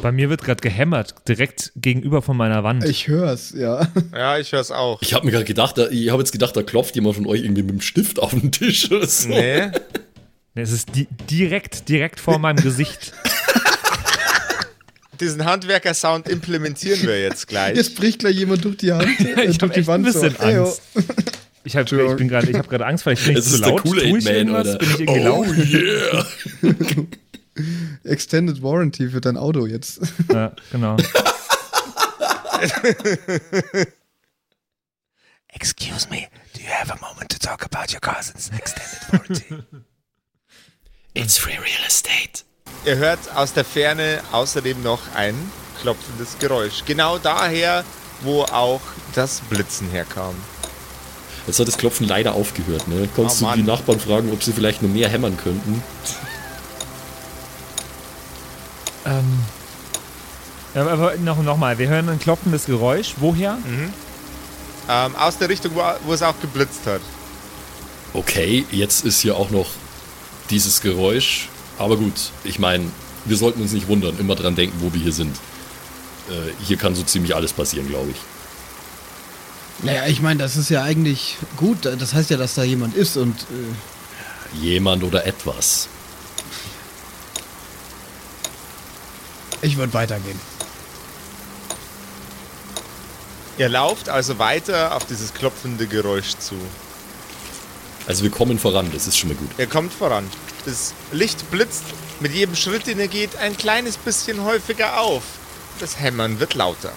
Bei 0.00 0.12
mir 0.12 0.30
wird 0.30 0.44
gerade 0.44 0.60
gehämmert, 0.60 1.14
direkt 1.26 1.72
gegenüber 1.74 2.22
von 2.22 2.36
meiner 2.36 2.62
Wand. 2.62 2.84
Ich 2.84 3.08
hör's, 3.08 3.52
ja. 3.56 3.88
Ja, 4.12 4.38
ich 4.38 4.52
hör's 4.52 4.70
auch. 4.70 5.02
Ich 5.02 5.12
habe 5.12 5.26
mir 5.26 5.32
gerade 5.32 5.44
gedacht, 5.44 5.76
da, 5.76 5.88
ich 5.88 6.10
habe 6.10 6.22
jetzt 6.22 6.30
gedacht, 6.30 6.56
da 6.56 6.62
klopft 6.62 6.94
jemand 6.94 7.16
von 7.16 7.26
euch 7.26 7.42
irgendwie 7.42 7.62
mit 7.62 7.72
dem 7.72 7.80
Stift 7.80 8.20
auf 8.20 8.30
den 8.30 8.52
Tisch 8.52 8.90
oder 8.92 9.06
so. 9.06 9.28
Nee. 9.28 9.70
es 10.54 10.70
ist 10.70 10.94
di 10.94 11.08
direkt, 11.28 11.88
direkt 11.88 12.20
vor 12.20 12.38
meinem 12.38 12.62
Gesicht. 12.62 13.12
Diesen 15.20 15.44
Handwerker-Sound 15.44 16.28
implementieren 16.28 17.02
wir 17.02 17.20
jetzt 17.20 17.48
gleich. 17.48 17.76
Jetzt 17.76 17.96
bricht 17.96 18.20
gleich 18.20 18.36
jemand 18.36 18.64
durch 18.64 18.76
die 18.76 18.92
Hand. 18.92 19.08
äh, 19.20 19.46
Ich 19.46 19.60
habe 19.60 19.74
ein 19.74 20.02
bisschen 20.04 20.30
so. 20.30 20.42
Eyo. 20.44 20.64
Angst. 20.66 20.82
Ich, 21.64 21.76
hab, 21.76 21.90
ich 21.90 22.16
bin 22.16 22.28
gerade, 22.28 22.48
ich 22.48 22.56
habe 22.56 22.68
gerade 22.68 22.86
Angst, 22.86 23.04
weil 23.04 23.14
ich 23.14 23.24
bin 23.24 23.34
nicht 23.34 23.40
Es 23.40 23.48
zu 23.48 23.54
ist 23.56 23.64
der 23.64 23.72
laut. 23.72 23.82
Tue 23.82 24.00
ich 24.00 24.10
Kool-Aid-Man, 24.10 24.34
irgendwas? 24.34 24.68
oder? 24.68 24.78
Bin 24.78 24.90
ich 24.90 25.00
irgendwie 25.00 25.20
oh 25.20 25.24
laut? 25.24 25.46
yeah! 26.62 27.06
Extended 28.04 28.62
Warranty 28.62 29.08
für 29.10 29.20
dein 29.20 29.36
Auto 29.36 29.66
jetzt. 29.66 30.00
Ja, 30.32 30.52
genau. 30.70 30.96
Excuse 35.54 36.08
me, 36.10 36.28
do 36.54 36.60
you 36.60 36.68
have 36.68 36.90
a 36.90 36.96
moment 37.00 37.30
to 37.30 37.38
talk 37.38 37.64
about 37.64 37.92
your 37.92 38.00
cousin's 38.00 38.50
extended 38.56 39.12
warranty? 39.12 39.64
It's 41.14 41.38
free 41.38 41.56
real 41.58 41.84
estate. 41.86 42.44
Ihr 42.84 42.96
hört 42.96 43.18
aus 43.34 43.52
der 43.54 43.64
Ferne 43.64 44.20
außerdem 44.30 44.82
noch 44.82 45.00
ein 45.14 45.34
klopfendes 45.80 46.38
Geräusch. 46.38 46.84
Genau 46.86 47.18
daher, 47.18 47.84
wo 48.22 48.42
auch 48.42 48.80
das 49.14 49.40
Blitzen 49.48 49.88
herkam. 49.90 50.34
Jetzt 51.46 51.58
hat 51.58 51.66
das 51.66 51.78
Klopfen 51.78 52.06
leider 52.06 52.34
aufgehört, 52.34 52.86
ne? 52.88 53.08
Kannst 53.16 53.42
Oh, 53.42 53.46
du 53.50 53.56
die. 53.56 53.62
Nachbarn 53.62 53.98
fragen, 53.98 54.30
ob 54.32 54.42
sie 54.42 54.52
vielleicht 54.52 54.82
noch 54.82 54.90
mehr 54.90 55.08
hämmern 55.08 55.36
könnten? 55.36 55.82
Ähm, 59.08 59.38
ja, 60.74 60.86
aber 60.86 61.16
noch, 61.16 61.42
noch 61.42 61.56
mal, 61.56 61.78
wir 61.78 61.88
hören 61.88 62.08
ein 62.08 62.18
klopfendes 62.18 62.66
Geräusch. 62.66 63.14
Woher? 63.18 63.58
Ähm, 64.88 65.16
aus 65.16 65.38
der 65.38 65.48
Richtung, 65.48 65.74
wo, 65.74 65.82
wo 66.04 66.12
es 66.12 66.22
auch 66.22 66.38
geblitzt 66.40 66.86
hat. 66.86 67.00
Okay, 68.14 68.64
jetzt 68.70 69.04
ist 69.04 69.20
hier 69.20 69.36
auch 69.36 69.50
noch 69.50 69.66
dieses 70.50 70.80
Geräusch. 70.80 71.48
Aber 71.78 71.96
gut, 71.96 72.30
ich 72.44 72.58
meine, 72.58 72.84
wir 73.24 73.36
sollten 73.36 73.62
uns 73.62 73.72
nicht 73.72 73.88
wundern, 73.88 74.18
immer 74.18 74.34
dran 74.34 74.56
denken, 74.56 74.76
wo 74.80 74.92
wir 74.92 75.00
hier 75.00 75.12
sind. 75.12 75.36
Äh, 76.28 76.52
hier 76.64 76.76
kann 76.76 76.94
so 76.94 77.02
ziemlich 77.02 77.34
alles 77.34 77.52
passieren, 77.52 77.88
glaube 77.88 78.10
ich. 78.10 78.16
Naja, 79.84 80.06
ich 80.06 80.20
meine, 80.20 80.40
das 80.40 80.56
ist 80.56 80.70
ja 80.70 80.82
eigentlich 80.82 81.36
gut. 81.56 81.84
Das 81.84 82.12
heißt 82.12 82.30
ja, 82.30 82.36
dass 82.36 82.54
da 82.54 82.62
jemand 82.64 82.94
ist 82.94 83.16
und. 83.16 83.34
Äh, 83.42 84.56
Jemand 84.60 85.04
oder 85.04 85.26
etwas. 85.26 85.88
Ich 89.62 89.76
würde 89.76 89.92
weitergehen. 89.94 90.38
Ihr 93.58 93.68
lauft 93.68 94.08
also 94.08 94.38
weiter 94.38 94.94
auf 94.94 95.04
dieses 95.04 95.34
klopfende 95.34 95.86
Geräusch 95.86 96.36
zu. 96.38 96.54
Also 98.06 98.22
wir 98.22 98.30
kommen 98.30 98.58
voran, 98.58 98.90
das 98.92 99.06
ist 99.06 99.18
schon 99.18 99.30
mal 99.30 99.36
gut. 99.36 99.50
Ihr 99.58 99.66
kommt 99.66 99.92
voran. 99.92 100.30
Das 100.64 100.94
Licht 101.12 101.50
blitzt 101.50 101.84
mit 102.20 102.32
jedem 102.32 102.54
Schritt, 102.54 102.86
den 102.86 102.98
ihr 103.00 103.08
geht, 103.08 103.36
ein 103.36 103.56
kleines 103.56 103.96
bisschen 103.96 104.44
häufiger 104.44 105.00
auf. 105.00 105.22
Das 105.80 105.98
Hämmern 105.98 106.40
wird 106.40 106.54
lauter. 106.54 106.92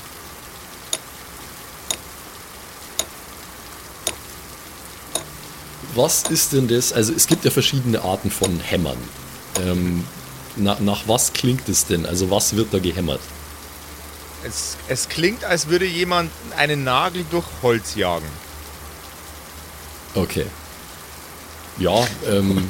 Was 5.95 6.23
ist 6.29 6.53
denn 6.53 6.67
das? 6.67 6.93
Also 6.93 7.11
es 7.13 7.27
gibt 7.27 7.43
ja 7.43 7.51
verschiedene 7.51 8.01
Arten 8.01 8.31
von 8.31 8.59
Hämmern. 8.59 8.97
Ähm, 9.59 10.05
na, 10.55 10.77
nach 10.79 11.07
was 11.07 11.33
klingt 11.33 11.67
es 11.69 11.85
denn? 11.85 12.05
Also 12.05 12.29
was 12.29 12.55
wird 12.55 12.73
da 12.73 12.79
gehämmert? 12.79 13.21
Es, 14.43 14.77
es 14.87 15.07
klingt, 15.07 15.43
als 15.43 15.67
würde 15.67 15.85
jemand 15.85 16.31
einen 16.57 16.83
Nagel 16.83 17.25
durch 17.29 17.45
Holz 17.61 17.95
jagen. 17.95 18.25
Okay. 20.15 20.45
Ja, 21.77 22.05
ähm, 22.27 22.67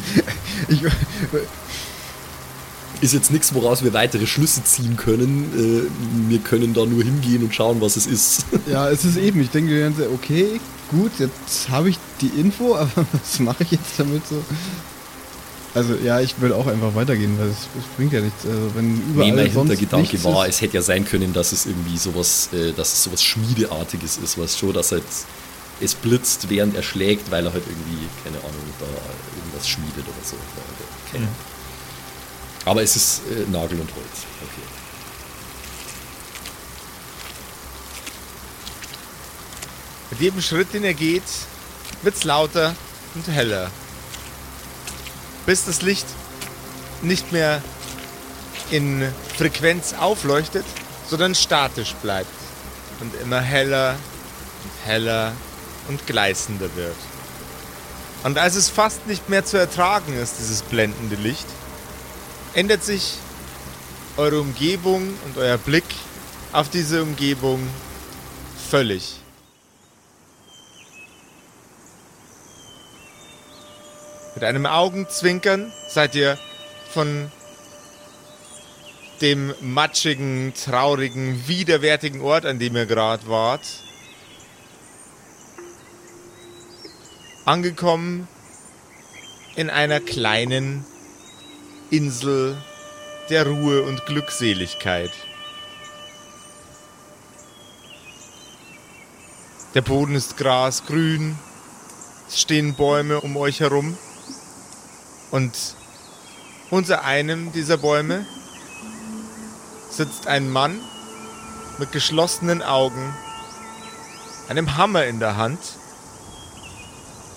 ist 3.02 3.14
jetzt 3.14 3.32
nichts, 3.32 3.54
woraus 3.54 3.84
wir 3.84 3.94
weitere 3.94 4.28
Schlüsse 4.28 4.64
ziehen 4.64 4.96
können. 4.96 5.90
Äh, 5.90 6.30
wir 6.30 6.40
können 6.40 6.74
da 6.74 6.86
nur 6.86 7.04
hingehen 7.04 7.44
und 7.44 7.54
schauen, 7.54 7.82
was 7.82 7.98
es 7.98 8.06
ist. 8.06 8.46
ja, 8.72 8.90
es 8.90 9.04
ist 9.04 9.18
eben. 9.18 9.42
Ich 9.42 9.50
denke 9.50 9.74
die 9.74 9.80
ganze 9.80 10.10
okay, 10.12 10.60
gut, 10.90 11.12
jetzt 11.18 11.70
habe 11.70 11.90
ich 11.90 11.98
die 12.22 12.40
Info, 12.40 12.76
aber 12.78 13.06
was 13.12 13.40
mache 13.40 13.64
ich 13.64 13.72
jetzt 13.72 13.98
damit 13.98 14.26
so? 14.28 14.44
Also 15.74 15.96
ja, 15.96 16.20
ich 16.20 16.40
will 16.42 16.52
auch 16.52 16.68
einfach 16.68 16.96
weitergehen, 16.96 17.40
weil 17.40 17.48
es, 17.48 17.60
es 17.80 17.86
bringt 17.96 18.12
ja 18.12 18.20
nichts. 18.20 18.46
Also 18.46 18.76
wenn 18.76 19.02
überall 19.14 19.30
Nee, 19.30 19.36
mein 19.36 19.52
sonst 19.54 19.70
Hintergedanke 19.70 20.24
war, 20.26 20.46
ist, 20.46 20.56
es 20.56 20.62
hätte 20.62 20.76
ja 20.76 20.82
sein 20.82 21.06
können, 21.06 21.32
dass 21.32 21.54
es 21.54 21.66
irgendwie 21.66 21.98
sowas, 21.98 22.50
äh, 22.52 22.74
dass 22.74 22.92
es 22.92 23.04
sowas 23.04 23.24
Schmiedeartiges 23.24 24.18
ist, 24.18 24.38
was 24.38 24.58
schon, 24.58 24.74
dass 24.74 24.92
halt 24.92 25.04
es 25.80 25.96
blitzt, 25.96 26.50
während 26.50 26.76
er 26.76 26.84
schlägt, 26.84 27.32
weil 27.32 27.46
er 27.46 27.54
halt 27.54 27.64
irgendwie, 27.66 28.06
keine 28.24 28.38
Ahnung, 28.38 28.62
da 28.80 28.86
irgendwas 29.38 29.68
schmiedet 29.68 30.04
oder 30.04 30.26
so. 30.26 30.36
Keine 31.12 31.26
Ahnung. 31.26 31.36
Aber 32.66 32.84
es 32.84 32.96
ist 32.96 33.22
äh, 33.32 33.50
Nagel 33.50 33.80
und 33.80 33.90
Holz. 33.96 34.26
Okay. 34.42 34.62
Mit 40.12 40.20
jedem 40.20 40.42
Schritt, 40.42 40.74
den 40.74 40.84
er 40.84 40.94
geht, 40.94 41.24
wird's 42.04 42.26
lauter 42.26 42.76
und 43.16 43.28
heller. 43.28 43.72
Bis 45.46 45.66
das 45.66 45.82
Licht 45.82 46.06
nicht 47.02 47.32
mehr 47.32 47.62
in 48.70 49.06
Frequenz 49.38 49.94
aufleuchtet, 49.94 50.66
sondern 51.10 51.36
statisch 51.36 51.94
bleibt 52.02 52.30
und 53.00 53.14
immer 53.22 53.42
heller 53.42 53.96
und 54.64 54.88
heller 54.88 55.34
und 55.88 56.06
gleißender 56.08 56.76
wird. 56.76 56.96
Und 58.24 58.38
als 58.38 58.56
es 58.56 58.70
fast 58.70 59.08
nicht 59.08 59.30
mehr 59.30 59.44
zu 59.44 59.58
ertragen 59.58 60.14
ist, 60.14 60.36
dieses 60.40 60.62
blendende 60.62 61.16
Licht, 61.16 61.48
ändert 62.54 62.84
sich 62.84 63.16
eure 64.18 64.40
Umgebung 64.42 65.14
und 65.26 65.38
euer 65.38 65.58
Blick 65.58 65.86
auf 66.52 66.70
diese 66.70 67.02
Umgebung 67.02 67.68
völlig. 68.70 69.21
Mit 74.34 74.46
einem 74.46 74.66
Augenzwinkern 74.66 75.74
seid 75.90 76.16
ihr 76.16 76.38
von 76.94 77.30
dem 79.20 79.54
matschigen, 79.60 80.54
traurigen, 80.54 81.48
widerwärtigen 81.48 82.22
Ort, 82.22 82.46
an 82.46 82.58
dem 82.58 82.76
ihr 82.78 82.86
gerade 82.86 83.28
wart, 83.28 83.62
angekommen 87.44 88.28
in 89.58 89.70
einer 89.70 90.00
kleinen 90.00 90.86
Insel 91.90 92.56
der 93.30 93.46
Ruhe 93.46 93.84
und 93.84 94.06
Glückseligkeit. 94.06 95.12
Der 99.76 99.82
Boden 99.82 100.16
ist 100.16 100.38
grasgrün, 100.38 101.38
es 102.30 102.40
stehen 102.40 102.76
Bäume 102.76 103.20
um 103.20 103.36
euch 103.36 103.60
herum 103.60 103.98
und 105.32 105.52
unter 106.70 107.04
einem 107.04 107.52
dieser 107.52 107.78
Bäume 107.78 108.26
sitzt 109.90 110.28
ein 110.28 110.50
Mann 110.50 110.80
mit 111.80 111.92
geschlossenen 111.92 112.62
Augen, 112.62 113.14
einem 114.50 114.78
Hammer 114.78 115.06
in 115.06 115.20
der 115.20 115.38
Hand 115.38 115.60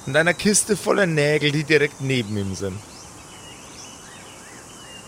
und 0.07 0.17
einer 0.17 0.35
Kiste 0.35 0.77
voller 0.77 1.07
Nägel, 1.07 1.53
die 1.53 1.65
direkt 1.65 2.01
neben 2.01 2.37
ihm 2.37 2.55
sind. 2.55 2.79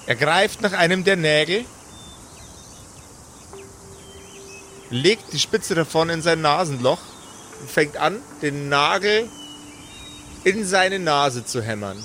Er 0.06 0.14
greift 0.14 0.60
nach 0.62 0.72
einem 0.72 1.02
der 1.04 1.16
Nägel, 1.16 1.64
legt 4.90 5.32
die 5.32 5.40
Spitze 5.40 5.74
davon 5.74 6.08
in 6.10 6.22
sein 6.22 6.40
Nasenloch 6.40 7.00
und 7.60 7.70
fängt 7.70 7.96
an, 7.96 8.20
den 8.40 8.68
Nagel 8.68 9.28
in 10.44 10.64
seine 10.64 11.00
Nase 11.00 11.44
zu 11.44 11.60
hämmern. 11.60 12.04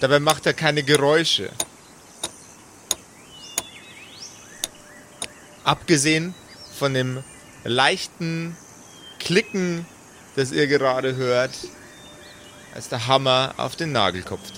Dabei 0.00 0.18
macht 0.18 0.46
er 0.46 0.54
keine 0.54 0.82
Geräusche. 0.82 1.50
Abgesehen 5.62 6.34
von 6.78 6.94
dem 6.94 7.22
leichten 7.64 8.56
Klicken, 9.18 9.86
das 10.36 10.52
ihr 10.52 10.66
gerade 10.66 11.16
hört, 11.16 11.52
als 12.74 12.88
der 12.88 13.06
Hammer 13.06 13.54
auf 13.58 13.76
den 13.76 13.92
Nagel 13.92 14.22
kopft. 14.22 14.54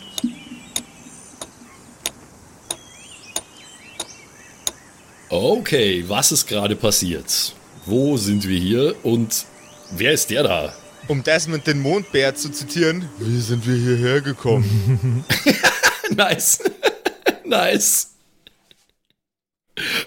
Okay, 5.28 6.04
was 6.06 6.30
ist 6.30 6.46
gerade 6.46 6.76
passiert? 6.76 7.54
Wo 7.86 8.16
sind 8.16 8.46
wir 8.46 8.58
hier 8.58 8.94
und 9.02 9.46
wer 9.90 10.12
ist 10.12 10.30
der 10.30 10.42
da? 10.44 10.81
Um 11.12 11.22
Desmond 11.22 11.66
den 11.66 11.78
Mondbär 11.78 12.34
zu 12.34 12.50
zitieren, 12.50 13.06
wie 13.18 13.38
sind 13.38 13.66
wir 13.66 13.76
hierher 13.76 14.22
gekommen? 14.22 15.26
nice. 16.16 16.58
nice. 17.44 18.12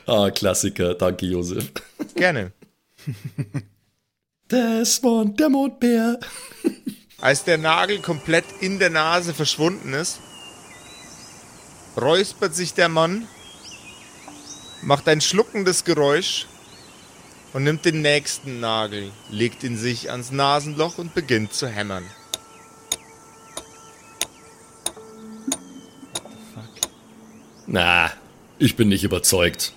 Ah, 0.07 0.31
Klassiker. 0.31 0.95
Danke, 0.95 1.27
Josef. 1.27 1.71
Gerne. 2.15 2.53
Desmond, 4.51 5.39
der 5.39 5.49
Mondbär. 5.49 6.19
Als 7.21 7.43
der 7.43 7.59
Nagel 7.59 7.99
komplett 7.99 8.45
in 8.61 8.79
der 8.79 8.89
Nase 8.89 9.35
verschwunden 9.35 9.93
ist, 9.93 10.19
räuspert 11.95 12.55
sich 12.55 12.73
der 12.73 12.89
Mann, 12.89 13.27
macht 14.81 15.07
ein 15.07 15.21
schluckendes 15.21 15.83
Geräusch 15.83 16.47
und 17.55 17.63
nimmt 17.63 17.85
den 17.85 18.01
nächsten 18.01 18.59
Nagel, 18.59 19.11
legt 19.31 19.63
ihn 19.63 19.77
sich 19.77 20.11
ans 20.11 20.29
Nasenloch 20.31 20.97
und 20.97 21.13
beginnt 21.15 21.53
zu 21.53 21.67
hämmern. 21.69 22.03
Na, 27.67 28.11
ich 28.59 28.75
bin 28.75 28.89
nicht 28.89 29.03
überzeugt. 29.03 29.73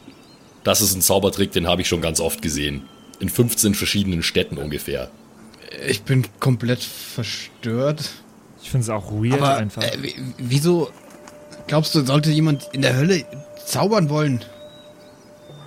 Das 0.64 0.80
ist 0.80 0.94
ein 0.94 1.02
Zaubertrick, 1.02 1.52
den 1.52 1.66
habe 1.66 1.82
ich 1.82 1.88
schon 1.88 2.00
ganz 2.02 2.20
oft 2.20 2.42
gesehen. 2.42 2.82
In 3.20 3.28
15 3.28 3.74
verschiedenen 3.74 4.22
Städten 4.22 4.58
ungefähr. 4.58 5.10
ich 5.86 6.02
bin 6.02 6.26
komplett 6.40 6.82
verstört. 6.82 8.10
Ich 8.62 8.70
finde 8.70 8.84
es 8.84 8.90
auch 8.90 9.10
weird 9.12 9.34
Aber 9.40 9.56
einfach. 9.56 9.82
äh, 9.82 10.02
wie- 10.02 10.14
wieso 10.38 10.90
glaubst 11.66 11.94
du, 11.94 12.04
sollte 12.04 12.30
jemand 12.30 12.68
in 12.72 12.82
der 12.82 12.96
Hölle 12.96 13.24
zaubern 13.66 14.08
wollen? 14.08 14.44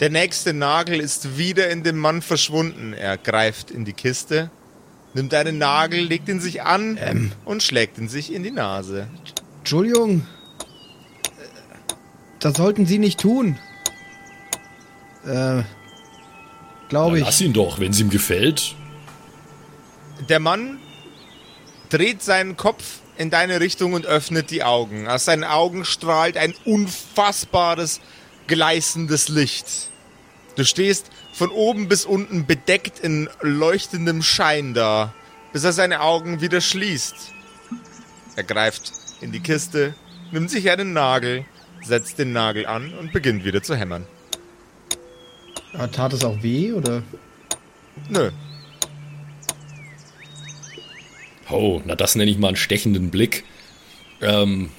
Der 0.01 0.09
nächste 0.09 0.51
Nagel 0.55 0.99
ist 0.99 1.37
wieder 1.37 1.69
in 1.69 1.83
dem 1.83 1.99
Mann 1.99 2.23
verschwunden. 2.23 2.91
Er 2.91 3.19
greift 3.19 3.69
in 3.69 3.85
die 3.85 3.93
Kiste, 3.93 4.49
nimmt 5.13 5.31
einen 5.35 5.59
Nagel, 5.59 5.99
legt 5.99 6.27
ihn 6.27 6.41
sich 6.41 6.63
an 6.63 6.97
Ähm. 6.99 7.31
und 7.45 7.61
schlägt 7.61 7.99
ihn 7.99 8.09
sich 8.09 8.33
in 8.33 8.41
die 8.41 8.49
Nase. 8.49 9.07
Entschuldigung. 9.59 10.25
Das 12.39 12.57
sollten 12.57 12.87
Sie 12.87 12.97
nicht 12.97 13.19
tun. 13.19 13.59
Äh, 15.23 15.61
glaube 16.89 17.19
ich. 17.19 17.25
Lass 17.25 17.39
ihn 17.41 17.53
doch, 17.53 17.79
wenn 17.79 17.91
es 17.91 17.99
ihm 17.99 18.09
gefällt. 18.09 18.73
Der 20.29 20.39
Mann 20.39 20.79
dreht 21.89 22.23
seinen 22.23 22.57
Kopf 22.57 23.01
in 23.17 23.29
deine 23.29 23.59
Richtung 23.59 23.93
und 23.93 24.07
öffnet 24.07 24.49
die 24.49 24.63
Augen. 24.63 25.07
Aus 25.07 25.25
seinen 25.25 25.43
Augen 25.43 25.85
strahlt 25.85 26.37
ein 26.37 26.55
unfassbares, 26.65 28.01
gleißendes 28.47 29.29
Licht. 29.29 29.90
Du 30.55 30.65
stehst 30.65 31.09
von 31.33 31.49
oben 31.49 31.87
bis 31.87 32.05
unten 32.05 32.45
bedeckt 32.45 32.99
in 32.99 33.29
leuchtendem 33.41 34.21
Schein 34.21 34.73
da, 34.73 35.13
bis 35.53 35.63
er 35.63 35.73
seine 35.73 36.01
Augen 36.01 36.41
wieder 36.41 36.61
schließt. 36.61 37.15
Er 38.35 38.43
greift 38.43 38.91
in 39.21 39.31
die 39.31 39.39
Kiste, 39.39 39.93
nimmt 40.31 40.49
sich 40.49 40.69
einen 40.69 40.93
Nagel, 40.93 41.45
setzt 41.83 42.19
den 42.19 42.33
Nagel 42.33 42.65
an 42.65 42.93
und 42.93 43.13
beginnt 43.13 43.43
wieder 43.45 43.63
zu 43.63 43.75
hämmern. 43.75 44.05
Ja, 45.73 45.87
tat 45.87 46.13
es 46.13 46.23
auch 46.23 46.41
weh 46.43 46.73
oder? 46.73 47.03
Nö, 48.09 48.31
Oh, 51.51 51.81
na 51.85 51.95
das 51.95 52.15
nenne 52.15 52.31
ich 52.31 52.37
mal 52.37 52.49
einen 52.49 52.57
stechenden 52.57 53.11
Blick. 53.11 53.43
Ähm, 54.21 54.69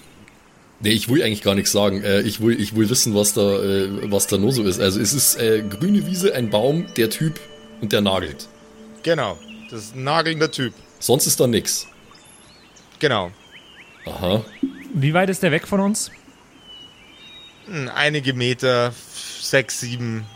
nee, 0.83 0.91
ich 0.91 1.09
will 1.09 1.23
eigentlich 1.23 1.43
gar 1.43 1.55
nichts 1.55 1.73
sagen. 1.73 2.03
Äh, 2.03 2.21
ich, 2.23 2.41
will, 2.41 2.61
ich 2.61 2.75
will 2.77 2.89
wissen, 2.91 3.15
was 3.15 3.33
da, 3.35 3.63
äh, 3.63 4.11
was 4.11 4.27
da 4.27 4.37
nur 4.39 4.53
so 4.53 4.63
ist. 4.65 4.81
Also 4.81 5.01
es 5.01 5.13
ist 5.13 5.37
äh, 5.37 5.63
grüne 5.63 6.07
Wiese, 6.07 6.35
ein 6.35 6.51
Baum, 6.51 6.87
der 6.97 7.09
Typ 7.11 7.41
und 7.81 7.93
der 7.93 8.01
nagelt. 8.03 8.49
genau. 9.03 9.39
Das 9.71 9.85
ist 9.85 9.97
ein 9.97 10.05
nagelnder 10.05 10.51
Typ. 10.51 10.75
Sonst 10.99 11.27
ist 11.27 11.41
da 11.41 11.47
nix. 11.47 11.87
Genau. 12.99 13.31
Aha. 14.05 14.45
Wie 14.93 15.15
weit 15.15 15.31
ist 15.31 15.43
der 15.43 15.51
weg 15.51 15.67
von 15.67 15.81
uns? 15.81 16.11
Hm, 17.67 17.89
Einige 17.95 18.35
Meter, 18.35 18.93
sechs, 19.41 19.81
sieben, 19.81 20.27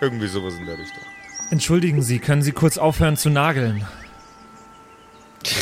irgendwie 0.00 0.28
sowas 0.28 0.54
in 0.54 0.66
der 0.66 0.78
Richtung. 0.78 1.02
Entschuldigen 1.50 2.00
Sie, 2.00 2.20
können 2.20 2.42
Sie 2.42 2.52
kurz 2.52 2.78
aufhören 2.78 3.16
zu 3.16 3.28
nageln? 3.28 3.84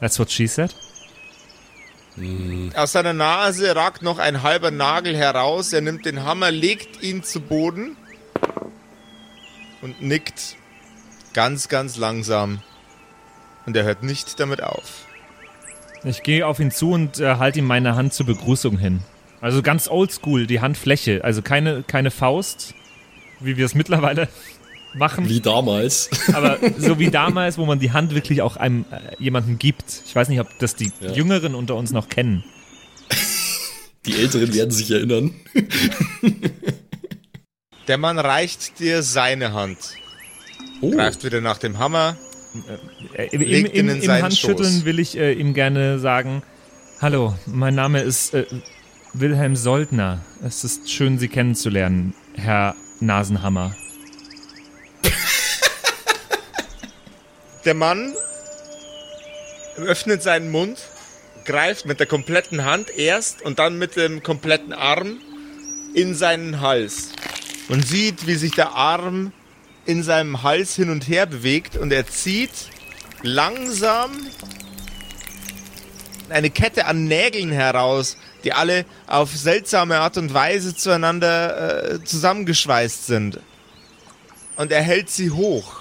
That's 0.00 0.18
what 0.18 0.30
she 0.30 0.46
said. 0.46 0.74
Aus 2.74 2.92
seiner 2.92 3.12
Nase 3.12 3.74
ragt 3.74 4.02
noch 4.02 4.18
ein 4.18 4.42
halber 4.42 4.70
Nagel 4.70 5.16
heraus. 5.16 5.72
Er 5.72 5.80
nimmt 5.80 6.06
den 6.06 6.24
Hammer, 6.24 6.50
legt 6.50 7.02
ihn 7.02 7.22
zu 7.22 7.40
Boden 7.40 7.96
und 9.82 10.00
nickt 10.02 10.56
ganz, 11.32 11.68
ganz 11.68 11.96
langsam. 11.96 12.62
Und 13.66 13.76
er 13.76 13.84
hört 13.84 14.02
nicht 14.02 14.40
damit 14.40 14.62
auf. 14.62 15.06
Ich 16.02 16.22
gehe 16.22 16.46
auf 16.46 16.60
ihn 16.60 16.70
zu 16.70 16.92
und 16.92 17.20
äh, 17.20 17.36
halte 17.36 17.58
ihm 17.58 17.66
meine 17.66 17.94
Hand 17.94 18.14
zur 18.14 18.26
Begrüßung 18.26 18.78
hin. 18.78 19.02
Also 19.40 19.62
ganz 19.62 19.88
oldschool, 19.88 20.46
die 20.46 20.60
Handfläche. 20.60 21.22
Also 21.24 21.42
keine, 21.42 21.82
keine 21.82 22.10
Faust, 22.10 22.74
wie 23.38 23.56
wir 23.56 23.66
es 23.66 23.74
mittlerweile 23.74 24.28
machen. 24.94 25.28
Wie 25.28 25.40
damals. 25.40 26.10
Aber 26.34 26.58
so 26.78 26.98
wie 26.98 27.10
damals, 27.10 27.58
wo 27.58 27.66
man 27.66 27.78
die 27.78 27.92
Hand 27.92 28.14
wirklich 28.14 28.42
auch 28.42 28.56
einem 28.56 28.84
äh, 28.90 29.14
jemandem 29.22 29.58
gibt. 29.58 29.84
Ich 30.06 30.14
weiß 30.14 30.28
nicht, 30.28 30.40
ob 30.40 30.48
das 30.58 30.74
die 30.76 30.92
Ja. 31.00 31.12
Jüngeren 31.12 31.54
unter 31.54 31.76
uns 31.76 31.92
noch 31.92 32.08
kennen. 32.08 32.44
Die 34.06 34.14
Älteren 34.14 34.52
werden 34.54 34.70
sich 34.70 34.90
erinnern. 34.90 35.34
Der 37.88 37.98
Mann 37.98 38.18
reicht 38.18 38.78
dir 38.78 39.02
seine 39.02 39.52
Hand, 39.52 39.76
Oh, 40.80 40.90
greift 40.90 41.24
wieder 41.24 41.40
nach 41.40 41.58
dem 41.58 41.78
Hammer. 41.78 42.16
Äh, 43.14 43.26
Im, 43.32 43.40
Legt 43.42 43.74
ihn 43.74 43.80
im, 43.80 43.88
in 43.90 43.96
im 43.96 44.02
seinen 44.02 44.22
Handschütteln 44.24 44.72
Schoß. 44.72 44.84
will 44.84 44.98
ich 44.98 45.16
äh, 45.18 45.32
ihm 45.32 45.54
gerne 45.54 45.98
sagen: 45.98 46.42
Hallo, 47.00 47.34
mein 47.46 47.74
Name 47.74 48.00
ist 48.00 48.32
äh, 48.34 48.46
Wilhelm 49.12 49.56
Soldner. 49.56 50.24
Es 50.42 50.64
ist 50.64 50.90
schön, 50.90 51.18
Sie 51.18 51.28
kennenzulernen, 51.28 52.14
Herr 52.34 52.74
Nasenhammer. 53.00 53.74
Der 57.64 57.74
Mann 57.74 58.14
öffnet 59.76 60.22
seinen 60.22 60.50
Mund, 60.50 60.78
greift 61.44 61.84
mit 61.84 62.00
der 62.00 62.06
kompletten 62.06 62.64
Hand 62.64 62.90
erst 62.90 63.42
und 63.42 63.58
dann 63.58 63.78
mit 63.78 63.96
dem 63.96 64.22
kompletten 64.22 64.72
Arm 64.72 65.20
in 65.94 66.14
seinen 66.14 66.60
Hals. 66.60 67.10
Und 67.68 67.86
sieht, 67.86 68.26
wie 68.26 68.34
sich 68.34 68.52
der 68.52 68.72
Arm 68.72 69.32
in 69.84 70.02
seinem 70.02 70.42
Hals 70.42 70.74
hin 70.74 70.90
und 70.90 71.08
her 71.08 71.26
bewegt 71.26 71.76
und 71.76 71.92
er 71.92 72.06
zieht 72.06 72.50
langsam 73.22 74.10
eine 76.30 76.50
Kette 76.50 76.86
an 76.86 77.04
Nägeln 77.04 77.50
heraus, 77.50 78.16
die 78.44 78.52
alle 78.52 78.86
auf 79.06 79.36
seltsame 79.36 79.98
Art 79.98 80.16
und 80.16 80.32
Weise 80.32 80.74
zueinander 80.74 81.92
äh, 81.92 82.04
zusammengeschweißt 82.04 83.06
sind. 83.06 83.40
Und 84.56 84.72
er 84.72 84.82
hält 84.82 85.10
sie 85.10 85.30
hoch. 85.30 85.79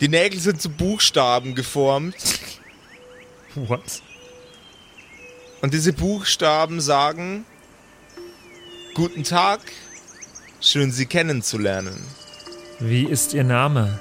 Die 0.00 0.08
Nägel 0.08 0.38
sind 0.40 0.60
zu 0.60 0.68
Buchstaben 0.68 1.54
geformt 1.54 2.14
What? 3.54 4.02
und 5.62 5.72
diese 5.72 5.92
Buchstaben 5.92 6.80
sagen 6.80 7.44
Guten 8.94 9.24
Tag, 9.24 9.60
schön 10.62 10.90
Sie 10.90 11.04
kennenzulernen. 11.04 12.02
Wie 12.80 13.04
ist 13.04 13.34
Ihr 13.34 13.44
Name? 13.44 14.00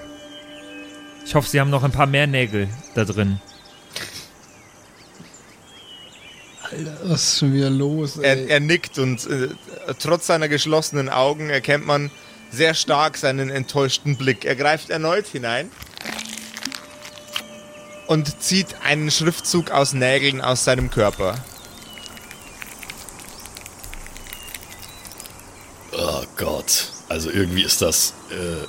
Ich 1.26 1.36
hoffe, 1.36 1.50
Sie 1.50 1.60
haben 1.60 1.70
noch 1.70 1.84
ein 1.84 1.92
paar 1.92 2.06
mehr 2.08 2.28
Nägel 2.28 2.70
da 2.94 3.04
drin. 3.04 3.42
Alter, 6.72 6.98
was 7.04 7.24
ist 7.24 7.40
schon 7.40 7.54
wieder 7.54 7.70
los? 7.70 8.16
Er, 8.18 8.38
Ey? 8.38 8.48
er 8.48 8.60
nickt 8.62 8.98
und 9.00 9.26
äh, 9.28 9.50
trotz 10.00 10.28
seiner 10.28 10.48
geschlossenen 10.48 11.10
Augen 11.10 11.50
erkennt 11.50 11.86
man 11.86 12.10
sehr 12.52 12.74
stark 12.74 13.18
seinen 13.18 13.50
enttäuschten 13.50 14.18
Blick. 14.18 14.46
Er 14.46 14.56
greift 14.56 14.90
erneut 14.90 15.28
hinein 15.28 15.72
und 18.08 18.42
zieht 18.42 18.76
einen 18.84 19.12
Schriftzug 19.12 19.72
aus 19.72 19.94
Nägeln 19.94 20.42
aus 20.42 20.64
seinem 20.64 20.90
Körper. 20.90 21.36
oh 25.98 26.24
Gott. 26.38 26.90
Also 27.10 27.30
irgendwie 27.30 27.64
ist 27.64 27.82
das. 27.82 28.14
Äh, 28.32 28.66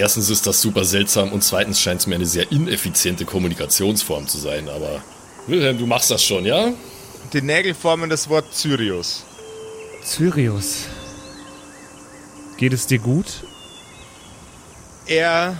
erstens 0.00 0.30
ist 0.30 0.46
das 0.46 0.60
super 0.60 0.84
seltsam 0.84 1.32
und 1.32 1.42
zweitens 1.42 1.80
scheint 1.80 2.00
es 2.00 2.06
mir 2.06 2.14
eine 2.16 2.26
sehr 2.26 2.50
ineffiziente 2.52 3.24
Kommunikationsform 3.24 4.26
zu 4.26 4.38
sein. 4.38 4.68
Aber 4.68 5.02
Wilhelm, 5.46 5.78
du 5.78 5.86
machst 5.86 6.10
das 6.10 6.22
schon, 6.24 6.44
ja? 6.44 6.72
Die 7.32 7.42
Nägel 7.42 7.74
formen 7.74 8.08
das 8.08 8.28
Wort 8.28 8.54
Cyrius. 8.54 9.24
Cyrius. 10.04 10.86
Geht 12.58 12.72
es 12.72 12.88
dir 12.88 12.98
gut? 12.98 13.44
Er 15.06 15.56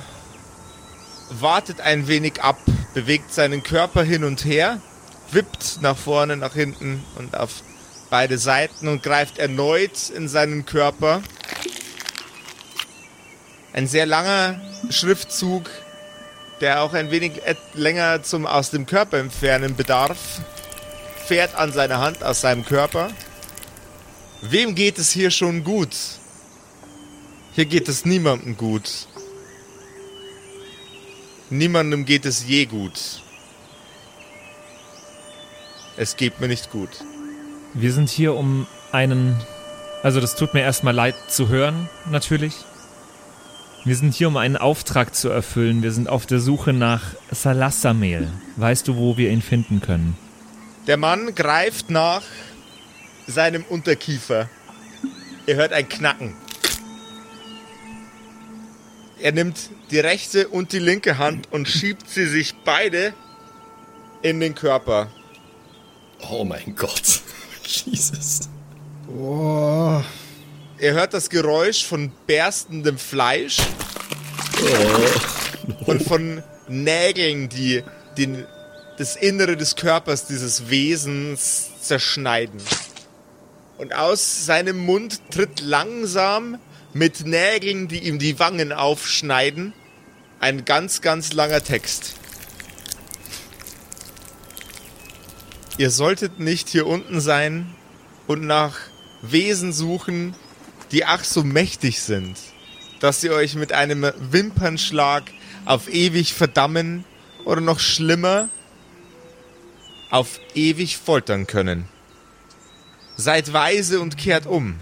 wartet 1.30 1.80
ein 1.80 2.08
wenig 2.08 2.42
ab, 2.42 2.58
bewegt 2.92 3.32
seinen 3.32 3.62
Körper 3.62 4.02
hin 4.02 4.24
und 4.24 4.44
her, 4.44 4.80
wippt 5.30 5.80
nach 5.80 5.96
vorne, 5.96 6.36
nach 6.36 6.54
hinten 6.54 7.04
und 7.16 7.36
auf 7.36 7.62
beide 8.10 8.36
Seiten 8.36 8.88
und 8.88 9.04
greift 9.04 9.38
erneut 9.38 10.10
in 10.10 10.26
seinen 10.26 10.66
Körper. 10.66 11.22
Ein 13.72 13.86
sehr 13.86 14.06
langer 14.06 14.60
Schriftzug, 14.90 15.70
der 16.60 16.82
auch 16.82 16.94
ein 16.94 17.12
wenig 17.12 17.40
länger 17.74 18.24
zum 18.24 18.44
aus 18.44 18.70
dem 18.70 18.86
Körper 18.86 19.18
entfernen 19.18 19.76
bedarf, 19.76 20.40
fährt 21.26 21.54
an 21.54 21.72
seiner 21.72 22.00
Hand 22.00 22.24
aus 22.24 22.40
seinem 22.40 22.64
Körper. 22.64 23.12
Wem 24.42 24.74
geht 24.74 24.98
es 24.98 25.12
hier 25.12 25.30
schon 25.30 25.62
gut? 25.62 26.17
Hier 27.58 27.66
geht 27.66 27.88
es 27.88 28.04
niemandem 28.04 28.56
gut. 28.56 29.08
Niemandem 31.50 32.04
geht 32.04 32.24
es 32.24 32.46
je 32.46 32.66
gut. 32.66 33.20
Es 35.96 36.16
geht 36.16 36.38
mir 36.40 36.46
nicht 36.46 36.70
gut. 36.70 36.90
Wir 37.74 37.92
sind 37.92 38.10
hier 38.10 38.36
um 38.36 38.68
einen. 38.92 39.36
Also, 40.04 40.20
das 40.20 40.36
tut 40.36 40.54
mir 40.54 40.60
erstmal 40.60 40.94
leid 40.94 41.16
zu 41.26 41.48
hören, 41.48 41.88
natürlich. 42.08 42.54
Wir 43.84 43.96
sind 43.96 44.14
hier, 44.14 44.28
um 44.28 44.36
einen 44.36 44.56
Auftrag 44.56 45.16
zu 45.16 45.28
erfüllen. 45.28 45.82
Wir 45.82 45.90
sind 45.90 46.08
auf 46.08 46.26
der 46.26 46.38
Suche 46.38 46.72
nach 46.72 47.02
Salassamehl. 47.32 48.30
Weißt 48.54 48.86
du, 48.86 48.96
wo 48.96 49.16
wir 49.16 49.30
ihn 49.30 49.42
finden 49.42 49.80
können? 49.80 50.16
Der 50.86 50.96
Mann 50.96 51.34
greift 51.34 51.90
nach 51.90 52.22
seinem 53.26 53.64
Unterkiefer. 53.64 54.48
Ihr 55.48 55.56
hört 55.56 55.72
ein 55.72 55.88
Knacken. 55.88 56.36
Er 59.20 59.32
nimmt 59.32 59.70
die 59.90 59.98
rechte 59.98 60.48
und 60.48 60.72
die 60.72 60.78
linke 60.78 61.18
Hand 61.18 61.52
und 61.52 61.68
schiebt 61.68 62.08
sie 62.08 62.26
sich 62.26 62.54
beide 62.64 63.14
in 64.22 64.38
den 64.38 64.54
Körper. 64.54 65.08
Oh 66.30 66.44
mein 66.44 66.76
Gott. 66.76 67.20
Jesus. 67.64 68.48
Boah. 69.06 70.04
Ihr 70.80 70.92
hört 70.92 71.14
das 71.14 71.28
Geräusch 71.30 71.84
von 71.84 72.12
berstendem 72.28 72.98
Fleisch 72.98 73.58
und 75.86 76.02
von 76.02 76.42
Nägeln, 76.68 77.48
die 77.48 77.82
den, 78.16 78.46
das 78.98 79.16
Innere 79.16 79.56
des 79.56 79.74
Körpers 79.74 80.26
dieses 80.26 80.70
Wesens 80.70 81.70
zerschneiden. 81.80 82.60
Und 83.78 83.94
aus 83.94 84.46
seinem 84.46 84.78
Mund 84.78 85.20
tritt 85.30 85.60
langsam 85.60 86.58
mit 86.92 87.26
Nägeln, 87.26 87.88
die 87.88 88.00
ihm 88.00 88.18
die 88.18 88.38
Wangen 88.38 88.72
aufschneiden, 88.72 89.72
ein 90.40 90.64
ganz, 90.64 91.00
ganz 91.00 91.32
langer 91.32 91.62
Text. 91.62 92.14
Ihr 95.76 95.90
solltet 95.90 96.40
nicht 96.40 96.68
hier 96.68 96.86
unten 96.86 97.20
sein 97.20 97.74
und 98.26 98.44
nach 98.44 98.76
Wesen 99.22 99.72
suchen, 99.72 100.34
die 100.90 101.04
ach 101.04 101.24
so 101.24 101.44
mächtig 101.44 102.00
sind, 102.00 102.36
dass 103.00 103.20
sie 103.20 103.30
euch 103.30 103.54
mit 103.54 103.72
einem 103.72 104.10
Wimpernschlag 104.18 105.24
auf 105.64 105.88
ewig 105.88 106.34
verdammen 106.34 107.04
oder 107.44 107.60
noch 107.60 107.78
schlimmer, 107.78 108.48
auf 110.10 110.40
ewig 110.54 110.96
foltern 110.96 111.46
können. 111.46 111.88
Seid 113.16 113.52
weise 113.52 114.00
und 114.00 114.16
kehrt 114.16 114.46
um. 114.46 114.78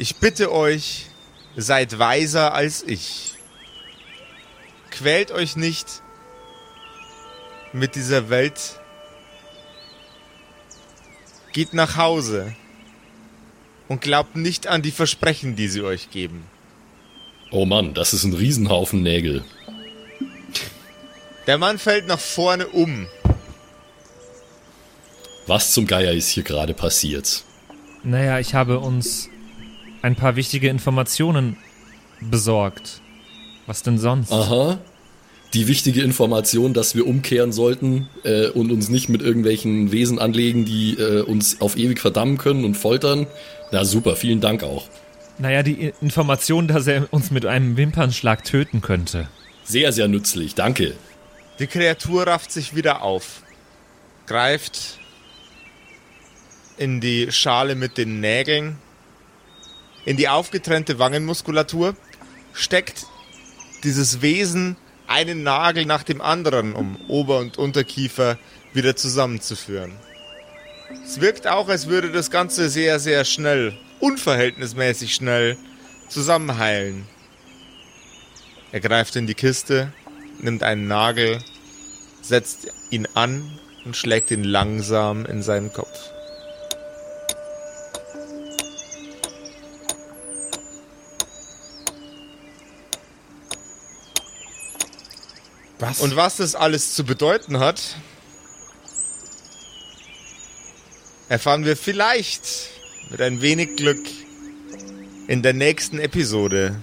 Ich 0.00 0.16
bitte 0.16 0.50
euch, 0.50 1.08
seid 1.58 1.98
weiser 1.98 2.54
als 2.54 2.82
ich. 2.82 3.34
Quält 4.90 5.30
euch 5.30 5.56
nicht 5.56 6.00
mit 7.74 7.96
dieser 7.96 8.30
Welt. 8.30 8.80
Geht 11.52 11.74
nach 11.74 11.98
Hause 11.98 12.56
und 13.88 14.00
glaubt 14.00 14.36
nicht 14.36 14.68
an 14.68 14.80
die 14.80 14.90
Versprechen, 14.90 15.54
die 15.54 15.68
sie 15.68 15.82
euch 15.82 16.10
geben. 16.10 16.44
Oh 17.50 17.66
Mann, 17.66 17.92
das 17.92 18.14
ist 18.14 18.24
ein 18.24 18.32
Riesenhaufen 18.32 19.02
Nägel. 19.02 19.44
Der 21.46 21.58
Mann 21.58 21.78
fällt 21.78 22.06
nach 22.06 22.18
vorne 22.18 22.68
um. 22.68 23.06
Was 25.46 25.74
zum 25.74 25.86
Geier 25.86 26.14
ist 26.14 26.28
hier 26.28 26.42
gerade 26.42 26.72
passiert? 26.72 27.44
Naja, 28.02 28.38
ich 28.38 28.54
habe 28.54 28.78
uns 28.78 29.28
ein 30.02 30.16
paar 30.16 30.36
wichtige 30.36 30.68
Informationen 30.68 31.56
besorgt. 32.20 33.00
Was 33.66 33.82
denn 33.82 33.98
sonst? 33.98 34.32
Aha. 34.32 34.78
die 35.54 35.66
wichtige 35.66 36.02
Information, 36.02 36.74
dass 36.74 36.94
wir 36.94 37.06
umkehren 37.06 37.52
sollten 37.52 38.08
äh, 38.24 38.48
und 38.48 38.70
uns 38.70 38.88
nicht 38.88 39.08
mit 39.08 39.20
irgendwelchen 39.20 39.90
Wesen 39.90 40.18
anlegen, 40.18 40.64
die 40.64 40.94
äh, 40.94 41.22
uns 41.22 41.60
auf 41.60 41.76
ewig 41.76 42.00
verdammen 42.00 42.38
können 42.38 42.64
und 42.64 42.76
foltern. 42.76 43.26
Na 43.72 43.84
super, 43.84 44.16
vielen 44.16 44.40
Dank 44.40 44.62
auch. 44.62 44.86
Naja, 45.38 45.62
die 45.62 45.92
Information, 46.00 46.68
dass 46.68 46.86
er 46.86 47.12
uns 47.12 47.30
mit 47.30 47.46
einem 47.46 47.76
Wimpernschlag 47.76 48.44
töten 48.44 48.80
könnte. 48.80 49.28
Sehr, 49.64 49.92
sehr 49.92 50.06
nützlich, 50.06 50.54
danke. 50.54 50.94
Die 51.58 51.66
Kreatur 51.66 52.26
rafft 52.26 52.52
sich 52.52 52.74
wieder 52.74 53.02
auf, 53.02 53.42
greift 54.26 54.98
in 56.76 57.00
die 57.00 57.30
Schale 57.30 57.74
mit 57.74 57.98
den 57.98 58.20
Nägeln, 58.20 58.78
in 60.04 60.16
die 60.16 60.28
aufgetrennte 60.28 60.98
Wangenmuskulatur, 60.98 61.94
steckt 62.52 63.06
dieses 63.84 64.22
Wesen 64.22 64.76
einen 65.06 65.42
Nagel 65.42 65.86
nach 65.86 66.02
dem 66.02 66.20
anderen, 66.20 66.74
um 66.74 66.96
Ober- 67.08 67.38
und 67.38 67.58
Unterkiefer 67.58 68.38
wieder 68.72 68.96
zusammenzuführen. 68.96 69.92
Es 71.04 71.20
wirkt 71.20 71.46
auch, 71.46 71.68
als 71.68 71.88
würde 71.88 72.10
das 72.10 72.30
Ganze 72.30 72.68
sehr, 72.68 72.98
sehr 73.00 73.24
schnell, 73.24 73.76
unverhältnismäßig 74.00 75.14
schnell 75.14 75.56
zusammenheilen. 76.08 77.06
Er 78.72 78.80
greift 78.80 79.16
in 79.16 79.26
die 79.26 79.34
Kiste, 79.34 79.92
nimmt 80.40 80.62
einen 80.62 80.86
Nagel, 80.86 81.40
setzt 82.22 82.68
ihn 82.90 83.08
an 83.14 83.58
und 83.84 83.96
schlägt 83.96 84.30
ihn 84.30 84.44
langsam 84.44 85.26
in 85.26 85.42
seinen 85.42 85.72
Kopf. 85.72 86.10
Was? 95.80 96.00
Und 96.00 96.14
was 96.14 96.36
das 96.36 96.54
alles 96.54 96.94
zu 96.94 97.04
bedeuten 97.04 97.58
hat, 97.58 97.96
erfahren 101.30 101.64
wir 101.64 101.76
vielleicht 101.76 102.68
mit 103.10 103.22
ein 103.22 103.40
wenig 103.40 103.76
Glück 103.76 104.00
in 105.26 105.42
der 105.42 105.54
nächsten 105.54 105.98
Episode 105.98 106.76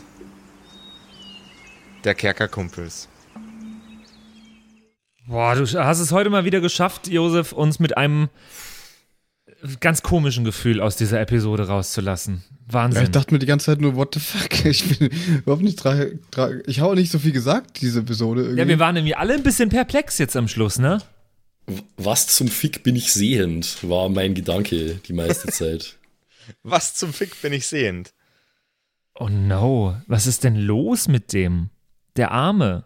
der 2.03 2.15
Kerkerkumpels. 2.15 3.07
Boah, 5.27 5.53
du 5.53 5.65
hast 5.65 5.99
es 5.99 6.11
heute 6.11 6.31
mal 6.31 6.45
wieder 6.45 6.61
geschafft, 6.61 7.07
Josef, 7.07 7.51
uns 7.51 7.79
mit 7.79 7.97
einem 7.97 8.29
ganz 9.79 10.01
komischen 10.01 10.43
Gefühl 10.43 10.81
aus 10.81 10.95
dieser 10.95 11.21
Episode 11.21 11.67
rauszulassen. 11.67 12.43
Wahnsinn. 12.69 13.01
Ja, 13.01 13.05
ich 13.05 13.11
dachte 13.11 13.33
mir 13.33 13.39
die 13.39 13.45
ganze 13.45 13.67
Zeit 13.67 13.81
nur, 13.81 13.95
what 13.95 14.13
the 14.13 14.19
fuck? 14.19 14.65
Ich 14.65 14.97
bin 14.97 15.09
überhaupt 15.37 15.63
nicht 15.63 15.77
drei, 15.77 16.19
drei 16.31 16.61
Ich 16.67 16.81
habe 16.81 16.95
nicht 16.95 17.11
so 17.11 17.19
viel 17.19 17.31
gesagt, 17.31 17.81
diese 17.81 17.99
Episode 17.99 18.41
irgendwie. 18.41 18.59
ja, 18.59 18.67
wir 18.67 18.79
waren 18.79 18.95
irgendwie 18.95 19.15
alle 19.15 19.35
ein 19.35 19.43
bisschen 19.43 19.69
perplex 19.69 20.17
jetzt 20.17 20.35
am 20.35 20.47
Schluss, 20.47 20.77
ne? 20.77 21.01
Was 21.97 22.27
zum 22.27 22.47
Fick 22.47 22.83
bin 22.83 22.95
ich 22.95 23.11
sehend, 23.13 23.77
war 23.83 24.09
mein 24.09 24.33
Gedanke 24.35 24.95
die 25.07 25.13
meiste 25.13 25.47
Zeit. 25.51 25.95
Was 26.63 26.93
zum 26.93 27.11
Fick 27.13 27.41
bin 27.41 27.51
ich 27.51 27.67
sehend? 27.67 28.13
Oh 29.19 29.27
no, 29.27 29.97
was 30.07 30.27
ist 30.27 30.43
denn 30.43 30.55
los 30.55 31.07
mit 31.07 31.33
dem? 31.33 31.71
Der 32.15 32.31
Arme. 32.31 32.85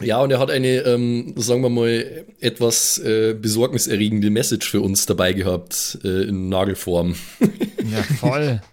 Ja, 0.00 0.20
und 0.20 0.30
er 0.30 0.38
hat 0.38 0.50
eine, 0.50 0.82
ähm, 0.82 1.34
sagen 1.36 1.62
wir 1.62 1.70
mal, 1.70 2.26
etwas 2.38 2.98
äh, 2.98 3.34
besorgniserregende 3.34 4.30
Message 4.30 4.70
für 4.70 4.80
uns 4.80 5.06
dabei 5.06 5.32
gehabt, 5.32 5.98
äh, 6.04 6.28
in 6.28 6.48
Nagelform. 6.48 7.16
Ja, 7.90 8.02
voll. 8.02 8.60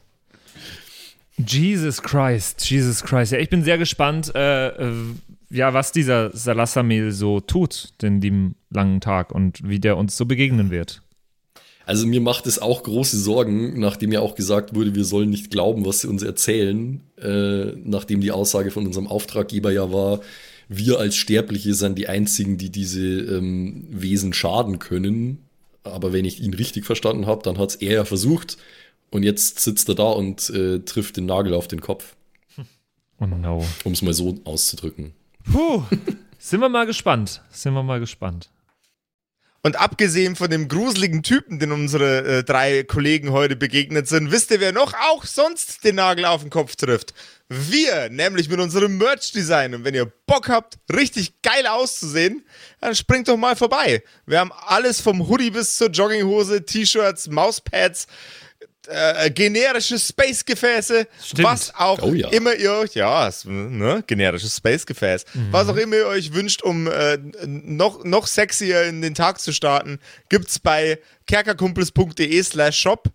Jesus 1.38 2.02
Christ, 2.02 2.70
Jesus 2.70 3.04
Christ. 3.04 3.32
Ja, 3.34 3.40
ich 3.40 3.50
bin 3.50 3.64
sehr 3.64 3.78
gespannt, 3.78 4.34
äh, 4.36 4.68
äh, 4.68 4.94
ja, 5.50 5.74
was 5.74 5.92
dieser 5.92 6.36
Salassamil 6.36 7.12
so 7.12 7.40
tut, 7.40 7.94
den 8.02 8.22
dem 8.22 8.56
langen 8.70 9.02
Tag 9.02 9.34
und 9.34 9.68
wie 9.68 9.80
der 9.80 9.98
uns 9.98 10.16
so 10.16 10.26
begegnen 10.26 10.72
wird. 10.72 11.02
Also 11.86 12.08
mir 12.08 12.22
macht 12.22 12.48
es 12.48 12.58
auch 12.58 12.82
große 12.82 13.18
Sorgen, 13.18 13.80
nachdem 13.80 14.12
ja 14.12 14.22
auch 14.22 14.36
gesagt 14.36 14.74
wurde, 14.74 14.96
wir 14.96 15.04
sollen 15.04 15.30
nicht 15.30 15.52
glauben, 15.52 15.86
was 15.86 16.02
sie 16.02 16.08
uns 16.08 16.24
erzählen, 16.24 17.02
äh, 17.22 17.74
nachdem 17.84 18.22
die 18.22 18.32
Aussage 18.32 18.72
von 18.72 18.88
unserem 18.88 19.08
Auftraggeber 19.08 19.72
ja 19.72 19.92
war, 19.92 20.22
wir 20.68 21.00
als 21.00 21.16
Sterbliche 21.16 21.76
sind 21.76 21.98
die 21.98 22.08
einzigen, 22.08 22.58
die 22.58 22.72
diese 22.72 23.06
ähm, 23.06 23.86
Wesen 23.92 24.34
schaden 24.34 24.80
können. 24.80 25.40
Aber 25.84 26.12
wenn 26.12 26.26
ich 26.26 26.42
ihn 26.42 26.56
richtig 26.56 26.86
verstanden 26.86 27.28
habe, 27.28 27.44
dann 27.44 27.60
hat 27.60 27.70
es 27.70 27.76
er 27.76 27.94
ja 27.94 28.06
versucht 28.06 28.58
und 29.12 29.24
jetzt 29.24 29.60
sitzt 29.60 29.88
er 29.90 29.96
da 29.96 30.10
und 30.12 30.50
äh, 30.50 30.80
trifft 30.80 31.18
den 31.18 31.26
Nagel 31.26 31.54
auf 31.54 31.68
den 31.68 31.82
Kopf, 31.82 32.16
Oh 33.20 33.26
no. 33.26 33.66
um 33.84 33.94
es 33.94 34.02
mal 34.02 34.14
so 34.14 34.38
auszudrücken. 34.44 35.14
Puh, 35.52 35.84
sind 36.40 36.60
wir 36.60 36.70
mal 36.70 36.86
gespannt. 36.86 37.42
Sind 37.52 37.74
wir 37.74 37.84
mal 37.84 38.00
gespannt. 38.00 38.50
Und 39.62 39.78
abgesehen 39.78 40.36
von 40.36 40.52
dem 40.52 40.68
gruseligen 40.68 41.24
Typen, 41.24 41.58
den 41.58 41.72
unsere 41.72 42.24
äh, 42.40 42.44
drei 42.44 42.84
Kollegen 42.84 43.32
heute 43.32 43.56
begegnet 43.56 44.08
sind, 44.08 44.32
wisst 44.32 44.52
ihr, 44.52 44.60
wer 44.60 44.72
noch 44.72 44.94
auch 44.94 45.26
sonst 45.26 45.84
den 45.84 45.96
Nagel 45.96 46.26
auf 46.26 46.42
den 46.42 46.52
Kopf 46.52 46.76
trifft? 46.76 47.16
Wir, 47.50 48.10
nämlich 48.12 48.48
mit 48.48 48.60
unserem 48.60 49.00
Merch-Design. 49.00 49.74
Und 49.74 49.84
wenn 49.84 49.96
ihr 49.96 50.06
Bock 50.28 50.50
habt, 50.50 50.78
richtig 50.94 51.42
geil 51.42 51.66
auszusehen, 51.66 52.46
dann 52.80 52.94
springt 52.94 53.28
doch 53.28 53.38
mal 53.38 53.56
vorbei. 53.56 54.04
Wir 54.28 54.40
haben 54.40 54.52
alles 54.52 55.02
vom 55.02 55.28
Hoodie 55.28 55.50
bis 55.50 55.78
zur 55.78 55.90
Jogginghose, 55.90 56.64
T-Shirts, 56.64 57.28
Mauspads, 57.30 58.06
äh, 58.88 59.30
generische 59.32 59.98
Space-Gefäße, 60.00 61.08
was 61.38 61.74
auch 61.76 62.00
Oh 62.02 62.14
ja. 62.14 62.30
immer 62.30 62.54
ihr 62.56 62.72
euch, 62.74 62.94
ja, 62.96 63.30
ne, 63.46 64.04
generisches 64.08 64.58
Space-Gefäß, 64.58 65.26
was 65.52 65.70
auch 65.70 65.76
immer 65.78 65.96
ihr 65.98 66.08
euch 66.08 66.34
wünscht, 66.34 66.62
um 66.62 66.88
äh, 66.88 67.18
noch, 67.46 68.04
noch 68.04 68.28
sexier 68.28 68.84
in 68.84 69.02
den 69.02 69.16
Tag 69.16 69.40
zu 69.40 69.52
starten, 69.54 70.00
gibt's 70.30 70.60
bei 70.60 71.00
kerkerkumpels.de 71.28 72.44
slash 72.44 72.78
shop. 72.80 73.10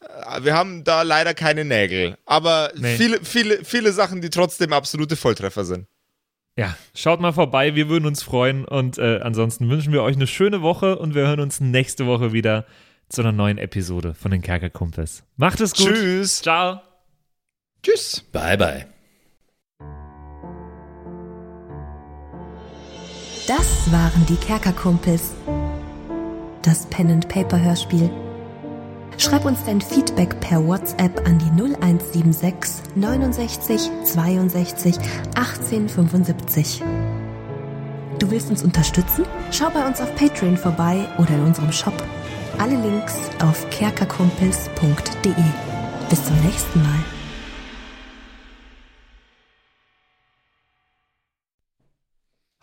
Äh, 0.00 0.42
Wir 0.44 0.54
haben 0.54 0.84
da 0.84 1.02
leider 1.02 1.34
keine 1.34 1.64
Nägel, 1.64 2.16
aber 2.26 2.72
Nee. 2.76 2.96
viele, 2.96 3.20
viele, 3.24 3.64
viele 3.64 3.92
Sachen, 3.92 4.20
die 4.20 4.30
trotzdem 4.30 4.72
absolute 4.72 5.16
Volltreffer 5.16 5.64
sind. 5.64 5.86
Ja, 6.58 6.74
schaut 6.94 7.20
mal 7.20 7.32
vorbei, 7.34 7.74
wir 7.74 7.90
würden 7.90 8.06
uns 8.06 8.22
freuen 8.22 8.64
und 8.64 8.96
äh, 8.96 9.20
ansonsten 9.22 9.68
wünschen 9.68 9.92
wir 9.92 10.02
euch 10.02 10.16
eine 10.16 10.26
schöne 10.26 10.62
Woche 10.62 10.96
und 10.98 11.14
wir 11.14 11.26
hören 11.26 11.40
uns 11.40 11.60
nächste 11.60 12.06
Woche 12.06 12.32
wieder 12.32 12.64
zu 13.08 13.20
einer 13.22 13.32
neuen 13.32 13.58
Episode 13.58 14.14
von 14.14 14.30
den 14.30 14.42
Kerkerkumpels. 14.42 15.24
Macht 15.36 15.60
es 15.60 15.74
gut. 15.74 15.86
Tschüss. 15.86 16.42
Ciao. 16.42 16.80
Tschüss. 17.82 18.22
Bye, 18.32 18.56
bye. 18.56 18.86
Das 23.46 23.92
waren 23.92 24.26
die 24.28 24.36
Kerkerkumpels. 24.36 25.34
Das 26.62 26.86
Pen 26.86 27.10
and 27.12 27.28
Paper 27.28 27.60
Hörspiel. 27.60 28.10
Schreib 29.18 29.44
uns 29.44 29.64
dein 29.64 29.80
Feedback 29.80 30.38
per 30.40 30.66
WhatsApp 30.66 31.26
an 31.26 31.38
die 31.38 31.62
0176 31.62 32.96
69 32.96 33.90
62 34.04 34.96
18 35.36 35.88
75. 35.88 36.82
Du 38.18 38.30
willst 38.30 38.50
uns 38.50 38.62
unterstützen? 38.62 39.24
Schau 39.52 39.70
bei 39.70 39.86
uns 39.86 40.00
auf 40.00 40.14
Patreon 40.16 40.56
vorbei 40.56 41.06
oder 41.18 41.30
in 41.30 41.42
unserem 41.42 41.72
Shop. 41.72 41.94
Alle 42.58 42.76
Links 42.76 43.14
auf 43.42 43.68
kerkerkumpels.de. 43.70 45.34
Bis 46.08 46.24
zum 46.24 46.40
nächsten 46.40 46.82
Mal. 46.82 47.15